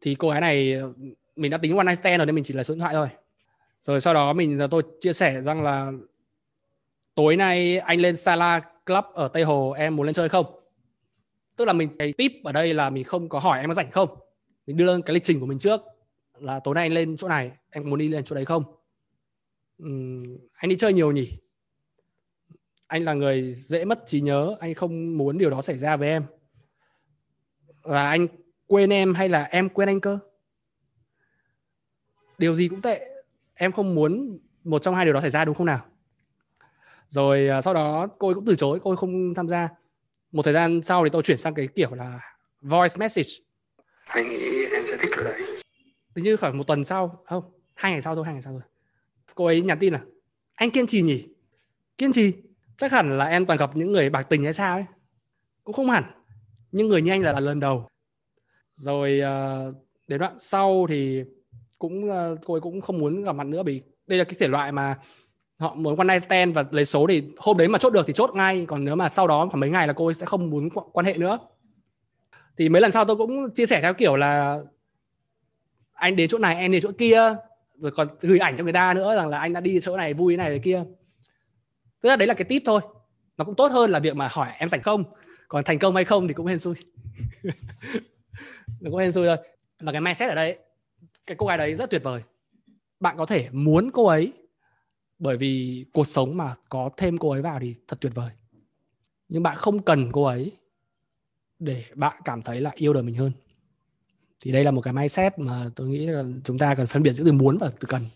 [0.00, 0.92] Thì cô gái này ừ,
[1.36, 3.08] mình đã tính one night stand rồi nên mình chỉ là số điện thoại thôi.
[3.82, 5.92] Rồi sau đó mình tôi chia sẻ rằng là
[7.14, 10.46] tối nay anh lên Sala Club ở Tây Hồ em muốn lên chơi không?
[11.56, 13.90] Tức là mình cái tip ở đây là mình không có hỏi em có rảnh
[13.90, 14.08] không?
[14.66, 15.80] Mình đưa cái lịch trình của mình trước
[16.38, 18.64] là tối nay anh lên chỗ này em muốn đi lên chỗ đấy không?
[19.78, 19.88] Ừ,
[20.52, 21.38] anh đi chơi nhiều nhỉ?
[22.86, 26.08] Anh là người dễ mất trí nhớ anh không muốn điều đó xảy ra với
[26.08, 26.24] em.
[27.82, 28.26] Và anh
[28.66, 30.18] quên em hay là em quên anh cơ?
[32.38, 33.08] Điều gì cũng tệ
[33.54, 35.86] em không muốn một trong hai điều đó xảy ra đúng không nào?
[37.08, 39.68] Rồi à, sau đó cô ấy cũng từ chối cô ấy không tham gia.
[40.32, 42.20] Một thời gian sau thì tôi chuyển sang cái kiểu là
[42.60, 43.30] voice message.
[44.06, 45.42] Anh nghĩ em sẽ thích chỗ đấy.
[46.14, 47.44] Tự như khoảng một tuần sau không
[47.74, 48.62] hai ngày sau thôi hai ngày sau thôi.
[49.34, 50.00] Cô ấy nhắn tin là
[50.54, 51.28] anh kiên trì nhỉ?
[51.98, 52.32] Kiên trì
[52.78, 54.84] chắc hẳn là em toàn gặp những người bạc tình hay sao ấy.
[55.64, 56.04] Cũng không hẳn.
[56.72, 57.88] Nhưng người như anh là, là lần đầu.
[58.74, 59.74] Rồi uh,
[60.08, 61.22] đến đoạn sau thì
[61.78, 64.48] cũng uh, cô ấy cũng không muốn gặp mặt nữa vì đây là cái thể
[64.48, 64.98] loại mà
[65.60, 68.12] họ muốn one night stand và lấy số thì hôm đấy mà chốt được thì
[68.12, 68.64] chốt ngay.
[68.68, 71.06] Còn nếu mà sau đó khoảng mấy ngày là cô ấy sẽ không muốn quan
[71.06, 71.38] hệ nữa.
[72.58, 74.58] Thì mấy lần sau tôi cũng chia sẻ theo kiểu là
[75.92, 77.34] anh đến chỗ này em đến chỗ kia
[77.74, 80.14] rồi còn gửi ảnh cho người ta nữa rằng là anh đã đi chỗ này
[80.14, 80.84] vui này thế kia
[82.06, 82.80] thực ra đấy là cái tip thôi.
[83.36, 85.04] Nó cũng tốt hơn là việc mà hỏi em rảnh không.
[85.48, 86.74] Còn thành công hay không thì cũng hên xui.
[88.80, 89.36] Nó cũng hên xui thôi.
[89.80, 90.58] Và cái mindset ở đây,
[91.26, 92.22] cái cô gái đấy rất tuyệt vời.
[93.00, 94.32] Bạn có thể muốn cô ấy
[95.18, 98.30] bởi vì cuộc sống mà có thêm cô ấy vào thì thật tuyệt vời.
[99.28, 100.52] Nhưng bạn không cần cô ấy
[101.58, 103.32] để bạn cảm thấy là yêu đời mình hơn.
[104.40, 107.12] Thì đây là một cái mindset mà tôi nghĩ là chúng ta cần phân biệt
[107.12, 108.06] giữa từ muốn và từ cần.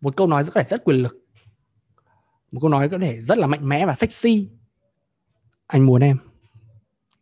[0.00, 1.27] Một câu nói rất là rất quyền lực
[2.52, 4.48] một câu nói có thể rất là mạnh mẽ và sexy.
[5.66, 6.18] Anh muốn em.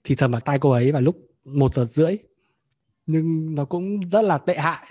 [0.05, 2.17] Thì thầm vào tai cô ấy vào lúc một giờ rưỡi.
[3.07, 4.87] Nhưng nó cũng rất là tệ hại.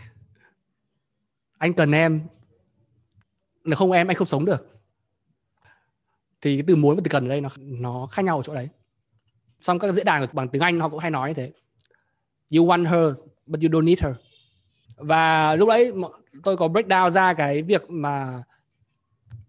[1.58, 2.22] Anh cần em.
[3.64, 4.82] Nếu không em, anh không sống được.
[6.42, 8.54] Thì cái từ muốn và từ cần ở đây nó nó khác nhau ở chỗ
[8.56, 8.70] đấy.
[9.62, 11.52] Xong các diễn đàn bằng tiếng anh họ cũng hay nói như thế.
[12.56, 14.16] You want her, but you don't need her.
[14.96, 15.94] Và lúc đấy
[16.44, 18.44] tôi có break down ra cái việc mà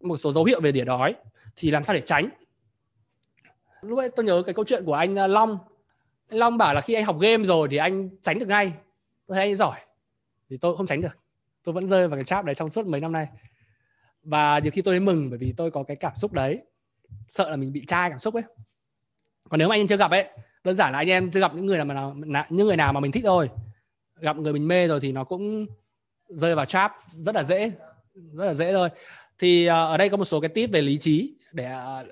[0.09, 1.15] một số dấu hiệu về đỉa đói
[1.57, 2.28] thì làm sao để tránh?
[3.83, 5.59] Lúc ấy tôi nhớ cái câu chuyện của anh ờ, Long.
[6.28, 8.73] Anh Long bảo là khi anh học game rồi thì anh tránh được ngay.
[9.27, 9.81] Tôi thấy anh giỏi.
[10.51, 11.16] Thì tôi không tránh được.
[11.65, 13.27] Tôi vẫn rơi vào cái trap đấy trong suốt mấy năm nay.
[14.23, 16.62] Và nhiều khi tôi thấy mừng bởi vì tôi có cái cảm xúc đấy.
[17.28, 18.43] Sợ là mình bị trai cảm xúc ấy.
[19.49, 20.28] Còn nếu mà anh em chưa gặp ấy,
[20.65, 23.01] đơn giản là anh em chưa gặp những người nào mà những người nào mà
[23.01, 23.51] mình thích thôi.
[24.16, 25.66] Gặp người mình mê rồi thì nó cũng
[26.28, 27.73] rơi vào trap rất là dễ,
[28.15, 28.89] rất là dễ thôi
[29.38, 32.04] thì à, ở đây có một số cái tip về lý trí để à,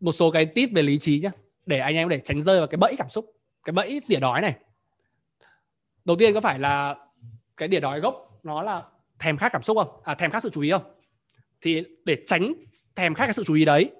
[0.00, 1.30] một số cái tip về lý trí nhé
[1.66, 3.32] để anh em để tránh rơi vào cái bẫy cảm xúc,
[3.64, 4.56] cái bẫy tỉa đói này.
[6.04, 6.96] Đầu tiên có phải là
[7.56, 8.82] cái đỉa đói gốc nó là
[9.18, 10.00] thèm khát cảm xúc không?
[10.04, 10.94] À thèm khát sự chú ý không?
[11.60, 12.52] Thì để tránh
[12.96, 13.90] thèm khát cái sự chú ý đấy,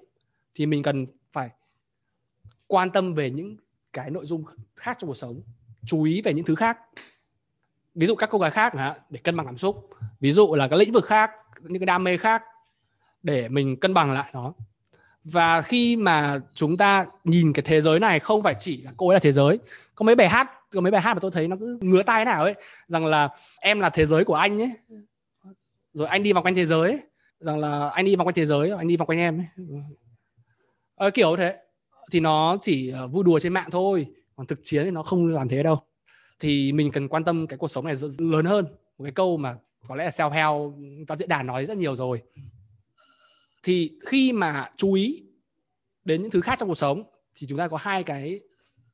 [0.55, 1.49] thì mình cần phải
[2.67, 3.57] quan tâm về những
[3.93, 4.43] cái nội dung
[4.75, 5.41] khác trong cuộc sống,
[5.87, 6.77] chú ý về những thứ khác
[7.95, 8.95] ví dụ các cô gái khác hả?
[9.09, 9.89] Để cân bằng cảm xúc.
[10.19, 12.43] Ví dụ là các lĩnh vực khác những cái đam mê khác
[13.23, 14.53] để mình cân bằng lại nó.
[15.23, 19.09] Và khi mà chúng ta nhìn cái thế giới này không phải chỉ là cô
[19.09, 19.59] ấy là thế giới.
[19.95, 22.25] Có mấy bài hát có mấy bài hát mà tôi thấy nó cứ ngứa tai
[22.25, 22.53] nào ấy
[22.87, 23.29] rằng là
[23.59, 24.71] em là thế giới của anh ấy.
[25.93, 26.99] Rồi anh đi vòng quanh thế giới ấy.
[27.39, 29.47] rằng là anh đi vòng quanh thế giới anh đi vòng quanh em ấy.
[30.95, 31.57] À, kiểu thế.
[32.11, 34.07] Thì nó chỉ ờ, vui đùa trên mạng thôi.
[34.35, 35.81] Còn thực chiến thì nó không làm thế đâu
[36.39, 38.65] thì mình cần quan tâm cái cuộc sống này lớn hơn.
[38.97, 39.57] Một cái câu mà
[39.87, 40.73] có lẽ là self help
[41.07, 42.21] ta diễn đàn nói rất nhiều rồi.
[43.63, 45.23] Thì khi mà chú ý
[46.05, 47.03] đến những thứ khác trong cuộc sống
[47.35, 48.39] thì chúng ta có hai cái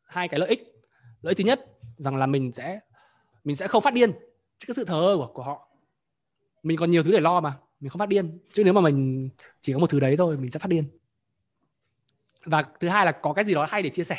[0.03, 0.81] hai cái lợi ích.
[1.21, 1.65] Lợi ích thứ nhất
[1.97, 2.79] rằng là mình sẽ
[3.43, 4.11] mình sẽ không phát điên
[4.57, 5.67] trước cái sự thờ ơ của, của họ.
[6.63, 8.39] Mình còn nhiều thứ để lo mà mình không phát điên.
[8.51, 9.29] Chứ nếu mà mình
[9.61, 10.83] chỉ có một thứ đấy thôi mình sẽ phát điên.
[12.45, 14.17] Và thứ hai là có cái gì đó hay để chia sẻ.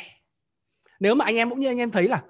[0.99, 2.23] Nếu mà anh em cũng như anh em thấy là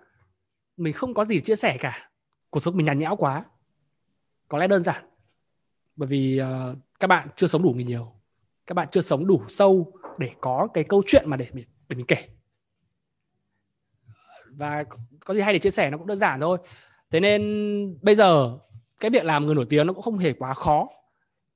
[0.77, 2.09] mình không có gì chia sẻ cả.
[2.49, 3.45] Cuộc sống mình nhàn nhão quá.
[4.47, 5.03] Có lẽ đơn giản.
[5.95, 8.13] Bởi vì uh, các bạn chưa sống đủ mình nhiều.
[8.67, 11.95] Các bạn chưa sống đủ sâu để có cái câu chuyện mà để mình, để
[11.95, 12.27] mình kể.
[14.49, 14.83] Và
[15.25, 16.57] có gì hay để chia sẻ nó cũng đơn giản thôi.
[17.09, 17.41] Thế nên
[18.01, 18.57] bây giờ
[18.99, 20.87] cái việc làm người nổi tiếng nó cũng không hề quá khó.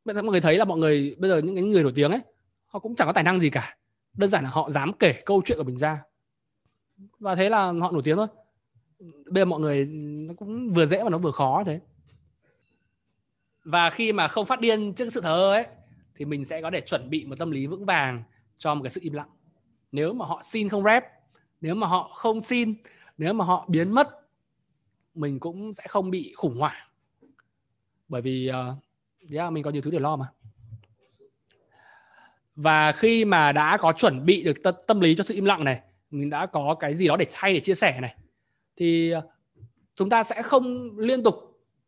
[0.06, 2.22] Mọi người thấy là mọi người bây giờ những cái người nổi tiếng ấy
[2.68, 3.78] họ cũng chẳng có tài năng gì cả.
[4.14, 6.04] Đơn giản là họ dám kể câu chuyện của mình ra.
[7.20, 8.28] Và thế là họ nổi tiếng thôi
[9.26, 11.80] bây giờ mọi người nó cũng vừa dễ mà nó vừa khó thế.
[13.64, 15.66] Và khi mà không phát điên trước sự thờ ơ ấy
[16.16, 18.24] thì mình sẽ có để chuẩn bị một tâm lý vững vàng
[18.56, 19.30] cho một cái sự im lặng.
[19.92, 21.04] Nếu mà họ xin không rep
[21.62, 22.76] nếu mà họ không xin
[23.18, 24.08] nếu mà họ biến mất
[25.16, 26.88] mình cũng sẽ không bị khủng hoảng.
[28.08, 30.32] Bởi vì uh, yeah, mình có nhiều thứ để lo mà.
[32.56, 35.64] Và khi mà đã có chuẩn bị được t- tâm lý cho sự im lặng
[35.64, 38.16] này mình đã có cái gì đó để thay để chia sẻ này
[38.78, 39.28] thì ờ,
[39.96, 41.36] chúng ta sẽ không liên tục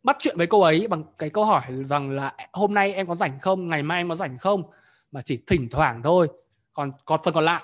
[0.04, 3.16] bắt chuyện với cô ấy bằng cái câu hỏi rằng là hôm nay em có
[3.16, 3.68] rảnh không?
[3.68, 4.64] Ngày mai em có rảnh không?
[5.12, 6.28] Mà chỉ thỉnh thoảng thôi.
[6.74, 7.64] Còn còn phần còn lại,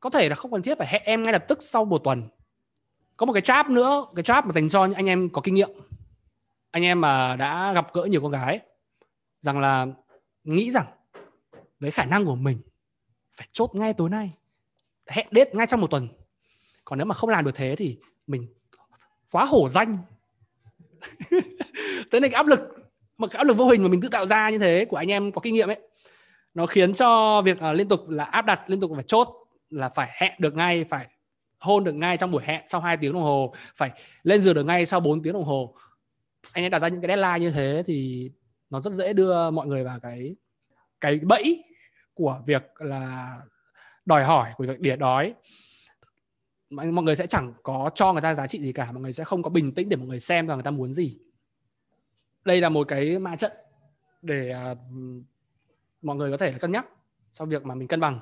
[0.00, 2.28] có thể là không cần thiết phải hẹn em ngay lập tức sau một tuần.
[3.16, 5.54] Có một cái trap nữa, cái trap mà dành cho những anh em có kinh
[5.54, 5.70] nghiệm.
[6.70, 8.60] Anh em mà đã gặp gỡ nhiều con gái,
[9.40, 9.86] rằng là
[10.44, 10.86] nghĩ rằng
[11.80, 12.58] với khả năng của mình,
[13.32, 14.32] phải chốt ngay tối nay,
[15.06, 16.08] hẹn date ngay trong một tuần.
[16.84, 18.46] Còn nếu mà không làm được thế thì mình
[19.32, 19.96] quá hổ danh.
[22.10, 22.60] Tới nên cái áp lực
[23.18, 25.10] mà cái áp lực vô hình mà mình tự tạo ra như thế của anh
[25.10, 25.80] em có kinh nghiệm ấy
[26.54, 29.28] nó khiến cho việc uh, liên tục là áp đặt liên tục phải chốt
[29.70, 31.06] là phải hẹn được ngay phải
[31.58, 33.90] hôn được ngay trong buổi hẹn sau 2 tiếng đồng hồ phải
[34.22, 35.74] lên giường được ngay sau 4 tiếng đồng hồ.
[36.52, 38.30] Anh em đặt ra những cái deadline như thế thì
[38.70, 40.36] nó rất dễ đưa mọi người vào cái
[41.00, 41.64] cái bẫy
[42.14, 43.36] của việc là
[44.04, 45.34] đòi hỏi của việc đỉa đói
[46.72, 49.24] mọi người sẽ chẳng có cho người ta giá trị gì cả mọi người sẽ
[49.24, 51.18] không có bình tĩnh để mọi người xem rằng người ta muốn gì.
[52.44, 53.52] Đây là một cái ma trận
[54.22, 54.78] để uh,
[56.02, 56.86] mọi người có thể cân nhắc
[57.30, 58.20] sau việc mà mình cân bằng.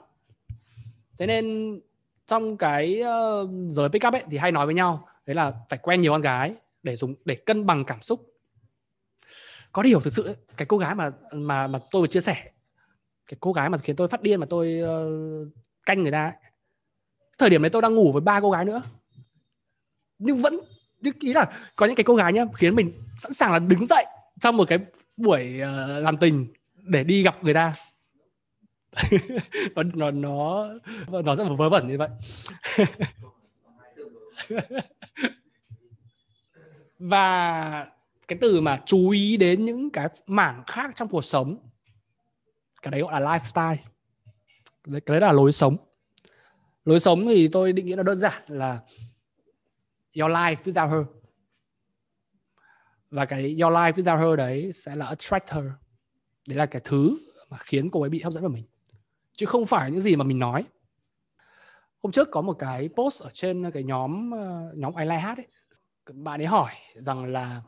[1.18, 1.80] Thế nên
[2.26, 5.78] trong cái uh, giới pick up ấy thì hay nói với nhau đấy là phải
[5.82, 8.34] quen nhiều con gái để dùng để cân bằng cảm xúc.
[9.72, 12.50] Có điều thực sự ấy, cái cô gái mà mà mà tôi vừa chia sẻ
[13.26, 15.48] cái cô gái mà khiến tôi phát điên mà tôi uh,
[15.86, 16.49] canh người ta ấy,
[17.40, 18.82] thời điểm đấy tôi đang ngủ với ba cô gái nữa.
[20.18, 20.60] Nhưng vẫn
[21.00, 21.46] nhưng ý là
[21.76, 24.04] có những cái cô gái nhá khiến mình sẵn sàng là đứng dậy
[24.40, 24.78] trong một cái
[25.16, 26.46] buổi uh, làm tình
[26.76, 27.72] để đi gặp người ta.
[29.74, 30.68] Nó nó
[31.22, 32.08] nó rất là vớ vẩn như vậy.
[36.98, 37.86] Và
[38.28, 41.56] cái từ mà chú ý đến những cái mảng khác trong cuộc sống
[42.82, 43.76] cái đấy gọi là lifestyle.
[44.84, 45.76] Cái đấy là lối sống
[46.84, 48.80] lối sống thì tôi định nghĩa nó đơn giản là
[50.20, 51.06] your life without her.
[53.10, 55.64] Và cái your life without her đấy sẽ là attract her.
[56.48, 57.18] Đấy là cái thứ
[57.50, 58.64] mà khiến cô ấy bị hấp dẫn vào mình.
[59.32, 60.64] Chứ không phải những gì mà mình nói.
[62.02, 65.38] Hôm trước có một cái post ở trên cái nhóm ờ, nhóm I like hát
[65.38, 65.46] ấy.
[66.14, 67.62] Bạn ấy hỏi rằng là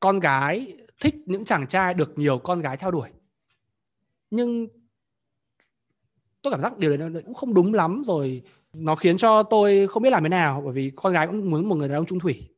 [0.00, 3.10] con gái thích những chàng trai được nhiều con gái theo đuổi.
[4.30, 4.68] Nhưng
[6.42, 8.42] tôi cảm giác điều đấy nó cũng không đúng lắm rồi.
[8.72, 11.68] Nó khiến cho tôi không biết làm thế nào, bởi vì con gái cũng muốn
[11.68, 12.48] một người đàn ông trung thủy.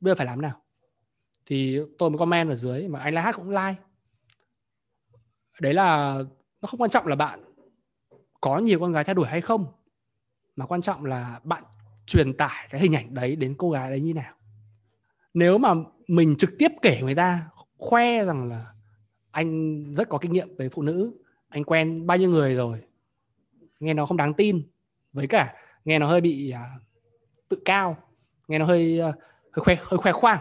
[0.00, 0.62] Bây giờ phải làm nào?
[1.46, 3.74] Thì tôi mới comment ở dưới, mà anh la hát cũng like.
[5.60, 6.18] Đấy là,
[6.60, 7.40] nó không quan trọng là bạn
[8.40, 9.66] có nhiều con gái theo đuổi hay không,
[10.56, 11.64] mà quan trọng là bạn
[12.06, 14.34] truyền tải cái hình ảnh đấy đến cô gái đấy như nào.
[15.34, 15.74] Nếu mà
[16.08, 18.72] mình trực tiếp kể người ta, khoe rằng là
[19.30, 21.12] anh rất có kinh nghiệm về phụ nữ
[21.48, 22.82] anh quen bao nhiêu người rồi.
[23.80, 24.62] Nghe nó không đáng tin.
[25.12, 25.54] Với cả
[25.84, 26.82] nghe nó hơi bị uh,
[27.48, 27.96] tự cao.
[28.48, 29.14] Nghe nó hơi uh,
[29.52, 30.38] hơi khoe hơi khoe khoang.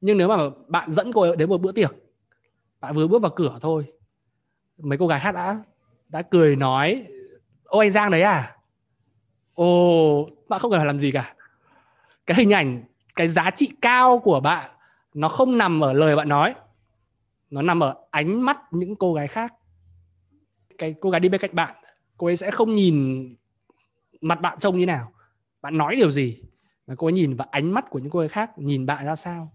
[0.00, 0.36] Nhưng nếu mà
[0.68, 1.94] bạn dẫn cô ấy đến một bữa tiệc
[2.80, 3.92] bạn vừa bước vào cửa thôi
[4.78, 5.62] mấy cô gái hát đã
[6.08, 7.06] đã cười nói
[7.64, 8.56] ô anh Giang đấy à?
[9.54, 11.34] Ồ bạn không cần phải làm gì cả.
[12.26, 12.84] Cái hình ảnh
[13.16, 14.70] cái giá trị cao của bạn
[15.14, 16.54] nó không nằm ở lời bạn nói.
[17.50, 19.54] Nó nằm ở ánh mắt những cô gái khác
[20.80, 21.74] cái cô gái đi bên cạnh bạn
[22.16, 23.28] cô ấy sẽ không nhìn
[24.20, 25.12] mặt bạn trông như nào.
[25.62, 26.42] Bạn nói điều gì
[26.86, 29.16] mà cô ấy nhìn vào ánh mắt của những cô gái khác nhìn bạn ra
[29.16, 29.52] sao?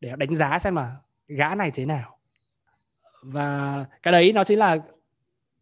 [0.00, 0.96] Để đánh giá xem là
[1.28, 2.18] gã này thế nào.
[3.22, 4.78] Và cái đấy nó chính là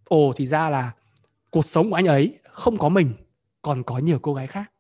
[0.04, 0.92] ồ thì ra là
[1.50, 3.12] cuộc sống của anh ấy không có mình
[3.62, 4.72] còn có nhiều cô gái khác.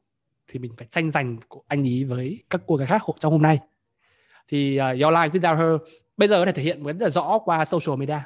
[0.48, 3.42] Thì mình phải tranh giành của anh ý với các cô gái khác trong hôm
[3.42, 3.58] nay.
[4.48, 7.38] Thì uh, Your Life Without Her bây giờ có thể thể hiện rất là rõ
[7.44, 8.20] qua social media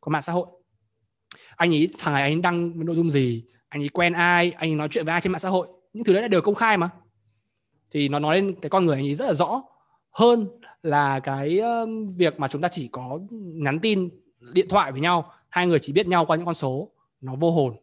[0.00, 0.46] qua mạng xã hội
[1.58, 4.76] anh ấy thằng này anh đăng nội dung gì anh ấy quen ai anh ấy
[4.76, 6.76] nói chuyện với ai trên mạng xã hội những thứ đấy là đều công khai
[6.76, 6.90] mà.
[7.90, 9.62] Thì nó nói lên cái con người anh ấy rất là rõ.
[10.10, 10.48] Hơn
[10.82, 11.60] là cái
[12.16, 14.08] việc mà chúng ta chỉ có nhắn tin
[14.52, 16.90] điện thoại với nhau hai người chỉ biết nhau qua những con số
[17.20, 17.76] nó vô hồn.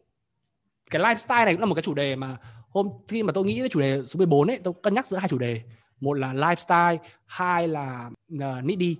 [0.90, 2.36] Cái lifestyle này cũng là một cái chủ đề mà
[2.68, 5.16] hôm khi mà tôi nghĩ đến chủ đề số 14 ấy tôi cân nhắc giữa
[5.16, 5.62] hai chủ đề.
[6.00, 8.96] Một là lifestyle hai là uh, needy.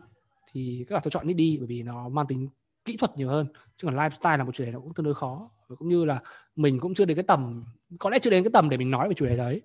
[0.52, 2.48] Thì các bạn tôi chọn needy bởi vì nó mang tính
[2.86, 3.46] kỹ thuật nhiều hơn.
[3.76, 5.50] Chứ còn lifestyle là một chủ đề nó cũng tương đối khó.
[5.68, 6.20] Và cũng như là
[6.56, 7.64] mình cũng chưa đến cái tầm
[7.98, 9.62] có lẽ chưa đến cái tầm để mình nói về chủ đề đấy.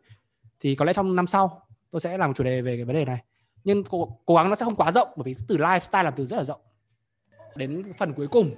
[0.60, 1.62] Thì có lẽ trong năm sau
[1.92, 3.24] tôi sẽ làm một chủ đề về cái vấn đề này.
[3.64, 6.26] Nhưng cố, cố gắng nó sẽ không quá rộng bởi vì từ lifestyle làm từ
[6.26, 6.62] rất là rộng.
[7.56, 8.56] Đến phần cuối cùng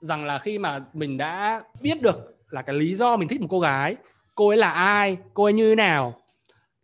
[0.00, 3.46] rằng là khi mà mình đã biết được là cái lý do mình thích một
[3.50, 3.96] cô gái
[4.34, 6.20] cô ấy là ai cô ấy như thế nào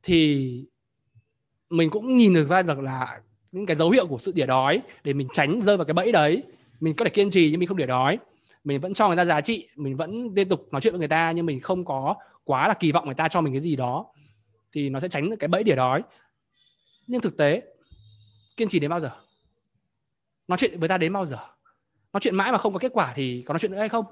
[0.03, 0.51] thì
[1.71, 3.21] mình cũng nhìn được ra được là
[3.53, 6.13] những cái dấu hiệu của sự đỉa đói để mình tránh rơi vào cái bẫy
[6.13, 6.43] đấy
[6.85, 8.19] mình có thể kiên trì nhưng mình không để đói.
[8.65, 11.09] Mình vẫn cho người ta giá trị, mình vẫn liên tục nói chuyện với người
[11.09, 13.77] ta nhưng mình không có quá là kỳ vọng người ta cho mình cái gì
[13.77, 14.07] đó
[14.73, 16.03] thì nó sẽ tránh được cái bẫy đỉa đói.
[17.07, 17.63] Nhưng thực tế,
[18.57, 19.11] kiên trì đến bao giờ?
[20.49, 21.37] Nói chuyện với ta đến bao giờ?
[22.13, 24.05] Nói chuyện mãi mà không có kết quả thì có nói chuyện nữa hay không?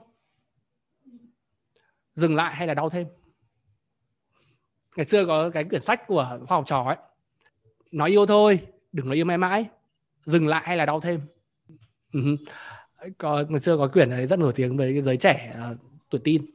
[2.14, 3.06] Dừng lại hay là đau thêm?
[4.96, 6.96] Ngày xưa có cái quyển sách của khoa học trò ấy,
[7.90, 9.64] nói yêu thôi, đừng nói yêu mãi mãi,
[10.24, 11.20] dừng lại hay là đau thêm?
[13.18, 15.78] Có ngày xưa có quyển ấy rất nổi tiếng với cái giới trẻ uh,
[16.10, 16.46] tuổi tin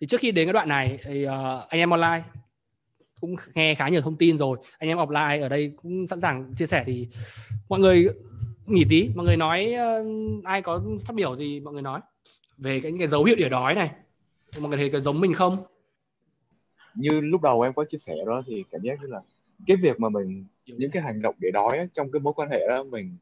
[0.00, 1.30] thì trước khi đến cái đoạn này thì uh,
[1.68, 2.22] anh em online
[3.20, 4.58] cũng nghe khá nhiều thông tin rồi.
[4.78, 7.08] Anh em offline ở đây cũng sẵn sàng chia sẻ thì
[7.68, 8.08] mọi người
[8.66, 12.00] nghỉ tí mọi người nói uh, ai có phát biểu gì mọi người nói
[12.58, 13.90] về cái, cái dấu hiệu đỉa đói này.
[14.60, 15.64] Mọi người thấy có giống mình không?
[16.94, 19.20] Như lúc đầu em có chia sẻ đó thì cảm giác như là
[19.66, 22.50] cái việc mà mình những cái hành động để đói ấy, trong cái mối quan
[22.50, 23.16] hệ đó mình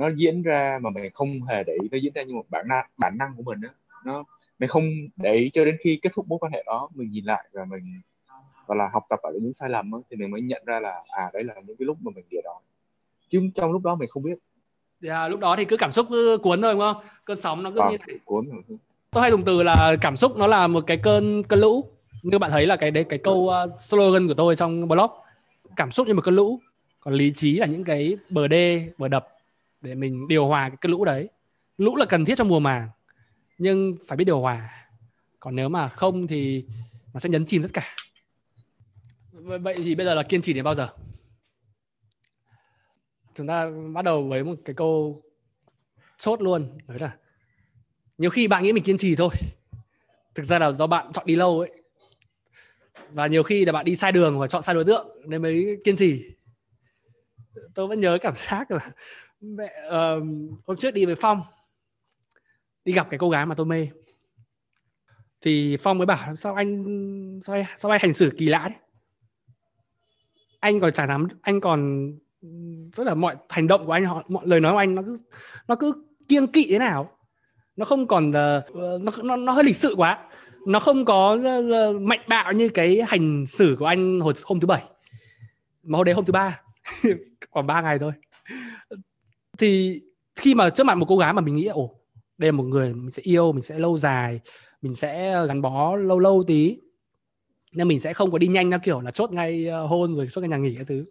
[0.00, 2.68] nó diễn ra mà mình không hề để ý nó diễn ra như một bản
[2.68, 3.68] năng bản năng của mình đó
[4.04, 4.24] nó
[4.58, 4.84] mình không
[5.16, 7.64] để ý cho đến khi kết thúc mối quan hệ đó mình nhìn lại và
[7.64, 8.00] mình
[8.66, 11.02] và là học tập ở những sai lầm đó, thì mình mới nhận ra là
[11.08, 12.60] à đấy là những cái lúc mà mình địa đói.
[13.28, 14.30] Chứ trong lúc đó mình không biết.
[14.30, 14.40] Yeah,
[15.00, 16.96] dạ, lúc đó thì cứ cảm xúc cứ cuốn thôi đúng không?
[17.24, 18.78] Cơn sóng nó cứ à, như này cuốn rồi.
[19.10, 21.84] Tôi hay dùng từ là cảm xúc nó là một cái cơn cơn lũ.
[22.22, 25.10] Như bạn thấy là cái đấy cái câu uh, slogan của tôi trong blog
[25.76, 26.60] cảm xúc như một cơn lũ.
[27.00, 29.28] Còn lý trí là những cái bờ đê bờ đập
[29.80, 31.28] để mình điều hòa cái cái lũ đấy.
[31.78, 32.88] Lũ là cần thiết trong mùa màng,
[33.58, 34.86] nhưng phải biết điều hòa.
[35.40, 36.66] Còn nếu mà không thì
[37.14, 37.96] nó sẽ nhấn chìm tất cả.
[39.32, 40.88] Vậy thì bây giờ là kiên trì đến bao giờ?
[43.34, 45.22] Chúng ta bắt đầu với một cái câu
[46.16, 47.16] chốt luôn đấy là
[48.18, 49.30] nhiều khi bạn nghĩ mình kiên trì thôi.
[50.34, 51.70] Thực ra là do bạn chọn đi lâu ấy.
[53.10, 55.76] Và nhiều khi là bạn đi sai đường và chọn sai đối tượng, nên mới
[55.84, 56.24] kiên trì.
[57.74, 58.90] Tôi vẫn nhớ cảm giác là
[59.40, 60.22] mẹ uh,
[60.66, 61.42] hôm trước đi với phong.
[62.84, 63.88] Đi gặp cái cô gái mà tôi mê.
[65.40, 68.78] Thì phong mới bảo sao anh sao sao anh hành xử kỳ lạ đấy
[70.60, 72.10] anh còn chả dám anh còn
[72.92, 75.16] rất là mọi hành động của anh họ mọi lời nói của anh nó cứ
[75.68, 77.10] nó cứ kiêng kỵ thế nào?
[77.76, 80.18] Nó không còn uh, nó, nó nó hơi lịch sự quá.
[80.66, 84.66] Nó không có uh, mạnh bạo như cái hành xử của anh hồi hôm thứ
[84.66, 84.82] bảy.
[85.82, 86.60] Mà hôm đấy hôm thứ ba.
[87.50, 88.12] Còn ba ngày thôi
[89.60, 90.00] thì
[90.36, 92.00] khi mà trước mặt một cô gái mà mình nghĩ, ồ,
[92.38, 94.40] đây là một người mình sẽ yêu, mình sẽ lâu dài,
[94.82, 96.76] mình sẽ ờ, gắn bó lâu lâu tí,
[97.72, 100.28] nên mình sẽ không có đi nhanh theo kiểu là chốt ngay ờ, hôn rồi
[100.32, 101.04] chốt ngay nhà nghỉ cái thứ.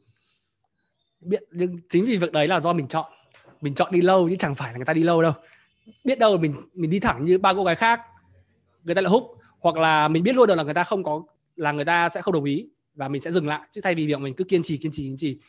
[1.22, 3.12] Biết, nhưng chính vì việc đấy là do mình chọn
[3.62, 5.34] mình chọn đi lâu chứ chẳng phải là người ta đi lâu đâu.
[6.04, 8.00] Biết đâu mình mình đi thẳng như ba cô gái khác,
[8.84, 9.24] người ta lại hút
[9.60, 11.24] hoặc là mình biết luôn được là người ta không có,
[11.56, 14.08] là người ta sẽ không đồng ý và mình sẽ dừng lại, chứ thay vì
[14.08, 15.40] việc mình cứ kiên trì kiên trì kiên trì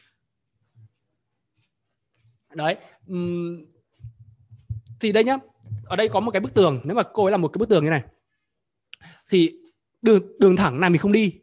[2.55, 2.77] đấy
[3.13, 3.65] uhm,
[5.01, 5.37] thì đây nhá
[5.85, 7.69] ở đây có một cái bức tường nếu mà cô ấy là một cái bức
[7.69, 8.03] tường như này
[9.29, 9.53] thì
[10.03, 11.41] đường đường thẳng này mình không đi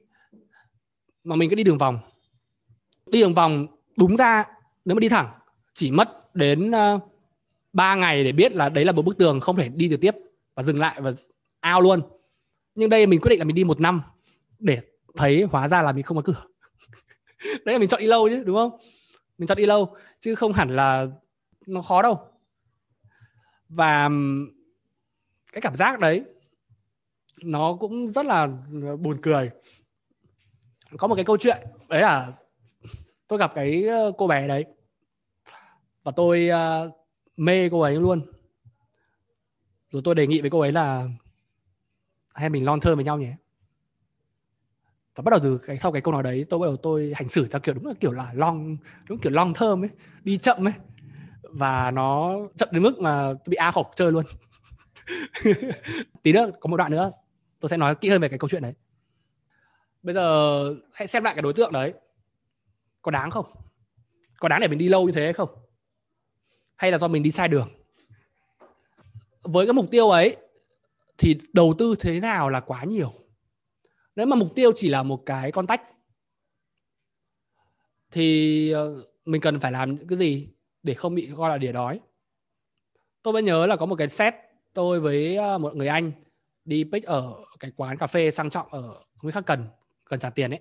[1.28, 2.00] mà mình cứ đi đường vòng.
[3.06, 3.68] Đi đường vòng
[3.98, 4.46] đúng ra
[4.86, 5.30] nếu mà đi thẳng
[5.74, 7.02] chỉ mất đến ờ, uh,
[7.74, 10.16] 3 ngày để biết là đấy là một bức tường không thể đi được tiếp
[10.56, 11.12] và dừng lại và
[11.60, 12.02] ao luôn.
[12.76, 14.02] Nhưng đây mình quyết định là mình đi một năm
[14.60, 14.80] để
[15.16, 16.46] thấy hóa ra là mình không có cửa.
[17.66, 18.80] Đấy là mình chọn đi lâu chứ đúng không?
[19.38, 21.08] Mình chọn đi lâu chứ không hẳn là
[21.66, 22.20] nó khó đâu.
[23.70, 24.10] Và
[25.54, 26.24] cái cảm giác đấy
[27.44, 28.48] nó cũng rất là
[28.84, 29.52] ờ, buồn cười.
[30.98, 31.58] Có một cái câu chuyện
[31.90, 32.34] đấy là
[33.28, 34.66] tôi gặp cái ờ, cô bé đấy.
[36.04, 36.94] Và tôi uh,
[37.38, 38.32] mê cô ấy luôn.
[39.90, 41.08] Rồi tôi đề nghị với cô ấy là
[42.34, 43.36] hay mình long thơ với nhau nhé
[45.18, 47.30] và bắt đầu từ cái, sau cái câu nói đấy, tôi bắt đầu tôi hành
[47.30, 48.78] xử theo kiểu đúng là kiểu là long,
[49.10, 49.90] đúng kiểu long thơm ấy,
[50.24, 50.74] đi chậm ấy.
[51.42, 54.26] Và nó chậm đến mức mà tôi bị a khẩu chơi luôn.
[56.24, 57.12] Tí nữa, có một đoạn nữa,
[57.60, 58.74] tôi sẽ nói kỹ hơn về cái câu chuyện đấy.
[60.04, 61.94] Bây giờ, hãy xem lại cái đối tượng đấy.
[63.02, 63.46] Có đáng không?
[64.40, 65.50] Có đáng để mình đi lâu như thế hay không?
[66.76, 67.70] Hay là do mình đi sai đường?
[69.44, 70.36] Với cái mục tiêu ấy,
[71.18, 73.14] thì đầu tư thế nào là quá nhiều?
[74.18, 75.82] Nếu mà mục tiêu chỉ là một cái con tách
[78.12, 80.50] thì ờ, mình cần phải làm những cái gì
[80.84, 82.00] để không bị gọi là đỉa đói?
[83.22, 84.34] Tôi vẫn nhớ là có một cái set
[84.74, 86.12] tôi với ờ, một người anh
[86.66, 89.68] đi pick ở cái quán cà phê sang trọng ở Nguyễn Khắc Cần
[90.06, 90.60] cần trả tiền ấy.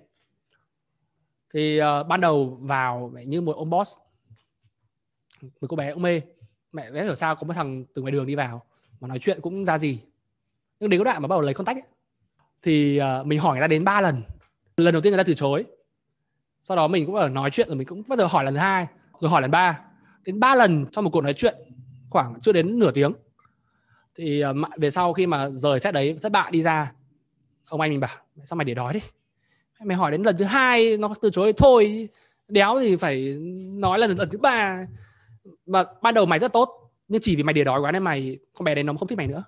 [1.53, 3.97] Thì uh, ban đầu vào như một ông boss
[5.41, 6.21] một cô bé cũng mê.
[6.71, 8.65] Mẹ bé hiểu sao có một thằng từ ngoài đường đi vào
[8.99, 9.99] mà nói chuyện cũng ra gì.
[10.79, 11.96] Nhưng đến cái đoạn mà bắt đầu lấy contact ấy,
[12.63, 14.23] thì uh, mình hỏi người ta đến ba lần.
[14.77, 15.65] Lần đầu tiên người ta từ chối.
[16.63, 18.59] Sau đó mình cũng ở nói chuyện rồi mình cũng bắt đầu hỏi lần thứ
[18.59, 18.87] hai
[19.19, 19.79] rồi hỏi lần ba.
[20.23, 21.55] Đến ba lần trong một cuộc nói chuyện
[22.09, 23.13] khoảng chưa đến nửa tiếng.
[24.15, 26.91] Thì uh, về sau khi mà rời xét đấy thất bại đi ra
[27.69, 28.15] ông anh mình bảo
[28.45, 28.99] sao mày để đói đi?
[29.83, 32.09] Mày hỏi đến lần thứ hai nó từ chối thôi
[32.47, 33.37] đéo thì phải
[33.73, 34.85] nói lần lần thứ ba.
[35.65, 38.37] Mà ban đầu mày rất tốt nhưng chỉ vì mày để đói quá nên mày
[38.53, 39.43] con bé đấy nó không thích mày nữa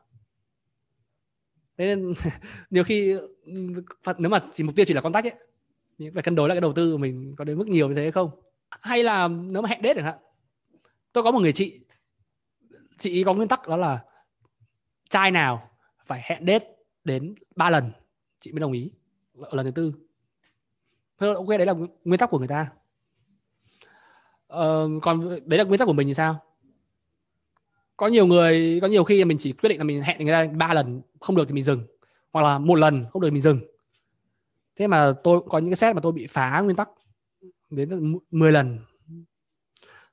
[1.79, 2.13] thế nên
[2.69, 3.15] nhiều khi
[4.17, 5.33] nếu mà chỉ mục tiêu chỉ là contact ấy
[6.13, 8.01] phải cân đối lại cái đầu tư của mình có đến mức nhiều như thế
[8.01, 8.29] hay không.
[8.69, 10.17] Hay là nếu mà hẹn đết chẳng hạn
[11.13, 11.79] tôi có một người chị
[12.97, 13.99] chị có nguyên tắc đó là
[15.09, 15.69] trai nào
[16.05, 16.63] phải hẹn đết
[17.03, 17.91] đến 3 lần
[18.39, 18.91] chị mới đồng ý
[19.41, 19.93] ở lần thứ tư.
[21.19, 21.73] Thế ok đấy là
[22.03, 22.71] nguyên tắc của người ta.
[24.47, 26.48] Ờ, còn đấy là nguyên tắc của mình thì sao?
[27.99, 30.47] Có nhiều người, có nhiều khi mình chỉ quyết định là mình hẹn người ta
[30.47, 31.83] ba lần, không được thì mình dừng.
[32.33, 33.59] Hoặc là một lần, không được thì mình dừng.
[34.75, 36.89] Thế mà tôi có những cái set mà tôi bị phá nguyên tắc
[37.69, 38.79] đến 10 lần.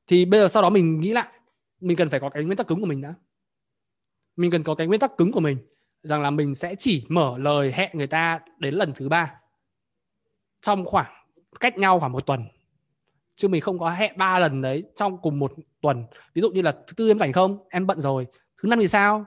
[0.07, 1.29] Thì bây giờ sau đó mình nghĩ lại,
[1.81, 3.15] mình cần phải có cái nguyên tắc cứng của mình đã.
[4.37, 5.59] Mình cần có cái nguyên tắc cứng của mình
[6.03, 9.35] rằng là mình sẽ chỉ mở lời hẹn người ta đến lần thứ ba
[10.61, 11.13] trong khoảng,
[11.61, 12.45] cách nhau khoảng một tuần
[13.37, 16.05] chứ mình không có hẹn ba lần đấy trong cùng một tuần.
[16.35, 17.59] Ví dụ như là thứ tư em rảnh không?
[17.71, 18.27] Em bận rồi.
[18.63, 19.25] Thứ năm thì sao?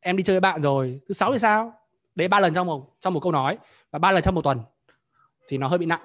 [0.00, 1.00] Em đi chơi với bạn rồi.
[1.08, 1.72] Thứ sáu thì sao?
[2.14, 3.58] Đấy ba lần trong một trong một câu nói.
[3.90, 4.60] Và ba lần trong một tuần.
[5.48, 6.04] Thì nó hơi bị nặng.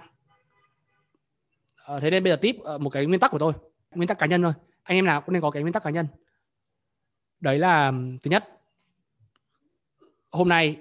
[1.85, 3.53] À, thế nên bây giờ tiếp ờ, một cái nguyên tắc của tôi.
[3.91, 4.53] Nguyên tắc cá nhân thôi.
[4.83, 6.07] Anh em nào cũng nên có cái nguyên tắc cá nhân.
[7.39, 7.91] Đấy là
[8.23, 8.49] thứ nhất
[10.31, 10.77] hôm nay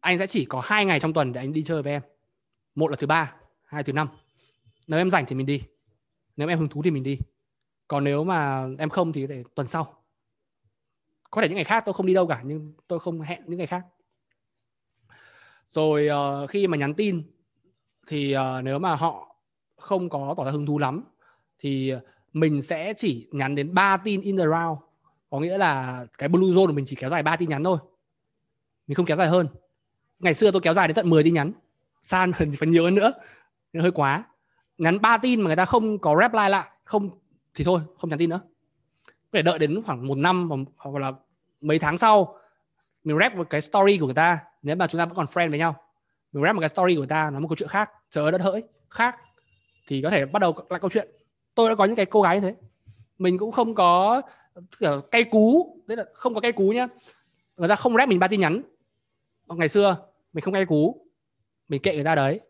[0.00, 2.02] anh sẽ chỉ có hai ngày trong tuần để anh đi chơi với em.
[2.74, 4.08] Một là thứ ba hai thứ năm
[4.90, 5.62] nếu em rảnh thì mình đi.
[6.36, 7.18] Nếu em hứng thú thì mình đi.
[7.88, 10.02] Còn nếu mà em không thì để tuần sau.
[11.30, 13.58] Có thể những ngày khác tôi không đi đâu cả nhưng tôi không hẹn những
[13.58, 13.86] ngày khác.
[15.70, 16.08] Rồi
[16.42, 17.22] uh, khi mà nhắn tin
[18.06, 19.36] thì uh, nếu mà họ
[19.76, 21.04] không có tỏ ra hứng thú lắm
[21.58, 21.92] thì
[22.32, 24.78] mình sẽ chỉ nhắn đến 3 tin in the round.
[25.30, 27.78] Có nghĩa là cái blue zone của mình chỉ kéo dài 3 tin nhắn thôi.
[28.86, 29.46] Mình không kéo dài hơn.
[30.18, 31.52] Ngày xưa tôi kéo dài đến tận 10 tin nhắn.
[32.02, 33.12] San phần nhiều hơn nữa.
[33.74, 34.29] Hơi quá
[34.80, 37.10] nhắn 3 tin mà người ta không có reply lại, không
[37.54, 38.40] thì thôi, không nhắn tin nữa.
[39.32, 41.12] Phải đợi đến khoảng một năm hoặc là
[41.60, 42.38] mấy tháng sau,
[43.04, 44.38] mình rep một cái story của người ta.
[44.62, 45.76] Nếu mà chúng ta vẫn còn friend với nhau,
[46.32, 48.40] mình rep một cái story của người ta, nói một câu chuyện khác, trời đất
[48.40, 49.16] hỡi, khác,
[49.86, 51.08] thì có thể bắt đầu lại câu chuyện.
[51.54, 52.54] Tôi đã có những cái cô gái như thế.
[53.18, 54.22] Mình cũng không có
[54.80, 56.86] cây cay cú, tức là không có cay cú nhá.
[57.56, 58.62] Người ta không rep mình ba tin nhắn.
[59.48, 59.96] Ngày xưa,
[60.32, 61.06] mình không cay cú,
[61.68, 62.40] mình kệ người ta đấy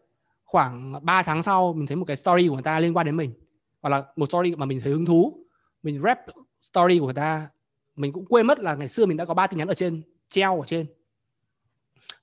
[0.50, 3.16] khoảng 3 tháng sau, mình thấy một cái story của người ta liên quan đến
[3.16, 3.32] mình.
[3.80, 5.46] Hoặc là một story mà mình thấy hứng thú.
[5.82, 6.18] Mình rep
[6.60, 7.48] story của người ta.
[7.96, 10.02] Mình cũng quên mất là ngày xưa mình đã có ba tin nhắn ở trên,
[10.28, 10.86] treo ở trên.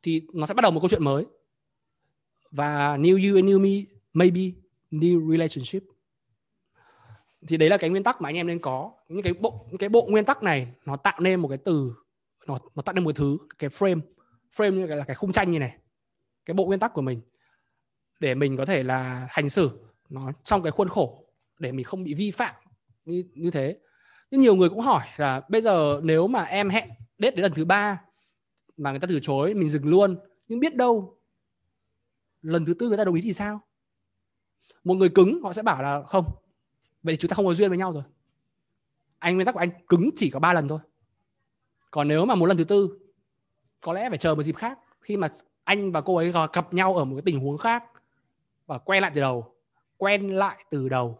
[0.03, 1.25] Thì nó sẽ bắt đầu một câu chuyện mới.
[2.51, 4.41] Và new you and new me, maybe
[4.91, 5.83] new relationship.
[7.47, 8.91] Thì đấy là cái nguyên tắc mà anh em nên có.
[9.09, 11.93] Những cái bộ, những cái bộ nguyên tắc này, nó tạo nên một cái từ,
[12.47, 13.99] nó nó tạo nên một thứ, cái frame.
[14.55, 15.77] Frame như là cái khung tranh như này.
[16.45, 17.21] Cái bộ nguyên tắc của mình
[18.19, 19.72] để mình có thể là hành xử
[20.10, 21.23] nó trong cái khuôn khổ,
[21.60, 22.56] để mình không bị vi phạm
[23.06, 23.77] như như thế.
[24.31, 26.89] Nhưng nhiều người cũng hỏi là bây giờ nếu mà em hẹn
[27.19, 28.02] date đến lần thứ ba
[28.77, 31.18] mà người ta từ chối, mình dừng luôn, nhưng biết đâu
[32.41, 33.61] lần thứ tư người ta đồng ý thì sao?
[34.84, 36.26] Một người cứng, họ sẽ bảo là không,
[37.03, 38.03] vậy thì chúng ta không có duyên với nhau rồi.
[39.19, 40.80] Anh, nguyên tắc của anh cứng chỉ có ba lần thôi.
[41.91, 42.99] Còn nếu mà một lần thứ tư,
[43.81, 44.80] có lẽ phải chờ một dịp khác.
[45.02, 45.27] Khi mà
[45.64, 47.84] anh và cô ấy gặp nhau ở một cái tình huống khác
[48.68, 49.57] và quen lại từ đầu
[49.98, 51.19] quen lại từ đầu.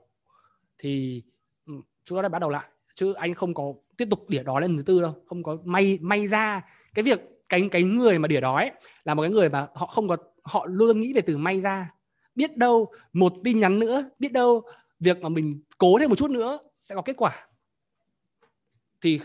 [0.78, 1.24] Thì
[1.66, 1.74] ừ,
[2.06, 2.66] chúng ta đã bắt đầu lại.
[2.96, 5.16] Chứ anh không có tiếp tục đỉa đói lên thứ tư đâu.
[5.26, 6.62] Không có may may ra
[6.94, 7.20] cái việc
[7.50, 8.72] cái cái người mà đỉa đói
[9.04, 11.94] là một cái người mà họ không có họ luôn nghĩ về từ may ra.
[12.36, 14.62] Biết đâu một tin nhắn nữa biết đâu
[15.00, 17.48] việc mà mình cố thêm một chút nữa sẽ có kết quả.
[19.02, 19.20] Thì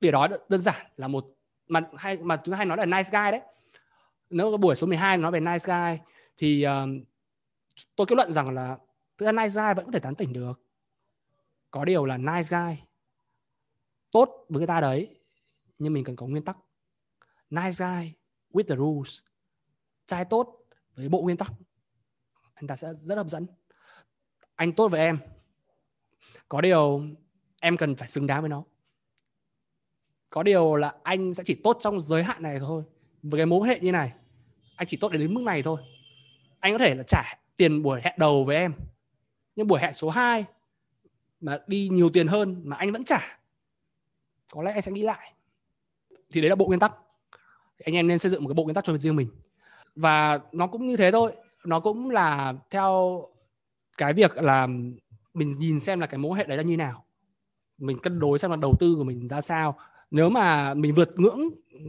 [0.00, 1.26] đỉa đói đơn giản là một
[1.68, 3.40] mà hay mà chúng ta hay nói là nice guy đấy.
[4.30, 6.02] Nếu cái buổi số 12 nói về nice guy
[6.38, 7.08] thì uh,
[7.96, 8.78] tôi kết luận rằng là
[9.18, 10.60] thực ra nice guy vẫn có thể tán tỉnh được.
[11.70, 12.82] Có điều là nice guy
[14.10, 15.20] tốt với người ta đấy,
[15.78, 16.56] nhưng mình cần có nguyên tắc.
[17.50, 18.12] Nice guy
[18.52, 19.18] with the rules.
[20.06, 20.64] Trai tốt
[20.94, 21.52] với bộ nguyên tắc.
[22.54, 23.46] Anh ta sẽ rất hấp dẫn.
[24.54, 25.18] Anh tốt với em.
[26.48, 27.02] Có điều
[27.60, 28.64] em cần phải xứng đáng với nó.
[30.30, 32.82] Có điều là anh sẽ chỉ tốt trong giới hạn này thôi.
[33.22, 34.12] Với cái mối hệ như này,
[34.76, 35.80] anh chỉ tốt đến mức này thôi.
[36.60, 38.74] Anh có thể là trả tiền buổi hẹn đầu với em.
[39.56, 40.44] Nhưng buổi hẹn số 2
[41.40, 43.38] mà đi nhiều tiền hơn mà anh vẫn trả,
[44.52, 45.32] có lẽ anh sẽ nghĩ lại.
[46.32, 46.92] Thì đấy là bộ nguyên tắc.
[47.84, 49.28] Anh em nên xây dựng một cái bộ nguyên tắc cho riêng mình.
[49.94, 51.32] Và nó cũng như thế thôi.
[51.64, 53.22] Nó cũng là theo
[53.98, 54.66] cái việc là
[55.34, 57.04] mình nhìn xem là cái mối hệ đấy là như nào.
[57.78, 59.78] Mình cân đối xem là đầu tư của mình ra sao.
[60.10, 61.40] Nếu mà mình vượt ngưỡng,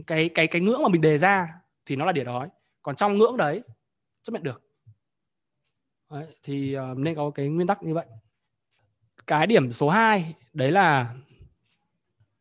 [0.06, 1.48] cái cái cái ngưỡng mà mình đề ra
[1.86, 2.48] thì nó là đỉa đói.
[2.82, 3.62] Còn trong ngưỡng đấy,
[4.22, 4.69] chấp nhận được
[6.10, 8.06] đấy, thì uh, nên có cái nguyên tắc như vậy.
[9.26, 11.14] Cái điểm số 2 đấy là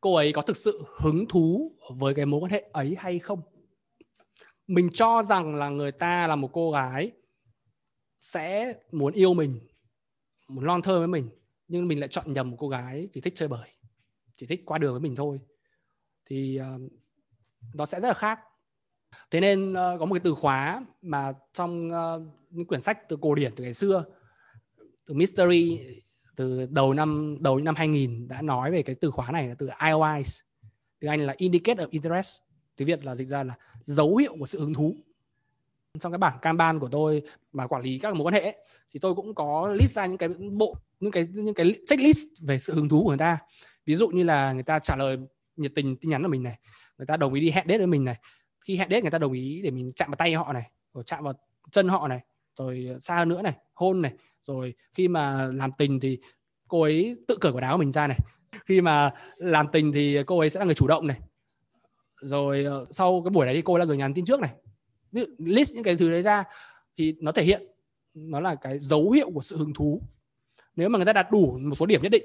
[0.01, 3.41] cô ấy có thực sự hứng thú với cái mối quan hệ ấy hay không?
[4.67, 7.11] Mình cho rằng là người ta là một cô gái
[8.17, 9.59] sẽ muốn yêu mình
[10.47, 11.29] muốn long thơ với mình
[11.67, 13.69] nhưng mình lại chọn nhầm một cô gái chỉ thích chơi bời
[14.39, 15.39] chỉ thích qua đường với mình thôi.
[16.25, 16.91] Thì uh,
[17.73, 18.39] nó sẽ rất là khác.
[19.31, 23.17] Thế nên uh, có một cái từ khóa mà trong uh, những quyển sách từ
[23.21, 24.03] cổ điển từ ngày xưa
[25.05, 25.79] từ mystery
[26.35, 29.69] từ đầu năm đầu năm 2000 đã nói về cái từ khóa này là từ
[29.87, 30.41] IOIs
[30.99, 32.41] từ Anh là Indicate of Interest
[32.75, 33.53] tiếng Việt là dịch ra là
[33.83, 34.95] dấu hiệu của sự hứng thú.
[35.99, 37.21] Trong cái bảng Kanban của tôi
[37.51, 38.55] mà quản lý các mối quan hệ ấy,
[38.91, 42.59] thì tôi cũng có list ra những cái bộ những cái những cái checklist về
[42.59, 43.37] sự hứng thú của người ta.
[43.85, 45.17] Ví dụ như là người ta trả lời
[45.55, 46.59] nhiệt tình tin nhắn của mình này
[46.97, 48.15] người ta đồng ý đi hẹn date với mình này.
[48.61, 51.03] Khi hẹn date người ta đồng ý để mình chạm vào tay họ này rồi
[51.07, 51.33] chạm vào
[51.71, 52.19] chân họ này
[52.59, 54.13] rồi ờ, xa hơn nữa này hôn này.
[54.43, 56.19] Rồi khi mà làm tình thì
[56.67, 58.17] cô ấy tự cởi quần áo của mình ra này.
[58.65, 61.19] Khi mà làm tình thì cô ấy sẽ là người chủ động này.
[62.21, 64.51] Rồi ờ, sau cái buổi đấy thì cô ấy là người nhắn tin trước này.
[65.11, 66.43] Ví dụ list những cái thứ đấy ra
[66.97, 67.63] thì nó thể hiện
[68.13, 70.01] nó là cái dấu hiệu của sự hứng thú.
[70.75, 72.23] Nếu mà người ta đạt đủ một số điểm nhất định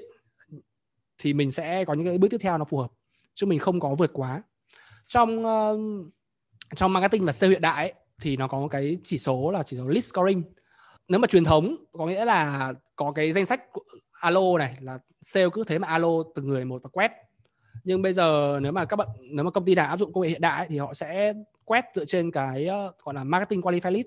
[1.17, 2.91] thì mình sẽ có những cái bước tiếp theo nó phù hợp
[3.33, 4.43] chứ mình không có vượt quá.
[5.07, 5.43] Trong
[6.75, 9.63] trong marketing và sale hiện đại ấy, thì nó có một cái chỉ số là
[9.63, 10.43] chỉ số list scoring.
[11.07, 13.61] Nếu mà truyền thống, có nghĩa là có cái danh sách
[14.11, 17.11] alo này, là sale cứ thế mà alo từng người một và quét.
[17.83, 20.23] Nhưng bây giờ nếu mà các bạn, nếu mà công ty nào áp dụng công
[20.23, 21.33] nghệ hiện đại thì họ sẽ
[21.65, 24.05] quét dựa trên cái ờ, gọi là marketing qualified lead.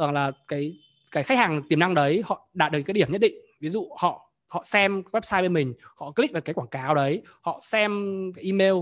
[0.00, 0.78] Rằng là cái
[1.10, 3.34] cái khách hàng tiềm năng đấy, họ đạt được cái điểm nhất định.
[3.60, 7.22] Ví dụ họ họ xem website bên mình, họ click vào cái quảng cáo đấy,
[7.40, 7.92] họ xem
[8.34, 8.74] cái email,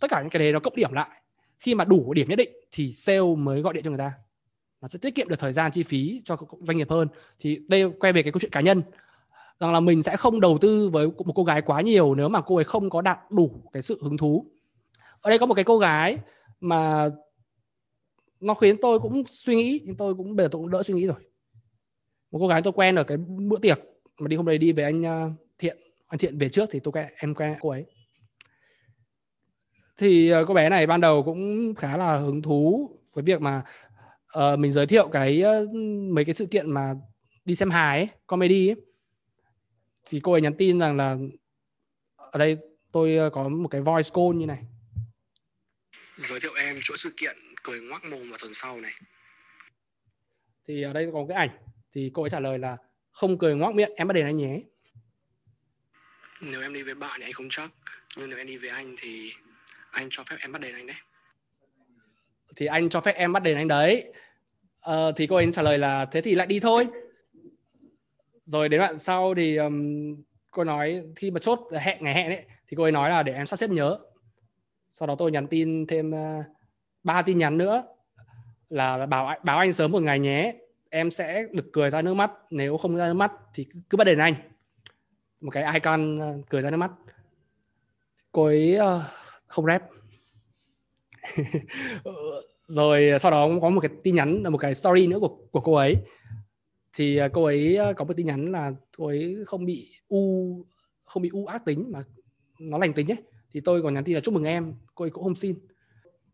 [0.00, 1.22] tất cả những cái đấy nó cộng điểm lại
[1.58, 4.12] khi mà đủ điểm nhất định thì sale mới gọi điện cho người ta.
[4.80, 7.08] Nó sẽ tiết kiệm được thời gian, chi phí cho doanh nghiệp hơn.
[7.40, 8.82] Thì đây, quay về cái câu chuyện cá nhân.
[9.60, 12.40] Rằng là mình sẽ không đầu tư với một cô gái quá nhiều nếu mà
[12.40, 14.46] cô ấy không có đạt đủ cái sự hứng thú.
[15.20, 16.18] Ở đây có một cái cô gái
[16.60, 17.10] mà
[18.40, 20.94] nó khiến tôi cũng suy nghĩ, nhưng tôi cũng, bây giờ tôi cũng đỡ suy
[20.94, 21.16] nghĩ rồi.
[22.30, 23.78] Một cô gái tôi quen ở cái bữa tiệc
[24.18, 25.76] mà đi hôm đấy đi với anh à, thiện
[26.06, 27.84] anh thiện về trước thì tôi quen, em quen cô ấy
[29.96, 33.62] thì uh, cô bé này ban đầu cũng khá là hứng thú với việc mà
[34.38, 35.74] uh, mình giới thiệu cái uh,
[36.14, 36.94] mấy cái sự kiện mà
[37.44, 38.76] đi xem hài ấy, comedy ấy.
[40.04, 41.16] thì cô ấy nhắn tin rằng là
[42.16, 42.56] ở đây
[42.92, 44.64] tôi có một cái voice call như này.
[46.18, 48.92] Giới thiệu em chuỗi sự kiện cười ngoác mồm vào tuần sau này.
[50.68, 51.50] Thì ở đây có cái ảnh
[51.92, 52.76] thì cô ấy trả lời là
[53.12, 54.60] không cười ngoác miệng em bắt đền anh nhé.
[56.40, 57.70] Nếu em đi với bạn thì anh không chắc
[58.16, 59.32] nhưng nếu em đi với anh thì
[59.94, 60.96] anh cho phép em bắt đền anh đấy.
[62.56, 64.12] Thì anh cho phép em bắt đền anh đấy.
[64.80, 66.86] Ờ, thì cô ấy trả lời là thế thì lại đi thôi.
[68.46, 70.16] Rồi đến đoạn sau thì um,
[70.50, 73.32] cô nói khi mà chốt hẹn ngày hẹn ấy thì cô ấy nói là để
[73.32, 73.98] em sắp xếp nhớ.
[74.90, 76.44] Sau đó tôi nhắn tin thêm uh,
[77.02, 77.84] ba tin nhắn nữa
[78.68, 80.54] là bảo báo anh sớm một ngày nhé.
[80.90, 82.30] Em sẽ được cười ra nước mắt.
[82.50, 84.34] Nếu không ra nước mắt thì cứ bắt đền anh.
[85.40, 86.90] Một cái icon uh, cười ra nước mắt.
[88.32, 89.02] Cô ấy uh,
[89.54, 89.82] không rep
[92.04, 92.12] ờ,
[92.66, 95.36] rồi ờ, sau đó có một cái tin nhắn là một cái story nữa của
[95.50, 95.96] của cô ấy.
[96.96, 100.64] Thì ờ, cô ấy có một tin nhắn là cô ấy không bị u,
[101.04, 102.02] không bị u ác tính mà
[102.60, 103.18] nó lành tính ấy.
[103.52, 105.56] Thì tôi còn nhắn tin là chúc mừng em, cô ấy cũng không xin.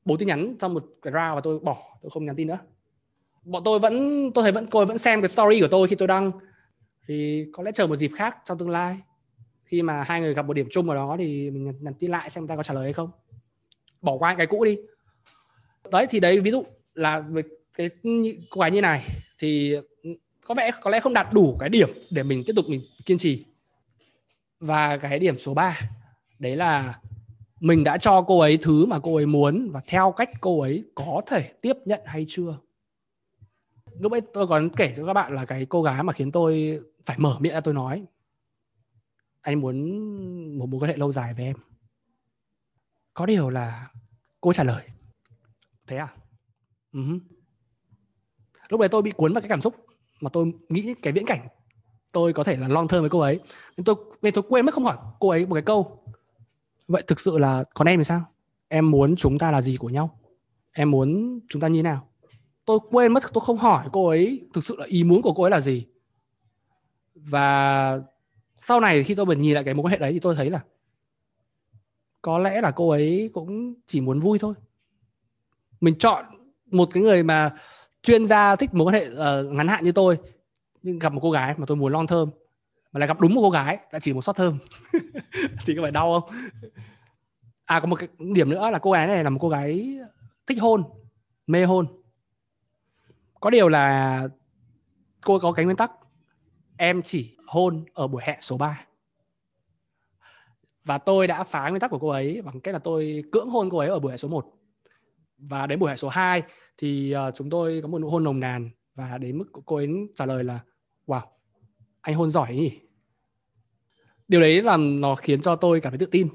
[0.05, 2.59] Bốn tin nhắn trong một cái round và tôi bỏ, tôi không nhắn tin nữa.
[3.45, 5.97] Bọn tôi vẫn, tôi thấy vẫn, cô ấy vẫn xem cái story của tôi khi
[5.97, 6.33] tôi đăng.
[7.09, 8.99] Thì có lẽ chờ một dịp khác trong tương lai
[9.71, 12.31] khi mà hai người gặp một điểm chung ở đó thì mình nhắn tin lại
[12.31, 13.11] xem người ta có trả lời hay không.
[14.03, 14.79] Bỏ qua cái cũ đi.
[15.93, 16.65] Đấy, thì đấy, ví dụ
[16.95, 17.43] là về
[17.77, 17.91] cái
[18.51, 19.07] cô gái như này
[19.39, 19.77] thì
[20.47, 23.19] có vẻ, có lẽ không đạt đủ cái điểm để mình tiếp tục mình kiên
[23.19, 23.45] trì.
[24.61, 25.81] Và cái điểm số 3
[26.39, 27.01] đấy là
[27.61, 30.85] mình đã cho cô ấy thứ mà cô ấy muốn và theo cách cô ấy
[30.95, 32.57] có thể tiếp nhận hay chưa.
[34.01, 36.81] Lúc ấy tôi còn kể cho các bạn là cái cô gái mà khiến tôi
[37.07, 38.05] phải mở miệng ra tôi nói
[39.41, 39.79] anh muốn
[40.59, 41.57] một mối quan hệ lâu dài với em.
[43.15, 43.91] Có điều là
[44.41, 44.85] cô trả lời.
[45.87, 46.09] Thế à?
[46.93, 47.21] Uh-huh.
[48.69, 49.87] lúc đấy tôi bị cuốn vào cái cảm xúc
[50.21, 51.49] mà tôi nghĩ cái viễn cảnh
[52.13, 53.41] tôi có thể là long term với cô ấy.
[53.77, 56.05] Nên tôi nên tôi quên mất không hỏi cô ấy một cái câu.
[56.89, 58.25] Vậy thực sự là còn em thì sao?
[58.69, 60.21] Em muốn chúng ta là gì của nhau?
[60.73, 62.07] Em muốn chúng ta như thế nào?
[62.65, 65.43] Tôi quên mất, tôi không hỏi cô ấy thực sự là ý muốn của cô
[65.43, 65.87] ấy là gì.
[67.15, 68.01] Và
[68.61, 70.51] sau này khi tôi bật nhìn lại cái mối quan hệ đấy thì tôi thấy
[70.51, 70.61] là
[72.23, 74.55] có lẽ là cô ấy cũng chỉ muốn vui thôi.
[75.81, 76.25] Mình chọn
[76.67, 77.55] một cái người mà
[78.03, 80.19] chuyên gia thích mối quan hệ uh, ngắn hạn như tôi
[80.83, 82.31] nhưng gặp một cô gái mà tôi muốn long thơm
[82.93, 84.59] mà lại gặp đúng một cô gái lại chỉ một short thơm
[85.67, 86.39] thì có phải đau không?
[87.65, 89.99] À có một cái điểm nữa là cô gái này là một cô gái
[90.47, 90.85] thích hôn
[91.47, 91.87] mê hôn.
[93.41, 94.29] Có điều là
[95.21, 95.91] cô có cái nguyên tắc
[96.77, 98.87] em chỉ hôn ở buổi hẹn số 3
[100.85, 103.71] và tôi đã phá nguyên tắc của cô ấy bằng cách là tôi cưỡng hôn
[103.71, 104.47] cô ấy ở buổi hẹn số 1
[105.39, 106.43] và đến buổi hẹn số 2
[106.79, 109.89] thì ờ, chúng tôi có một nụ hôn nồng nàn và đến mức cô ấy
[110.17, 110.61] trả lời là,
[111.07, 111.21] wow,
[112.01, 112.81] anh hôn giỏi nhỉ.
[114.29, 116.29] Điều đấy làm nó khiến cho tôi cảm thấy tự tin.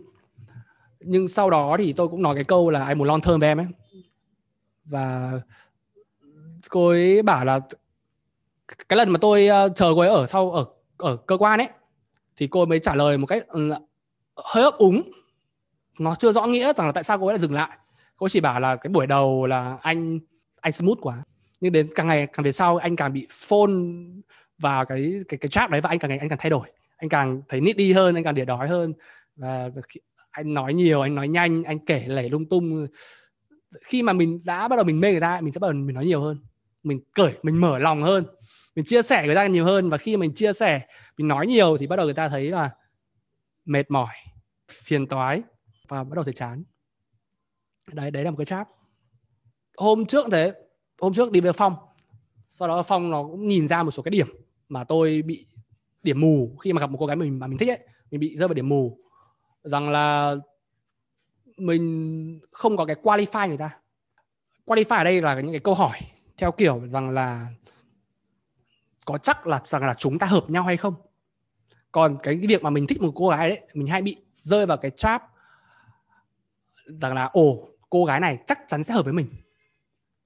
[1.00, 3.50] Nhưng sau đó thì tôi cũng nói cái câu là anh muốn long term với
[3.50, 3.68] em ấy.
[4.86, 5.32] Và
[6.70, 7.60] cô ấy bảo là,
[8.90, 10.66] cái lần mà tôi ờ, chờ cô ấy ở sau, ở
[10.98, 11.70] ở cơ quan ấy,
[12.38, 13.74] thì cô ấy mới trả lời một cách ừ,
[14.36, 15.12] hơi ấp úng.
[16.00, 17.78] Nó chưa rõ nghĩa rằng là tại sao cô ấy lại dừng lại.
[18.18, 20.20] Cô chỉ bảo là cái buổi đầu là anh
[20.62, 21.24] anh smooth quá.
[21.62, 23.74] Nhưng đến càng ngày, càng về sau, anh càng bị phone
[24.58, 26.68] vào cái cái cái chat đấy và anh càng ngày, anh càng thay đổi.
[26.98, 28.94] Anh càng thấy nít đi hơn, anh càng đỉa đói hơn.
[29.36, 29.70] Và
[30.32, 32.88] anh nói nhiều, anh nói nhanh, anh kể lể lung tung.
[33.82, 35.96] Khi mà mình đã bắt đầu mình mê người ta, mình sẽ bắt đầu mình
[35.96, 36.38] nói nhiều hơn.
[36.84, 38.26] Mình cởi mình mở lòng hơn
[38.76, 40.88] mình chia sẻ người ta nhiều hơn và khi mình chia sẻ,
[41.18, 42.70] mình nói nhiều thì bắt đầu người ta thấy là
[43.66, 44.14] mệt mỏi,
[44.72, 45.42] phiền toái
[45.88, 46.64] và bắt đầu thấy chán.
[47.94, 48.68] Đấy đấy là một cái trap.
[49.78, 50.54] Hôm trước thế,
[51.00, 51.76] hôm trước đi với phong,
[52.48, 54.28] sau đó phong nó cũng nhìn ra một số cái điểm
[54.70, 55.48] mà tôi bị
[56.04, 57.80] điểm mù khi mà gặp một cô gái mình mà mình thích ấy,
[58.12, 59.00] mình bị rơi vào điểm mù.
[59.64, 60.36] Rằng là
[61.58, 63.80] mình không có cái qualify người ta.
[64.66, 66.00] Qualify ở đây là những cái câu hỏi
[66.38, 67.48] theo kiểu rằng là
[69.06, 70.94] có chắc là rằng là chúng ta hợp nhau hay không?
[71.92, 74.66] Còn cái, cái việc mà mình thích một cô gái đấy mình hay bị rơi
[74.66, 75.24] vào cái trap
[76.86, 79.28] rằng là ồ cô gái này chắc chắn sẽ hợp với mình.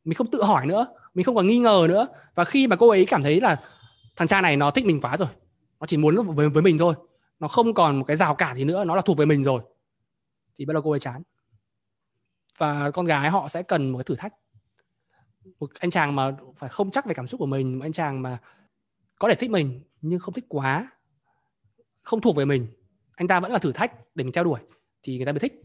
[0.03, 2.07] Mình không tự hỏi nữa mình không còn nghi ngờ nữa.
[2.35, 3.61] Và khi mà cô ấy cảm thấy là
[4.15, 5.29] thằng cha này nó thích mình quá rồi
[5.79, 6.95] nó chỉ muốn với, với mình thôi
[7.39, 9.61] nó không còn một cái rào cản gì nữa nó là thuộc về mình rồi
[10.57, 11.23] thì bắt đầu cô ấy chán.
[12.57, 14.33] Và con gái họ sẽ cần một cái thử thách.
[15.59, 18.21] Một anh chàng mà phải không chắc về cảm xúc của mình một anh chàng
[18.21, 18.37] mà
[19.19, 20.89] có thể thích mình, nhưng không thích quá,
[22.01, 22.67] không thuộc về mình.
[23.15, 24.59] Anh ta vẫn là thử thách để mình theo đuổi,
[25.03, 25.61] thì người ta mới thích.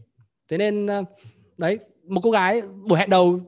[0.47, 1.03] Thế nên ờ,
[1.57, 3.39] đấy, một cô gái buổi hẹn đầu,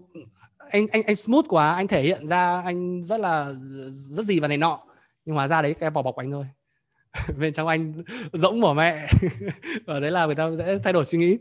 [0.58, 3.54] anh anh anh smooth quá, anh thể hiện ra anh rất là,
[3.92, 4.84] rất gì và này nọ.
[5.26, 6.46] Nhưng hóa ra đấy cái vỏ bọc của anh thôi.
[7.38, 7.94] Bên trong anh
[8.34, 9.08] rỗng bỏ mẹ.
[9.86, 11.38] Và đấy là người ta sẽ thay đổi suy nghĩ.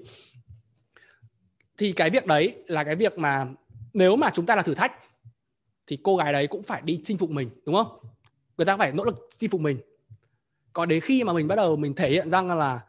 [1.78, 3.46] Thì cái việc đấy là cái việc mà
[3.92, 4.92] nếu mà chúng ta là thử thách,
[5.86, 7.98] thì cô gái đấy cũng phải đi chinh phục mình, đúng không?
[8.56, 9.78] Người ta phải nỗ lực chinh phục mình.
[10.72, 12.80] Còn đến khi mà mình bắt đầu mình thể hiện rằng là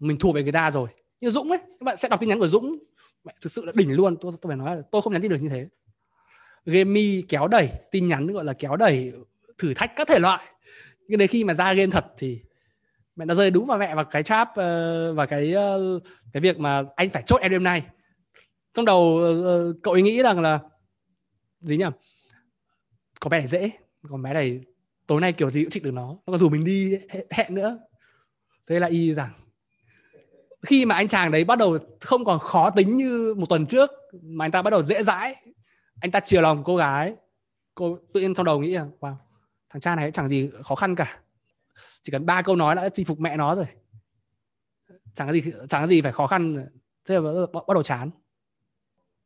[0.00, 0.88] mình thuộc về người ta rồi.
[1.20, 2.78] Như Dũng ấy, các bạn sẽ đọc tin nhắn của Dũng.
[3.24, 4.16] Mẹ, thực sự là đỉnh luôn.
[4.20, 5.68] Tôi tôi phải nói là tôi không nhắn tin được như thế.
[6.66, 9.12] Gemi kéo đẩy, tin nhắn gọi là kéo đẩy,
[9.58, 10.46] thử thách các thể loại.
[11.08, 12.40] Nhưng đến khi mà ra game thật thì
[13.16, 16.00] mẹ nó rơi đúng vào mẹ vào cái trap ờ, và cái ờ,
[16.32, 17.82] cái việc mà anh phải chốt em đêm nay
[18.74, 20.60] trong đầu ờ, cậu ấy nghĩ rằng là
[21.60, 21.84] gì nhỉ?
[23.20, 23.70] Có bé này dễ,
[24.08, 24.60] còn bé này
[25.08, 26.06] tối nay kiểu gì cũng trịnh được nó.
[26.06, 26.98] Nó còn rủ mình đi
[27.30, 27.78] hẹn nữa.
[28.66, 29.30] Thế là y rằng,
[30.62, 33.90] khi mà anh chàng đấy bắt đầu không còn khó tính như một tuần trước,
[34.22, 35.36] mà anh ta bắt đầu dễ dãi,
[36.00, 37.14] anh ta chiều lòng cô gái,
[37.74, 39.14] cô tự nhiên trong đầu nghĩ là wow,
[39.70, 41.20] thằng cha này chẳng gì khó khăn cả.
[42.02, 43.66] Chỉ cần ba câu nói đã chinh phục mẹ nó rồi.
[45.14, 46.66] Chẳng có gì, chẳng có gì phải khó khăn.
[47.04, 47.20] Thế là
[47.52, 48.10] bắt đầu chán.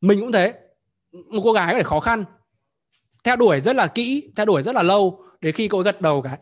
[0.01, 0.55] Mình cũng thế.
[1.13, 2.25] Một cô gái có thể khó khăn.
[3.25, 6.01] Theo đuổi rất là kỹ, theo đuổi rất là lâu đến khi cô ấy gật
[6.01, 6.39] đầu cái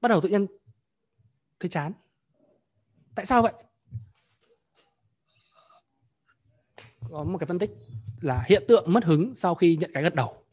[0.00, 0.46] bắt đầu tự nhiên
[1.60, 1.92] thấy chán.
[3.14, 3.52] Tại sao vậy?
[7.10, 7.70] Có một cái phân tích
[8.20, 10.44] là hiện tượng mất hứng sau khi nhận cái gật đầu.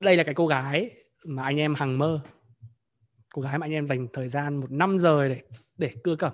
[0.00, 0.90] Đây là cái cô gái
[1.24, 2.20] mà anh em hằng mơ.
[3.30, 5.42] Cô gái mà anh em dành thời gian một năm giờ để
[5.78, 6.32] để cưa cẩm.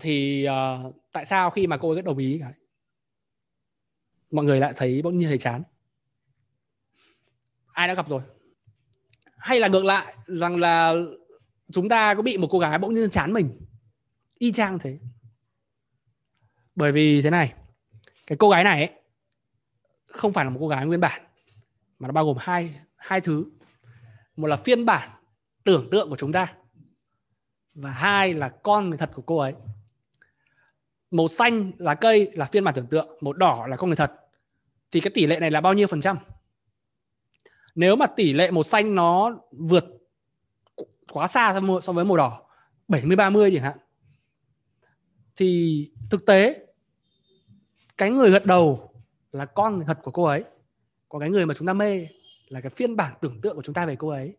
[0.00, 2.52] Thì uh, tại sao khi mà cô ấy đồng ý cái?
[4.32, 5.62] Mọi người lại thấy bỗng nhiên thấy chán.
[7.72, 8.22] Ai đã gặp rồi?
[9.36, 10.94] Hay là ngược lại rằng là
[11.72, 13.60] chúng ta có bị một cô gái bỗng nhiên chán mình?
[14.38, 14.98] Y chang thế.
[16.74, 17.54] Bởi vì thế này
[18.26, 19.00] cái cô gái này ấy,
[20.06, 21.22] không phải là một cô gái nguyên bản
[21.98, 23.44] mà nó bao gồm hai hai thứ.
[24.36, 25.10] Một là phiên bản
[25.64, 26.54] tưởng tượng của chúng ta
[27.74, 29.54] và hai là con người thật của cô ấy.
[31.10, 34.12] Màu xanh là cây là phiên bản tưởng tượng màu đỏ là con người thật
[34.92, 36.18] thì cái tỷ lệ này là bao nhiêu phần trăm?
[37.74, 39.84] Nếu mà tỷ lệ màu xanh nó vượt
[41.12, 42.42] quá xa so với màu đỏ
[42.88, 43.78] 70 30 chẳng hạn,
[45.36, 46.66] thì thực tế,
[47.98, 48.94] cái người gật đầu
[49.32, 50.44] là con thật của cô ấy.
[51.08, 52.06] Còn cái người mà chúng ta mê
[52.48, 54.36] là cái phiên bản tưởng tượng của chúng ta về cô ấy.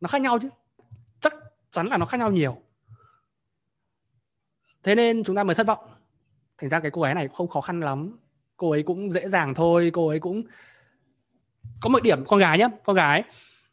[0.00, 0.48] Nó khác nhau chứ.
[1.20, 1.34] Chắc
[1.70, 2.62] chắn là nó khác nhau nhiều.
[4.82, 5.94] Thế nên chúng ta mới thất vọng.
[6.58, 8.18] Thành ra cái cô gái này không khó khăn lắm
[8.56, 10.42] cô ấy cũng dễ dàng thôi, cô ấy cũng
[11.80, 13.22] có một điểm, con gái nhá, con gái.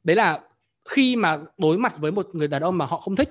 [0.04, 0.42] Đấy là
[0.90, 3.30] khi mà đối mặt với một người đàn ông mà họ không thích,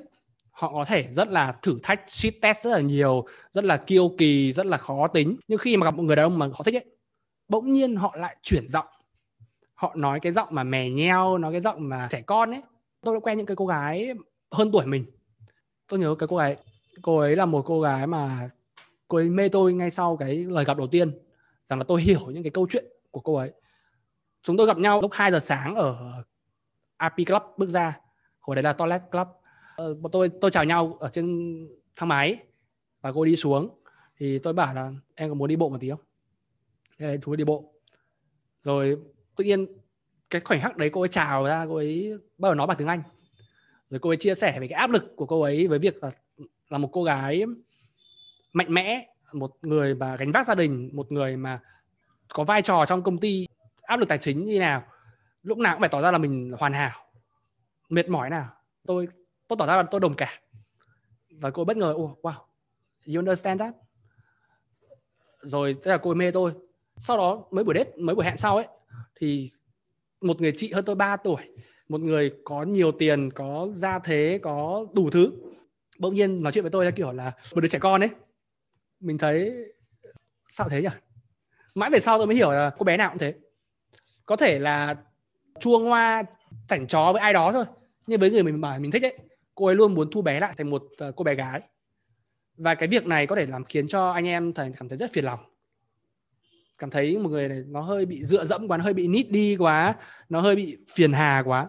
[0.50, 4.14] họ có thể rất là thử thách, shit test rất là nhiều, rất là kiêu
[4.18, 5.36] kỳ, rất là khó tính.
[5.48, 6.84] Nhưng khi mà gặp một người đàn ông mà họ thích ấy,
[7.48, 8.86] bỗng nhiên họ lại chuyển giọng.
[9.74, 12.62] Họ nói cái giọng mà mè nheo, nói cái giọng mà trẻ con ấy.
[13.00, 14.14] Tôi đã quen những cái cô gái
[14.50, 15.04] hơn tuổi mình.
[15.88, 16.56] Tôi nhớ cái cô gái
[17.02, 18.50] cô ấy là một cô gái mà
[19.08, 21.18] cô ấy mê tôi ngay sau cái lời gặp đầu tiên
[21.70, 23.52] rằng là tôi hiểu những cái câu chuyện của cô ấy.
[24.42, 26.22] Chúng tôi gặp nhau lúc 2 giờ sáng ở
[26.96, 28.00] AP Club bước ra
[28.40, 29.28] hồi đấy là Toilet Club.
[29.76, 31.56] Ờ, tôi tôi chào nhau ở trên
[31.96, 32.36] thang máy
[33.00, 33.80] và cô đi xuống.
[34.16, 36.00] Thì tôi bảo là em có muốn đi bộ một tí không?
[36.98, 37.74] Thế chú đi bộ.
[38.62, 38.96] Rồi
[39.36, 39.66] tự nhiên
[40.30, 42.88] cái khoảnh khắc đấy cô ấy chào ra cô ấy bắt đầu nói bằng tiếng
[42.88, 43.02] Anh.
[43.90, 46.10] Rồi cô ấy chia sẻ về cái áp lực của cô ấy với việc là
[46.68, 47.44] là một cô gái
[48.52, 51.60] mạnh mẽ một người mà gánh vác gia đình một người mà
[52.28, 53.46] có vai trò trong công ty
[53.82, 54.84] áp lực tài chính như nào
[55.42, 57.10] lúc nào cũng phải tỏ ra là mình hoàn hảo
[57.90, 58.48] mệt mỏi nào.
[58.86, 59.08] Tôi
[59.48, 60.42] tôi tỏ ra là tôi đồng cảm.
[61.30, 62.34] Và cô bất ngờ oh, wow
[63.06, 63.74] you understand that?
[65.40, 66.52] Rồi thế là cô mê tôi.
[66.96, 68.66] Sau đó mấy buổi date mấy buổi hẹn sau ấy
[69.14, 69.50] thì
[70.20, 71.42] một người chị hơn tôi 3 tuổi
[71.88, 75.32] một người có nhiều tiền có gia thế có đủ thứ
[75.98, 78.10] bỗng nhiên nói chuyện với tôi là kiểu là một đứa trẻ con ấy
[79.00, 79.54] mình thấy,
[80.48, 80.88] sao thế nhỉ?
[81.74, 83.34] Mãi về sau tôi mới hiểu là cô bé nào cũng thế.
[84.26, 84.96] Có thể là
[85.60, 86.22] chua ngoa,
[86.68, 87.64] chảnh chó với ai đó thôi,
[88.06, 89.18] nhưng với người mình bảo mình thích ấy,
[89.54, 91.60] cô ấy luôn muốn thu bé lại thành một ờ, cô bé gái.
[92.56, 95.12] Và cái việc này có thể làm khiến cho anh em thành cảm thấy rất
[95.12, 95.40] phiền lòng.
[96.78, 99.30] Cảm thấy một người này nó hơi bị dựa dẫm quá, nó hơi bị nít
[99.30, 99.94] đi quá,
[100.28, 101.68] nó hơi bị phiền hà quá.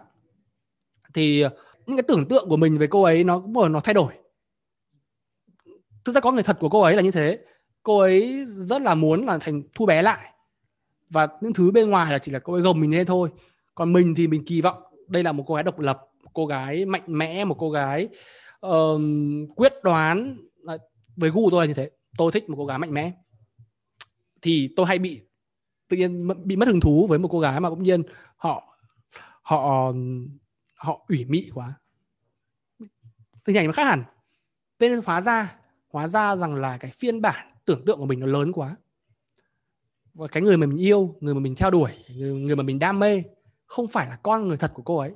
[1.14, 1.44] Thì
[1.86, 4.12] những cái tưởng tượng của mình về cô ấy nó cũng nó thay đổi
[6.04, 7.38] thực ra có người thật của cô ấy là như thế.
[7.82, 10.32] Cô ấy rất là muốn là thành thu bé lại.
[11.10, 13.30] Và những thứ bên ngoài là chỉ là cô ấy gồng mình lên thôi.
[13.74, 16.46] Còn mình thì mình kỳ vọng đây là một cô gái độc lập một cô
[16.46, 18.08] gái mạnh mẽ một cô gái
[18.66, 19.00] uh,
[19.56, 20.74] quyết đoán à,
[21.16, 21.90] với gu tôi là như thế.
[22.16, 23.12] Tôi thích một cô gái mạnh mẽ.
[24.42, 25.20] Thì tôi hay bị
[25.88, 28.02] tự nhiên bị mất hứng thú với một cô gái mà bỗng nhiên
[28.36, 28.76] họ
[29.42, 29.92] họ
[30.74, 31.74] họ ủy mị quá.
[33.46, 34.04] Hình ảnh nó khác hẳn.
[34.78, 35.56] Tên hóa ra
[35.92, 38.76] hóa ra rằng là cái phiên bản tưởng tượng của mình nó lớn quá.
[40.14, 42.78] Và cái người mà mình yêu người mà mình theo đuổi người, người mà mình
[42.78, 43.22] đam mê
[43.66, 45.12] không phải là con người thật của cô ấy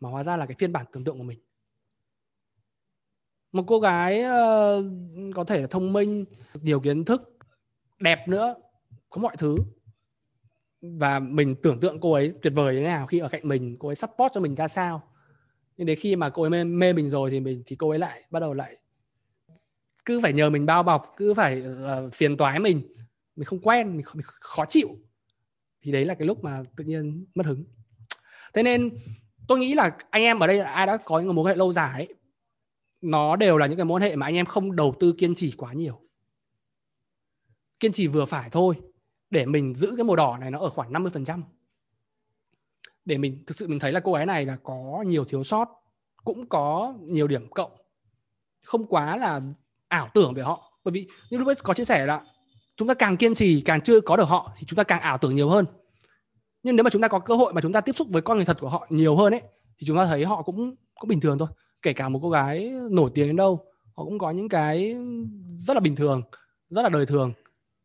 [0.00, 1.38] mà hóa ra là cái phiên bản tưởng tượng của mình.
[3.52, 4.84] Một cô gái uh,
[5.34, 6.24] có thể là thông minh
[6.54, 7.38] nhiều kiến thức
[8.00, 8.54] đẹp nữa
[9.10, 9.56] có mọi thứ.
[10.80, 13.76] Và mình tưởng tượng cô ấy tuyệt vời như thế nào khi ở cạnh mình
[13.78, 15.02] cô ấy support cho mình ra sao.
[15.76, 17.98] Nhưng đến khi mà cô ấy mê, mê mình rồi thì mình thì cô ấy
[17.98, 18.76] lại bắt đầu lại
[20.04, 21.62] cứ phải nhờ mình bao bọc cứ phải
[22.06, 22.92] uh, phiền toái mình.
[23.36, 24.88] Mình không quen mình, mình khó chịu.
[25.82, 27.64] Thì đấy là cái lúc mà tự nhiên mất hứng.
[28.54, 28.98] Thế nên
[29.48, 31.72] tôi nghĩ là anh em ở đây ai đã có những mối quan hệ lâu
[31.72, 32.14] dài ấy,
[33.00, 35.34] nó đều là những cái mối quan hệ mà anh em không đầu tư kiên
[35.34, 36.00] trì quá nhiều.
[37.80, 38.74] Kiên trì vừa phải thôi
[39.30, 41.42] để mình giữ cái màu đỏ này nó ở khoảng 50%
[43.04, 45.68] để mình thực sự mình thấy là cô gái này là có nhiều thiếu sót
[46.24, 47.72] cũng có nhiều điểm cộng.
[48.62, 49.40] Không quá là
[49.94, 50.72] ảo tưởng về họ.
[50.84, 52.20] Bởi vì như lúc ấy có chia sẻ là
[52.76, 55.18] chúng ta càng kiên trì càng chưa có được họ thì chúng ta càng ảo
[55.18, 55.66] tưởng nhiều hơn.
[56.62, 58.36] Nhưng nếu mà chúng ta có cơ hội mà chúng ta tiếp xúc với con
[58.36, 59.42] người thật của họ nhiều hơn ấy
[59.78, 61.48] thì chúng ta thấy họ cũng cũng bình thường thôi.
[61.82, 63.64] Kể cả một cô gái nổi tiếng đến đâu
[63.96, 64.96] họ cũng có những cái
[65.56, 66.22] rất là bình thường
[66.68, 67.32] rất là đời thường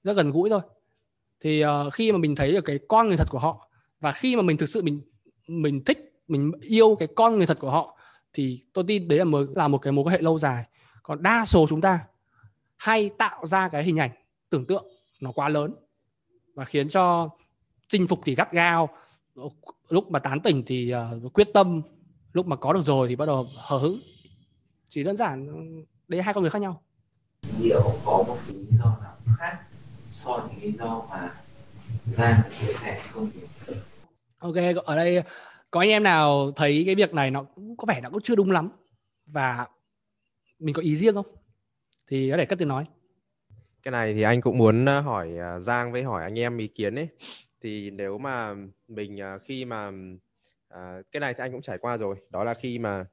[0.04, 0.62] rất gần gũi thôi.
[1.44, 3.70] Thì uh, khi mà mình thấy được cái con người thật của họ
[4.00, 5.02] và khi mà mình thực sự mình
[5.48, 7.98] mình thích mình yêu cái con người thật của họ
[8.34, 10.66] thì tôi tin đấy là mới là một cái mối quan hệ lâu dài
[11.04, 12.00] còn đa số chúng ta
[12.78, 14.12] hay tạo ra cái hình ảnh
[14.50, 14.86] tưởng tượng
[15.20, 15.76] nó quá lớn
[16.56, 17.30] và khiến cho
[17.88, 18.90] chinh phục thì gắt gao.
[19.90, 20.94] Lúc mà tán tỉnh thì
[21.26, 21.82] uh, quyết tâm
[22.34, 24.00] lúc mà có được rồi thì bắt đầu hờ hững.
[24.90, 25.48] Chỉ đơn giản
[26.08, 26.82] đấy hai con người khác nhau.
[27.60, 29.60] Liệu có một lý do nào khác
[30.10, 31.32] so với lý do mà
[32.06, 33.30] Giang chia sẻ không?
[33.66, 33.76] Hiểu
[34.40, 35.24] ok ở đây
[35.72, 38.36] có anh em nào thấy cái việc này nó cũng có vẻ nó cũng chưa
[38.36, 38.70] đúng lắm.
[39.26, 39.68] Và
[40.60, 41.26] mình có ý riêng không?
[42.08, 42.86] Thì có thể cất tiếng nói.
[43.84, 46.68] Cái này thì anh cũng muốn ờ, hỏi ờ, Giang với hỏi anh em ý
[46.68, 47.08] kiến ấy.
[47.62, 48.56] Thì nếu mà
[48.88, 49.92] mình ờ, khi mà
[51.12, 52.16] cái này thì anh cũng trải qua rồi.
[52.30, 53.06] Đó là khi mà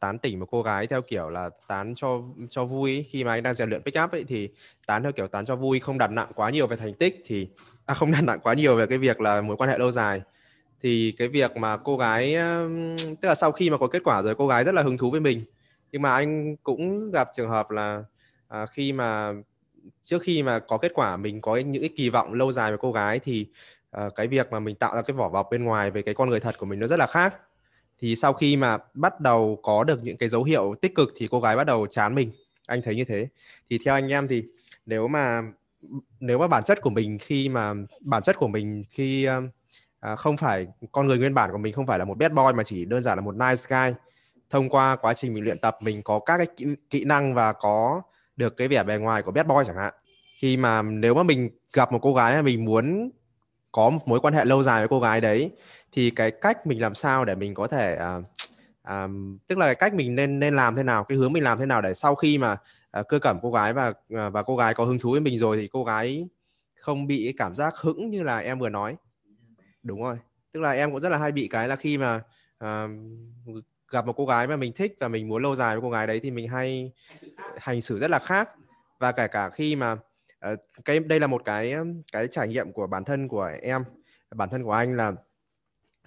[0.00, 3.42] tán tỉnh một cô gái theo kiểu là tán cho cho vui khi mà anh
[3.42, 4.48] đang rèn luyện pick up ấy thì
[4.86, 7.48] tán theo kiểu tán cho vui không đặt nặng quá nhiều về thành tích thì
[7.86, 10.20] à, không đặt nặng quá nhiều về cái việc là mối quan hệ lâu dài.
[10.82, 12.36] Thì cái việc mà cô gái
[13.20, 15.10] tức là sau khi mà có kết quả rồi cô gái rất là hứng thú
[15.10, 15.44] với mình
[15.92, 18.04] nhưng mà anh cũng gặp trường hợp là
[18.48, 19.32] à, khi mà
[20.02, 22.78] trước khi mà có kết quả mình có những cái kỳ vọng lâu dài với
[22.78, 23.46] cô gái thì
[23.90, 26.30] à, cái việc mà mình tạo ra cái vỏ bọc bên ngoài về cái con
[26.30, 27.34] người thật của mình nó rất là khác.
[27.98, 31.28] Thì sau khi mà bắt đầu có được những cái dấu hiệu tích cực thì
[31.30, 32.30] cô gái bắt đầu chán mình.
[32.68, 33.28] Anh thấy như thế.
[33.70, 34.44] Thì theo anh em thì
[34.86, 35.42] nếu mà
[36.20, 40.36] nếu mà bản chất của mình khi mà bản chất của mình khi uh, không
[40.36, 42.84] phải con người nguyên bản của mình không phải là một bad boy mà chỉ
[42.84, 43.94] đơn giản là một nice guy
[44.50, 47.52] thông qua quá trình mình luyện tập mình có các cái kỹ, kỹ năng và
[47.52, 48.02] có
[48.36, 49.94] được cái vẻ bề ngoài của bad boy chẳng hạn.
[50.38, 53.10] Khi mà nếu mà mình gặp một cô gái mà mình muốn
[53.72, 55.50] có một mối quan hệ lâu dài với cô gái đấy
[55.92, 58.24] thì cái cách mình làm sao để mình có thể uh,
[58.92, 59.10] uh,
[59.46, 61.66] tức là cái cách mình nên nên làm thế nào cái hướng mình làm thế
[61.66, 62.56] nào để sau khi mà
[63.00, 65.38] uh, cơ cẩm cô gái và uh, và cô gái có hứng thú với mình
[65.38, 66.28] rồi thì cô gái
[66.74, 68.96] không bị cảm giác hững như là em vừa nói.
[69.82, 70.18] Đúng rồi.
[70.52, 72.22] Tức là em cũng rất là hay bị cái là khi mà
[72.64, 72.90] uh,
[73.96, 76.06] gặp một cô gái mà mình thích và mình muốn lâu dài với cô gái
[76.06, 76.92] đấy thì mình hay
[77.56, 78.50] hành xử rất là khác.
[78.98, 81.74] Và kể cả khi mà uh, cái đây là một cái
[82.12, 83.84] cái trải nghiệm của bản thân của em
[84.34, 85.12] bản thân của anh là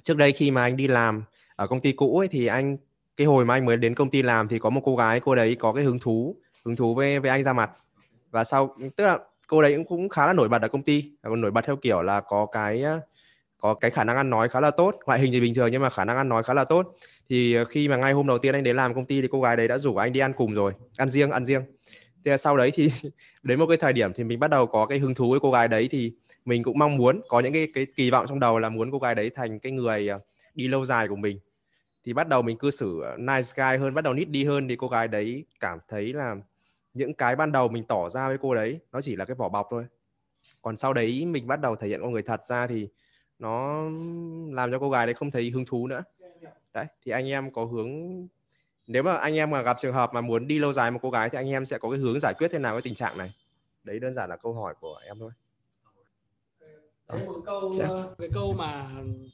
[0.02, 1.24] trước đây khi mà anh đi làm
[1.56, 2.78] ở công ty cũ ấy thì anh
[3.18, 5.36] cái hồi mà anh mới đến công ty làm thì có một cô gái cô
[5.36, 6.36] đấy có cái hứng thú
[6.66, 7.72] hứng thú với với anh ra mặt.
[8.32, 11.12] Và sau tức là cô đấy cũng cũng khá là nổi bật ở công ty
[11.24, 12.84] nổi bật theo kiểu là có cái
[13.60, 14.96] có cái khả năng ăn nói khá là tốt.
[15.06, 16.96] Ngoại hình thì bình thường nhưng mà khả năng ăn nói khá là tốt.
[17.30, 19.42] Thì ờ, khi mà ngay hôm đầu tiên anh đến làm công ty thì cô
[19.42, 20.74] gái đấy đã rủ anh đi ăn cùng rồi.
[20.98, 21.62] Ăn riêng ăn riêng.
[22.26, 22.92] Thì sau đấy thì
[23.44, 25.52] đến một cái thời điểm thì mình bắt đầu có cái hứng thú với cô
[25.52, 26.14] gái đấy thì
[26.46, 29.00] mình cũng mong muốn, có những cái cái kỳ vọng trong đầu là muốn cô
[29.00, 30.20] gái đấy thành cái người ờ,
[30.56, 31.40] đi lâu dài của mình.
[32.06, 34.68] Thì bắt đầu mình cư xử ờ, nice guy hơn, bắt đầu nít đi hơn
[34.68, 36.36] thì cô gái đấy cảm thấy là
[36.94, 39.50] những cái ban đầu mình tỏ ra với cô đấy nó chỉ là cái vỏ
[39.50, 39.86] bọc thôi.
[40.62, 42.88] Còn sau đấy mình bắt đầu thể hiện con người thật ra thì
[43.40, 43.84] nó
[44.52, 46.04] làm cho cô gái đấy không thấy hứng thú nữa.
[46.74, 47.90] Đấy thì anh em có hướng
[48.88, 51.10] nếu mà anh em mà gặp trường hợp mà muốn đi lâu dài một cô
[51.10, 53.18] gái thì anh em sẽ có cái hướng giải quyết thế nào cái tình trạng
[53.18, 53.34] này?
[53.84, 55.32] Đấy đơn giản là câu hỏi của em thôi.
[57.10, 57.90] Đấy, một câu yeah.
[57.90, 58.04] Dạ.
[58.18, 58.88] cái câu mà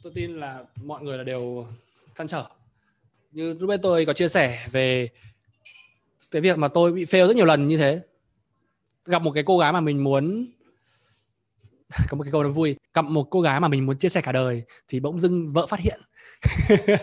[0.03, 1.65] tôi tin là mọi người là đều
[2.15, 2.45] chăn trở.
[3.32, 5.10] Như lúc bên tôi có chia sẻ về
[6.32, 8.02] cái việc mà tôi bị fail rất nhiều lần như thế.
[9.06, 10.45] Gặp một cái cô gái mà mình muốn
[12.10, 14.22] có một cái câu nó vui gặp một cô gái mà mình muốn chia sẻ
[14.22, 16.00] cả đời thì bỗng dưng vợ phát hiện.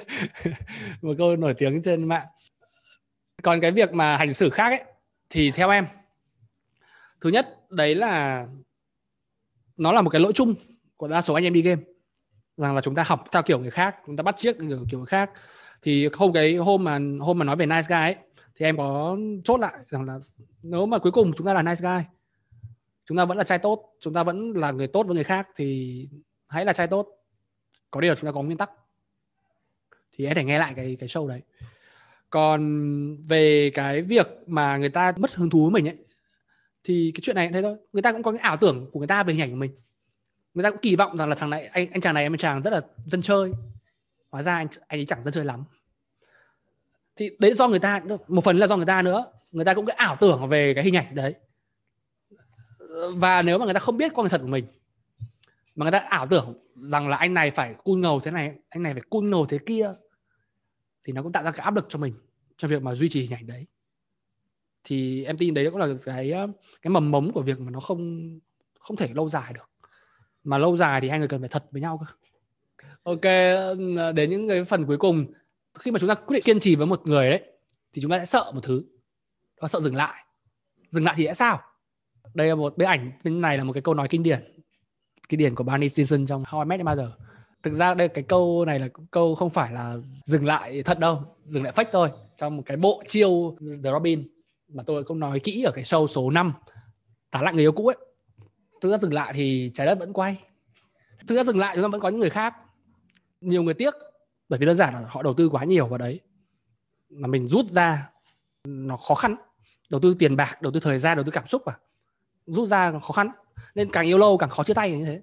[1.02, 2.27] Một câu nổi tiếng trên mạng.
[3.43, 4.82] Còn cái việc mà hành xử khác ấy,
[5.31, 5.86] thì theo em,
[7.20, 8.47] thứ nhất, đấy là
[9.77, 10.55] nó là một cái lỗi chung
[10.97, 11.82] của đa số anh em đi game,
[12.56, 14.98] rằng là chúng ta học theo kiểu người khác, chúng ta bắt chiếc kiểu kiểu
[14.98, 15.31] người khác.
[15.82, 18.16] Thì không cái hôm mà hôm mà nói về nice guy ấy,
[18.55, 20.19] thì em có chốt lại rằng là
[20.62, 22.05] nếu mà cuối cùng chúng ta là nice guy
[23.06, 25.48] chúng ta vẫn là trai tốt, chúng ta vẫn là người tốt với người khác
[25.56, 26.08] thì
[26.48, 27.08] hãy là trai tốt.
[27.90, 28.70] Có điều chúng ta có nguyên tắc.
[30.12, 31.40] Thì em thể nghe lại cái cái show đấy.
[32.30, 35.96] Còn về cái việc mà người ta mất hứng thú với mình ấy,
[36.84, 37.76] thì cái chuyện này thế thôi.
[37.92, 39.70] Người ta cũng có cái ảo tưởng của người ta về hình ảnh của mình.
[40.54, 42.62] Người ta cũng kỳ vọng rằng là thằng này, anh anh chàng này, em chàng
[42.62, 43.52] rất là dân chơi.
[44.30, 45.64] Hóa ra anh anh ấy chẳng dân chơi lắm.
[47.16, 49.32] Thì đấy do người ta, một phần là do người ta nữa.
[49.50, 51.34] Người ta cũng cái ảo tưởng về cái hình ảnh đấy
[53.14, 54.66] và nếu mà người ta không biết con người thật của mình,
[55.74, 58.82] mà người ta ảo tưởng rằng là anh này phải cun ngầu thế này, anh
[58.82, 59.93] này phải cun ngầu thế kia,
[61.05, 62.14] thì nó cũng tạo ra cái áp lực cho mình
[62.56, 63.66] trong việc mà duy trì hình ảnh đấy.
[64.85, 66.47] Thì em tin đấy cũng là cái ờ,
[66.82, 68.31] cái mầm mống của việc mà nó không
[68.78, 69.70] không thể lâu dài được.
[70.44, 72.06] Mà lâu dài thì hai người cần phải thật với nhau cơ.
[73.02, 73.23] Ok
[73.97, 75.27] ờ, đến những cái phần cuối cùng.
[75.78, 77.43] Khi mà chúng ta quyết định kiên trì với một người đấy,
[77.93, 78.85] thì chúng ta sẽ sợ một thứ.
[79.60, 80.24] Đó sợ dừng lại.
[80.89, 81.62] Dừng lại thì sẽ sao?
[82.34, 84.44] Đây là một bức ảnh, bên này là một cái câu nói kinh điển.
[85.28, 87.09] Kinh điển của Barney Stinson trong How I Met Your Mother.
[87.62, 91.36] Thực ra đây, cái câu này là câu không phải là dừng lại thật đâu,
[91.44, 92.10] dừng lại fake thôi.
[92.38, 94.28] Trong một cái bộ chiêu The Robin
[94.68, 96.52] mà tôi cũng nói kỹ ở cái show số 5
[97.30, 97.96] tả lại người yêu cũ ấy.
[98.80, 100.36] Thực ra dừng lại thì trái đất vẫn quay.
[101.26, 102.54] Thực ra dừng lại chúng ta vẫn có những người khác.
[103.40, 103.94] Nhiều người tiếc,
[104.48, 106.20] bởi vì đơn giản là họ đầu tư quá nhiều vào đấy.
[107.10, 108.10] Mà mình rút ra,
[108.64, 109.36] nó khó khăn.
[109.90, 111.78] Đầu tư tiền bạc, đầu tư thời gian, đầu tư cảm xúc à
[112.47, 113.31] rút ra khó khăn.
[113.74, 115.20] Nên càng yêu lâu càng khó chia tay như thế.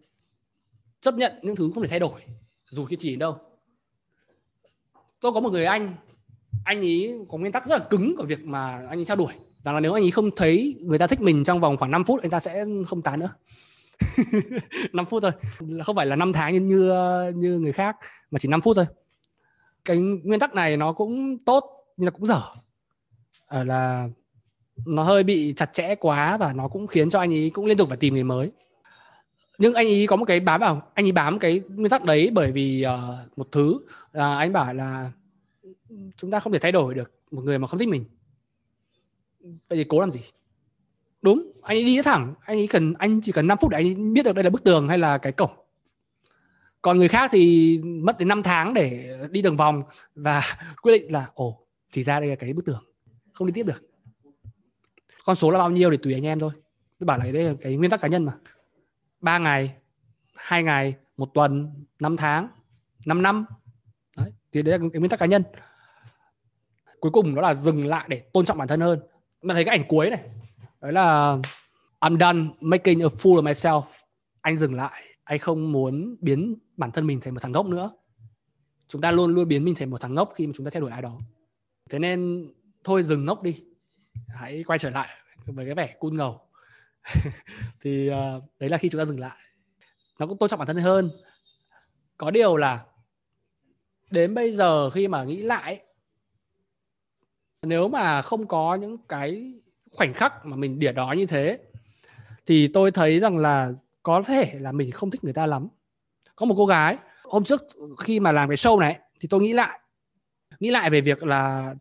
[1.01, 2.21] Chấp nhận những thứ không thể thay đổi,
[2.69, 3.37] dù kiên trì đâu.
[5.21, 5.95] Tôi có một người anh
[6.63, 9.33] anh ấy có nguyên tắc rất là cứng của việc mà anh ấy theo đuổi.
[9.61, 12.03] Rằng là nếu anh ấy không thấy người ta thích mình trong vòng khoảng 5
[12.03, 13.33] phút, anh ta sẽ không tán nữa.
[14.93, 15.31] 5 phút thôi.
[15.85, 16.93] Không phải là năm tháng như như
[17.35, 17.95] như người khác,
[18.31, 18.85] mà chỉ 5 phút thôi.
[19.85, 21.63] Cái nguyên tắc này nó cũng tốt
[21.97, 22.41] nhưng là cũng dở.
[23.45, 24.09] Ở là
[24.85, 27.77] nó hơi bị chặt chẽ quá và nó cũng khiến cho anh ấy cũng liên
[27.77, 28.51] tục phải tìm người mới.
[29.57, 32.29] Nhưng anh ấy có một cái bám vào anh ấy bám cái nguyên tắc đấy
[32.33, 33.79] bởi vì uh, một thứ
[34.13, 35.11] là anh bảo là
[36.17, 38.05] chúng ta không thể thay đổi được một người mà không thích mình.
[39.41, 40.19] Vậy thì cố làm gì?
[41.21, 43.85] Đúng anh ấy đi thẳng anh ấy cần anh chỉ cần 5 phút để anh
[43.85, 45.51] ấy biết được đây là bức tường hay là cái cổng.
[46.81, 49.83] Còn người khác thì mất đến 5 tháng để đi đường vòng
[50.15, 50.41] và
[50.81, 51.59] quyết định là ồ
[51.93, 52.83] thì ra đây là cái bức tường
[53.33, 53.88] không đi tiếp được
[55.29, 56.51] con số là bao nhiêu thì tùy anh em thôi.
[56.99, 58.33] Tôi bảo là đây là cái nguyên tắc cá nhân mà.
[59.21, 59.75] Ba ngày
[60.35, 62.47] hai ngày một tuần 5 tháng
[63.05, 63.45] 5 năm.
[64.17, 65.43] Đấy, thì đấy là cái nguyên tắc cá nhân.
[66.99, 68.99] Cuối cùng đó là dừng lại để tôn trọng bản thân hơn.
[69.43, 70.21] Bạn thấy cái ảnh cuối này
[70.81, 71.37] đấy là
[71.99, 73.83] I'm done making a fool of myself.
[74.41, 75.03] Anh dừng lại.
[75.23, 77.91] Anh không muốn biến bản thân mình thành một thằng ngốc nữa.
[78.87, 80.81] Chúng ta luôn luôn biến mình thành một thằng ngốc khi mà chúng ta theo
[80.81, 81.17] đuổi ai đó.
[81.89, 82.49] Thế nên
[82.83, 83.63] thôi dừng ngốc đi
[84.27, 85.09] hãy quay trở lại
[85.45, 86.41] với cái vẻ cool ngầu.
[87.81, 89.37] Thì uh, đấy là khi chúng ta dừng lại.
[90.19, 91.11] Nó cũng tôn trọng bản thân hơn.
[92.17, 92.85] Có điều là
[94.11, 95.85] đến bây giờ khi mà nghĩ lại
[97.61, 99.53] nếu mà không có những cái
[99.91, 101.59] khoảnh khắc mà mình đỉa đó như thế
[102.45, 103.71] thì tôi thấy rằng là
[104.03, 105.67] có thể là mình không thích người ta lắm.
[106.35, 107.61] Có một cô gái hôm trước
[107.99, 109.79] khi mà làm cái show này thì tôi nghĩ lại.
[110.59, 111.75] Nghĩ lại về việc là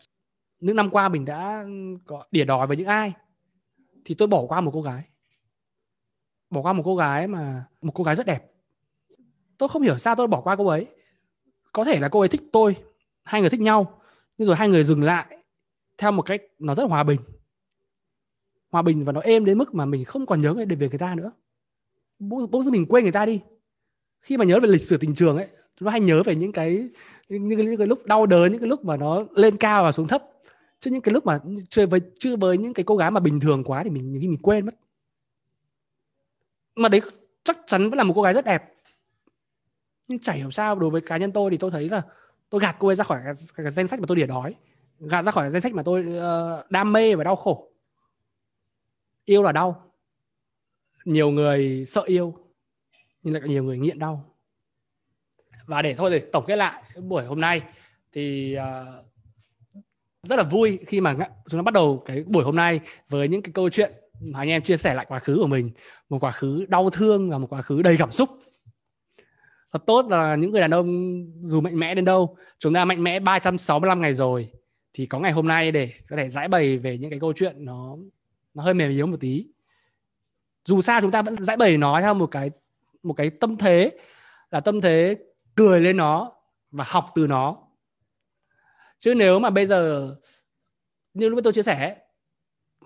[0.60, 1.64] những năm qua mình đã
[2.06, 3.12] có đỉa đòi với những ai
[4.05, 5.02] thì tôi bỏ qua một cô gái.
[6.51, 8.52] Bỏ qua một cô gái mà một cô gái rất đẹp.
[9.59, 10.86] Tôi không hiểu sao tôi bỏ qua cô ấy.
[11.72, 12.76] Có thể là cô ấy thích tôi
[13.24, 14.01] hai người thích nhau
[14.39, 15.39] nhưng rồi hai người dừng lại
[15.98, 17.20] theo một cách nó rất hòa bình.
[18.70, 21.14] Hòa bình và nó êm đến mức mà mình không còn nhớ về người ta
[21.14, 21.32] nữa.
[22.18, 23.40] Bỗng dưng mình quên người ta đi.
[24.20, 26.52] Khi mà nhớ về lịch sử tình trường ấy chúng ta hay nhớ về những
[26.52, 26.89] cái
[27.28, 29.93] những cái, những cái lúc đau đớn những cái lúc mà nó lên cao và
[29.93, 30.24] xuống thấp
[30.80, 33.40] chứ những cái lúc mà chơi với chưa với những cái cô gái mà bình
[33.40, 34.74] thường quá thì mình khi mình quên mất.
[36.76, 37.00] Mà đấy
[37.44, 38.74] chắc chắn vẫn là một cô gái rất đẹp.
[40.09, 42.02] Nhưng chả hiểu sao đối với cá nhân tôi thì tôi thấy là
[42.50, 44.55] tôi gạt cô ấy ra khỏi cái, cái danh sách mà tôi để đói.
[44.98, 47.68] Gạt ra khỏi danh sách mà tôi uh, đam mê và đau khổ.
[49.24, 49.92] Yêu là đau.
[51.05, 52.34] Nhiều người sợ yêu
[53.22, 54.34] nhưng lại nhiều người nghiện đau.
[55.66, 57.62] Và để thôi để tổng kết lại buổi hôm nay
[58.12, 59.05] thì uh,
[60.28, 61.16] rất là vui khi mà
[61.48, 64.48] chúng ta bắt đầu cái buổi hôm nay với những cái câu chuyện mà anh
[64.48, 65.70] em chia sẻ lại quá khứ của mình,
[66.09, 68.28] một quá khứ đau thương và một quá khứ đầy cảm xúc.
[69.72, 70.86] Thật tốt là những người đàn ông
[71.42, 74.50] dù mạnh mẽ đến đâu, chúng ta mạnh mẽ 365 ngày rồi,
[74.92, 77.64] thì có ngày hôm nay để có thể giải bày về những cái câu chuyện
[77.64, 77.96] nó
[78.55, 79.46] nó hơi mềm yếu một tí.
[80.64, 82.50] Dù sao chúng ta vẫn giải bày nó theo một cái
[83.02, 83.90] một cái tâm thế,
[84.50, 85.16] là tâm thế
[85.55, 86.32] cười lên nó
[86.70, 87.56] và học từ nó
[88.98, 90.14] chứ nếu mà bây giờ
[91.14, 91.96] như lúc tôi chia sẻ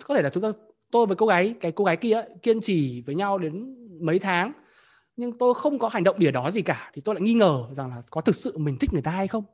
[0.05, 0.49] có thể là chúng ta
[0.91, 4.53] tôi với cô gái cái cô gái kia kiên trì với nhau đến mấy tháng
[5.17, 7.65] nhưng tôi không có hành động đỉa đó gì cả thì tôi lại nghi ngờ
[7.73, 9.45] rằng là có thực sự mình thích người ta hay không.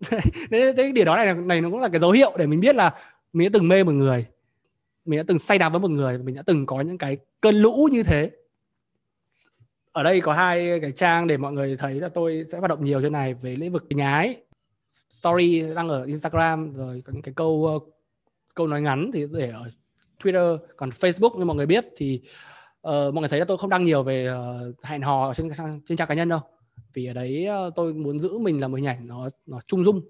[0.50, 2.76] Đấy, cái điều đó này này nó cũng là cái dấu hiệu để mình biết
[2.76, 2.94] là
[3.32, 4.26] mình đã từng mê một người
[5.04, 7.54] mình đã từng say đắm với một người mình đã từng có những cái cơn
[7.54, 8.30] lũ như thế.
[9.92, 12.84] Ở đây có hai cái trang để mọi người thấy là tôi sẽ hoạt động
[12.84, 14.42] nhiều trên này về lĩnh vực nhái
[15.12, 17.96] story đăng ở Instagram rồi những cái câu uh,
[18.54, 19.68] câu nói ngắn thì để ở
[20.22, 22.20] Twitter còn Facebook như mọi người biết thì
[22.88, 25.50] uh, mọi người thấy là tôi không đăng nhiều về uh, hẹn hò trên
[25.86, 26.40] trên trang cá nhân đâu.
[26.94, 29.84] Vì ở đấy uh, tôi muốn giữ mình là một hình ảnh nó nó trung
[29.84, 30.00] dung.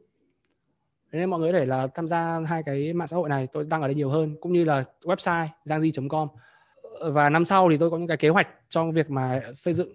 [1.12, 3.49] Thế nên mọi người có thể là tham gia hai cái mạng xã hội này
[3.53, 6.29] tôi đăng ở đây nhiều hơn cũng như là website giangdi.com
[7.12, 9.93] và năm sau thì tôi có những cái kế hoạch trong việc mà xây dựng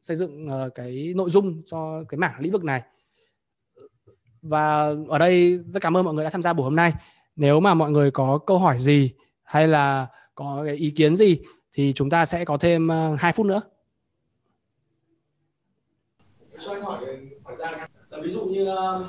[0.00, 2.82] xây dựng uh, cái nội dung cho cái mảng lĩnh vực này
[4.42, 6.92] và ở đây rất cảm ơn mọi người đã tham gia buổi hôm nay.
[7.36, 9.12] Nếu mà mọi người có câu hỏi gì
[9.42, 11.40] hay là có cái ý kiến gì
[11.72, 13.60] thì chúng ta sẽ có thêm ờ, 2 phút nữa.
[16.58, 19.04] Cho anh hỏi ờ, hỏi ra là ờ, ví dụ như um,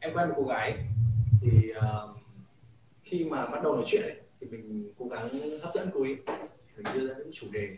[0.00, 0.78] em quen một cô gái
[1.40, 2.16] thì uh,
[3.02, 5.28] khi mà bắt đầu nói chuyện ấy, thì mình cố gắng
[5.62, 6.16] hấp dẫn cô ấy.
[6.76, 7.76] Mình đưa ra những chủ đề.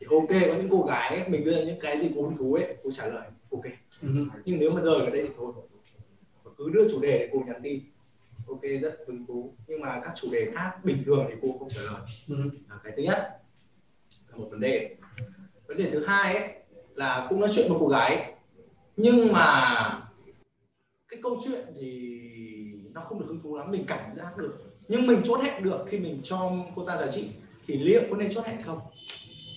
[0.00, 2.36] Thì ok có những cô gái ấy, mình đưa ra những cái gì cô hứng
[2.36, 3.64] thú ấy cô trả lời ok.
[4.02, 4.28] Uh-huh.
[4.44, 5.52] nhưng nếu mà rời ở đây thì thôi
[6.60, 7.80] cứ đưa chủ đề để cô nhắn tin.
[8.48, 9.54] Ok rất hứng thú.
[9.66, 12.00] Nhưng mà các chủ đề khác bình thường thì cô không trả lời.
[12.68, 13.42] Là cái thứ nhất
[14.28, 14.96] là một vấn đề.
[15.66, 16.48] Vấn đề thứ hai ấy
[16.94, 18.34] là cũng nói chuyện với cô gái.
[18.96, 19.44] Nhưng mà
[21.08, 22.20] cái câu chuyện thì
[22.92, 23.70] nó không được hứng thú lắm.
[23.70, 24.54] Mình cảnh giác được.
[24.88, 27.30] Nhưng mình chốt hẹn được khi mình cho cô ta giá trị.
[27.66, 28.80] Thì liệu có nên chốt hẹn không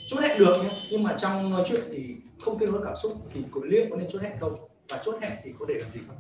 [0.07, 3.11] chốt hẹn được nhé nhưng mà trong nói chuyện thì không kết nối cảm xúc
[3.33, 4.55] thì có liệu có nên chốt hẹn không?
[4.89, 6.17] Và chốt hẹn thì có để làm gì không?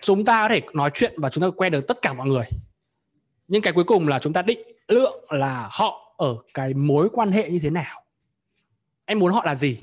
[0.00, 2.44] Chúng ta có thể nói chuyện và chúng ta quen được tất cả mọi người.
[3.48, 7.32] Nhưng cái cuối cùng là chúng ta định lượng là họ ở cái mối quan
[7.32, 8.02] hệ như thế nào.
[9.04, 9.78] Em muốn họ là gì?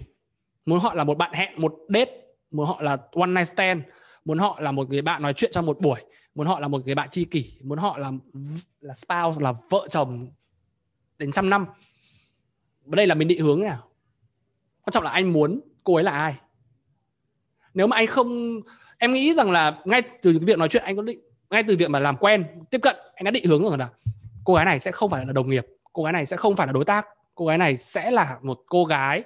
[0.65, 2.11] Muốn họ là một bạn hẹn, một date?
[2.51, 3.81] Muốn họ là one night stand?
[4.25, 5.99] Muốn họ là một người bạn nói chuyện trong một buổi?
[6.35, 7.57] Muốn họ là một người bạn tri kỷ?
[7.63, 8.11] Muốn họ là
[8.81, 10.27] là spouse, là vợ chồng
[11.17, 11.65] đến trăm năm?
[12.95, 13.89] Đây là mình định hướng nào?
[14.81, 16.35] Quan trọng là anh muốn cô ấy là ai?
[17.73, 18.61] Nếu mà anh không,
[18.97, 21.19] em nghĩ rằng là ngay từ cái việc nói chuyện, anh có định,
[21.49, 23.89] ngay từ việc mà làm quen, tiếp cận, anh đã định hướng rồi là
[24.43, 26.67] cô gái này sẽ không phải là đồng nghiệp, cô gái này sẽ không phải
[26.67, 27.05] là đối tác,
[27.35, 29.23] cô gái này sẽ là một cô gái,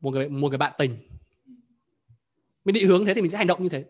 [0.00, 0.98] một người một người bạn tình.
[2.64, 3.84] Mình định hướng thế thì mình sẽ hành động như thế.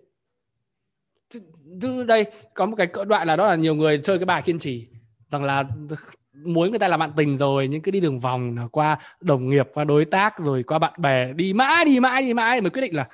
[1.80, 4.42] Chứ đây, có một cái cỡ đoạn là đó là nhiều người chơi cái bài
[4.42, 4.88] kiên trì,
[5.28, 5.64] rằng là
[6.32, 9.50] muốn người ta là bạn tình rồi nhưng cứ đi đường vòng là qua đồng
[9.50, 12.70] nghiệp qua đối tác rồi qua bạn bè đi mãi đi mãi đi mãi mới
[12.70, 13.08] quyết định là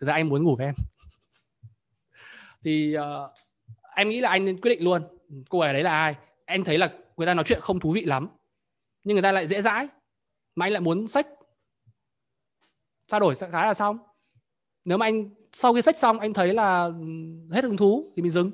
[0.00, 0.74] thực ra anh muốn ngủ với em.
[2.62, 3.30] Thì uh,
[3.96, 5.02] em nghĩ là anh nên quyết định luôn
[5.48, 6.14] cô ấy đấy là ai?
[6.46, 8.28] Em thấy là người ta nói chuyện không thú vị lắm
[9.04, 9.88] nhưng người ta lại dễ dãi.
[10.54, 11.26] Mà anh lại muốn sách.
[13.06, 13.98] Trao đổi khá là xong.
[14.84, 16.92] Nếu mà anh sau khi sách xong anh thấy là ừ,
[17.50, 18.50] hết hứng thú thì mình dừng.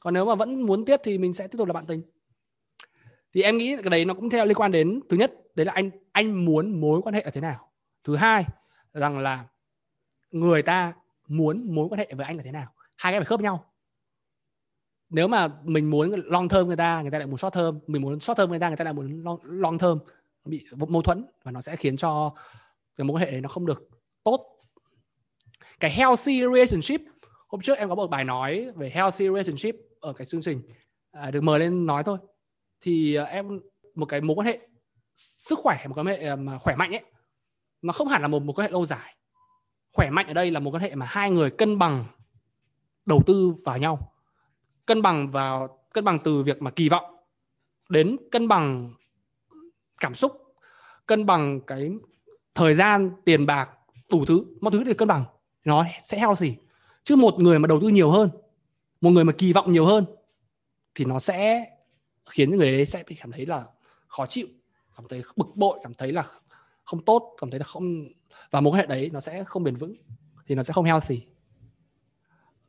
[0.00, 2.02] Còn nếu mà vẫn muốn tiếp thì mình sẽ tiếp tục là bạn tình
[3.36, 5.72] thì em nghĩ cái đấy nó cũng theo liên quan đến thứ nhất đấy là
[5.72, 7.70] anh anh muốn mối quan hệ là thế nào.
[8.04, 8.44] Thứ hai
[8.92, 9.44] rằng là
[10.30, 10.92] người ta
[11.28, 12.72] muốn mối quan hệ với anh là thế nào.
[12.96, 13.64] Hai cái phải khớp nhau.
[15.10, 18.02] Nếu mà mình muốn long thơm người ta người ta lại muốn short thơm mình
[18.02, 19.98] muốn short thơm người ta người ta lại muốn long, long thơm
[20.44, 22.34] bị mâu thuẫn và nó sẽ khiến cho
[22.96, 23.88] cái mối quan hệ đấy nó không được
[24.24, 24.58] tốt.
[25.80, 27.00] Cái healthy relationship.
[27.48, 30.62] Hôm trước em có một bài nói về healthy relationship ở cái chương trình.
[31.10, 32.18] À, được mời lên nói thôi
[32.80, 33.60] thì ờ, em,
[33.94, 34.68] một cái mối quan hệ
[35.14, 37.04] sức khỏe một cái mối quan hệ, mà khỏe mạnh ấy,
[37.82, 39.16] nó không hẳn là một mối quan hệ lâu dài.
[39.92, 42.04] Khỏe mạnh ở đây là một quan hệ mà hai người cân bằng,
[43.06, 44.12] đầu tư vào nhau.
[44.86, 47.16] Cân bằng vào, cân bằng từ việc mà kỳ vọng
[47.88, 48.94] đến cân bằng
[50.00, 50.56] cảm xúc,
[51.06, 51.90] cân bằng cái
[52.54, 53.70] thời gian, tiền bạc,
[54.10, 54.44] đủ thứ.
[54.60, 55.24] Mọi thứ đều cân bằng.
[55.64, 56.54] Nó sẽ healthy.
[57.04, 58.30] Chứ một người mà đầu tư nhiều hơn,
[59.00, 60.04] một người mà kỳ vọng nhiều hơn,
[60.94, 61.66] thì nó sẽ
[62.30, 63.64] khiến những người đấy sẽ bị cảm thấy là
[64.08, 64.46] khó chịu,
[64.96, 66.24] cảm thấy bực bội, cảm thấy là
[66.84, 68.04] không tốt, cảm thấy là không,
[68.50, 69.94] và mối quan hệ đấy nó sẽ không bền vững,
[70.46, 71.22] thì nó sẽ không healthy.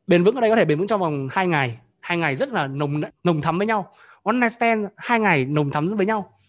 [0.08, 1.80] Bền vững ở đây có thể bền vững trong vòng 2 ngày.
[2.00, 3.94] Hai ngày rất là nồng nồng thắm với nhau.
[4.24, 6.40] One night stand, hai ngày nồng thắm với nhau.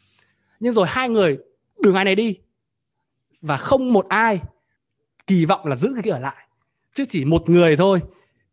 [0.60, 1.38] Nhưng rồi hai người
[1.82, 2.38] đường ai này đi,
[3.40, 4.42] và không một ai
[5.26, 6.48] kỳ vọng là giữ cái kia ở lại.
[6.94, 8.02] Chứ chỉ một người thôi.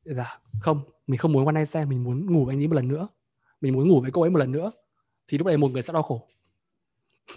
[0.03, 2.75] Là không, mình không muốn one night stand, mình muốn ngủ với anh ấy một
[2.75, 3.07] lần nữa
[3.61, 4.71] mình muốn ngủ với cô ấy một lần nữa
[5.27, 6.27] thì lúc này một người sẽ đau khổ.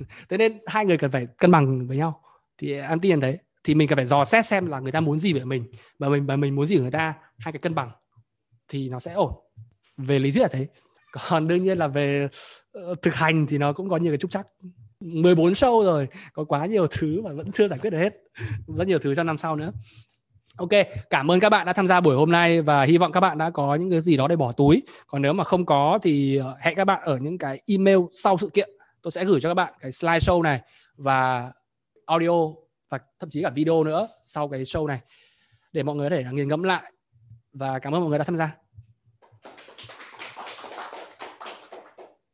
[0.29, 2.23] Thế nên hai người cần phải cân bằng với nhau.
[2.59, 5.19] Thì em tin đấy thì mình cần phải dò xét xem là người ta muốn
[5.19, 5.65] gì về mình.
[5.99, 7.91] Và mình và mình muốn gì của người ta hai cái cân bằng
[8.69, 9.33] thì nó sẽ ổn.
[9.97, 10.69] Về lý thuyết là thế.
[11.13, 12.29] Còn đương nhiên là về
[12.79, 14.47] uh, thực hành thì nó cũng có nhiều cái trúc chắc
[15.01, 18.15] 14 show rồi có quá nhiều thứ mà vẫn chưa giải quyết được hết.
[18.67, 19.73] Rất nhiều thứ trong năm sau nữa.
[20.59, 20.71] Ok,
[21.11, 23.39] cảm ơn các bạn đã tham gia buổi hôm nay và hy vọng các bạn
[23.39, 24.83] đã có những cái gì đó để bỏ túi.
[25.07, 28.39] Còn nếu mà không có thì ờ, hẹn các bạn ở những cái email sau
[28.39, 28.71] sự kiện.
[29.03, 30.61] Tôi sẽ gửi cho các bạn cái slideshow này
[30.97, 31.51] và
[32.07, 32.31] audio
[32.89, 35.01] và thậm chí cả video nữa sau cái show này
[35.73, 36.93] để mọi người có thể nghiền ngẫm lại
[37.53, 38.57] và cảm ơn mọi người đã tham gia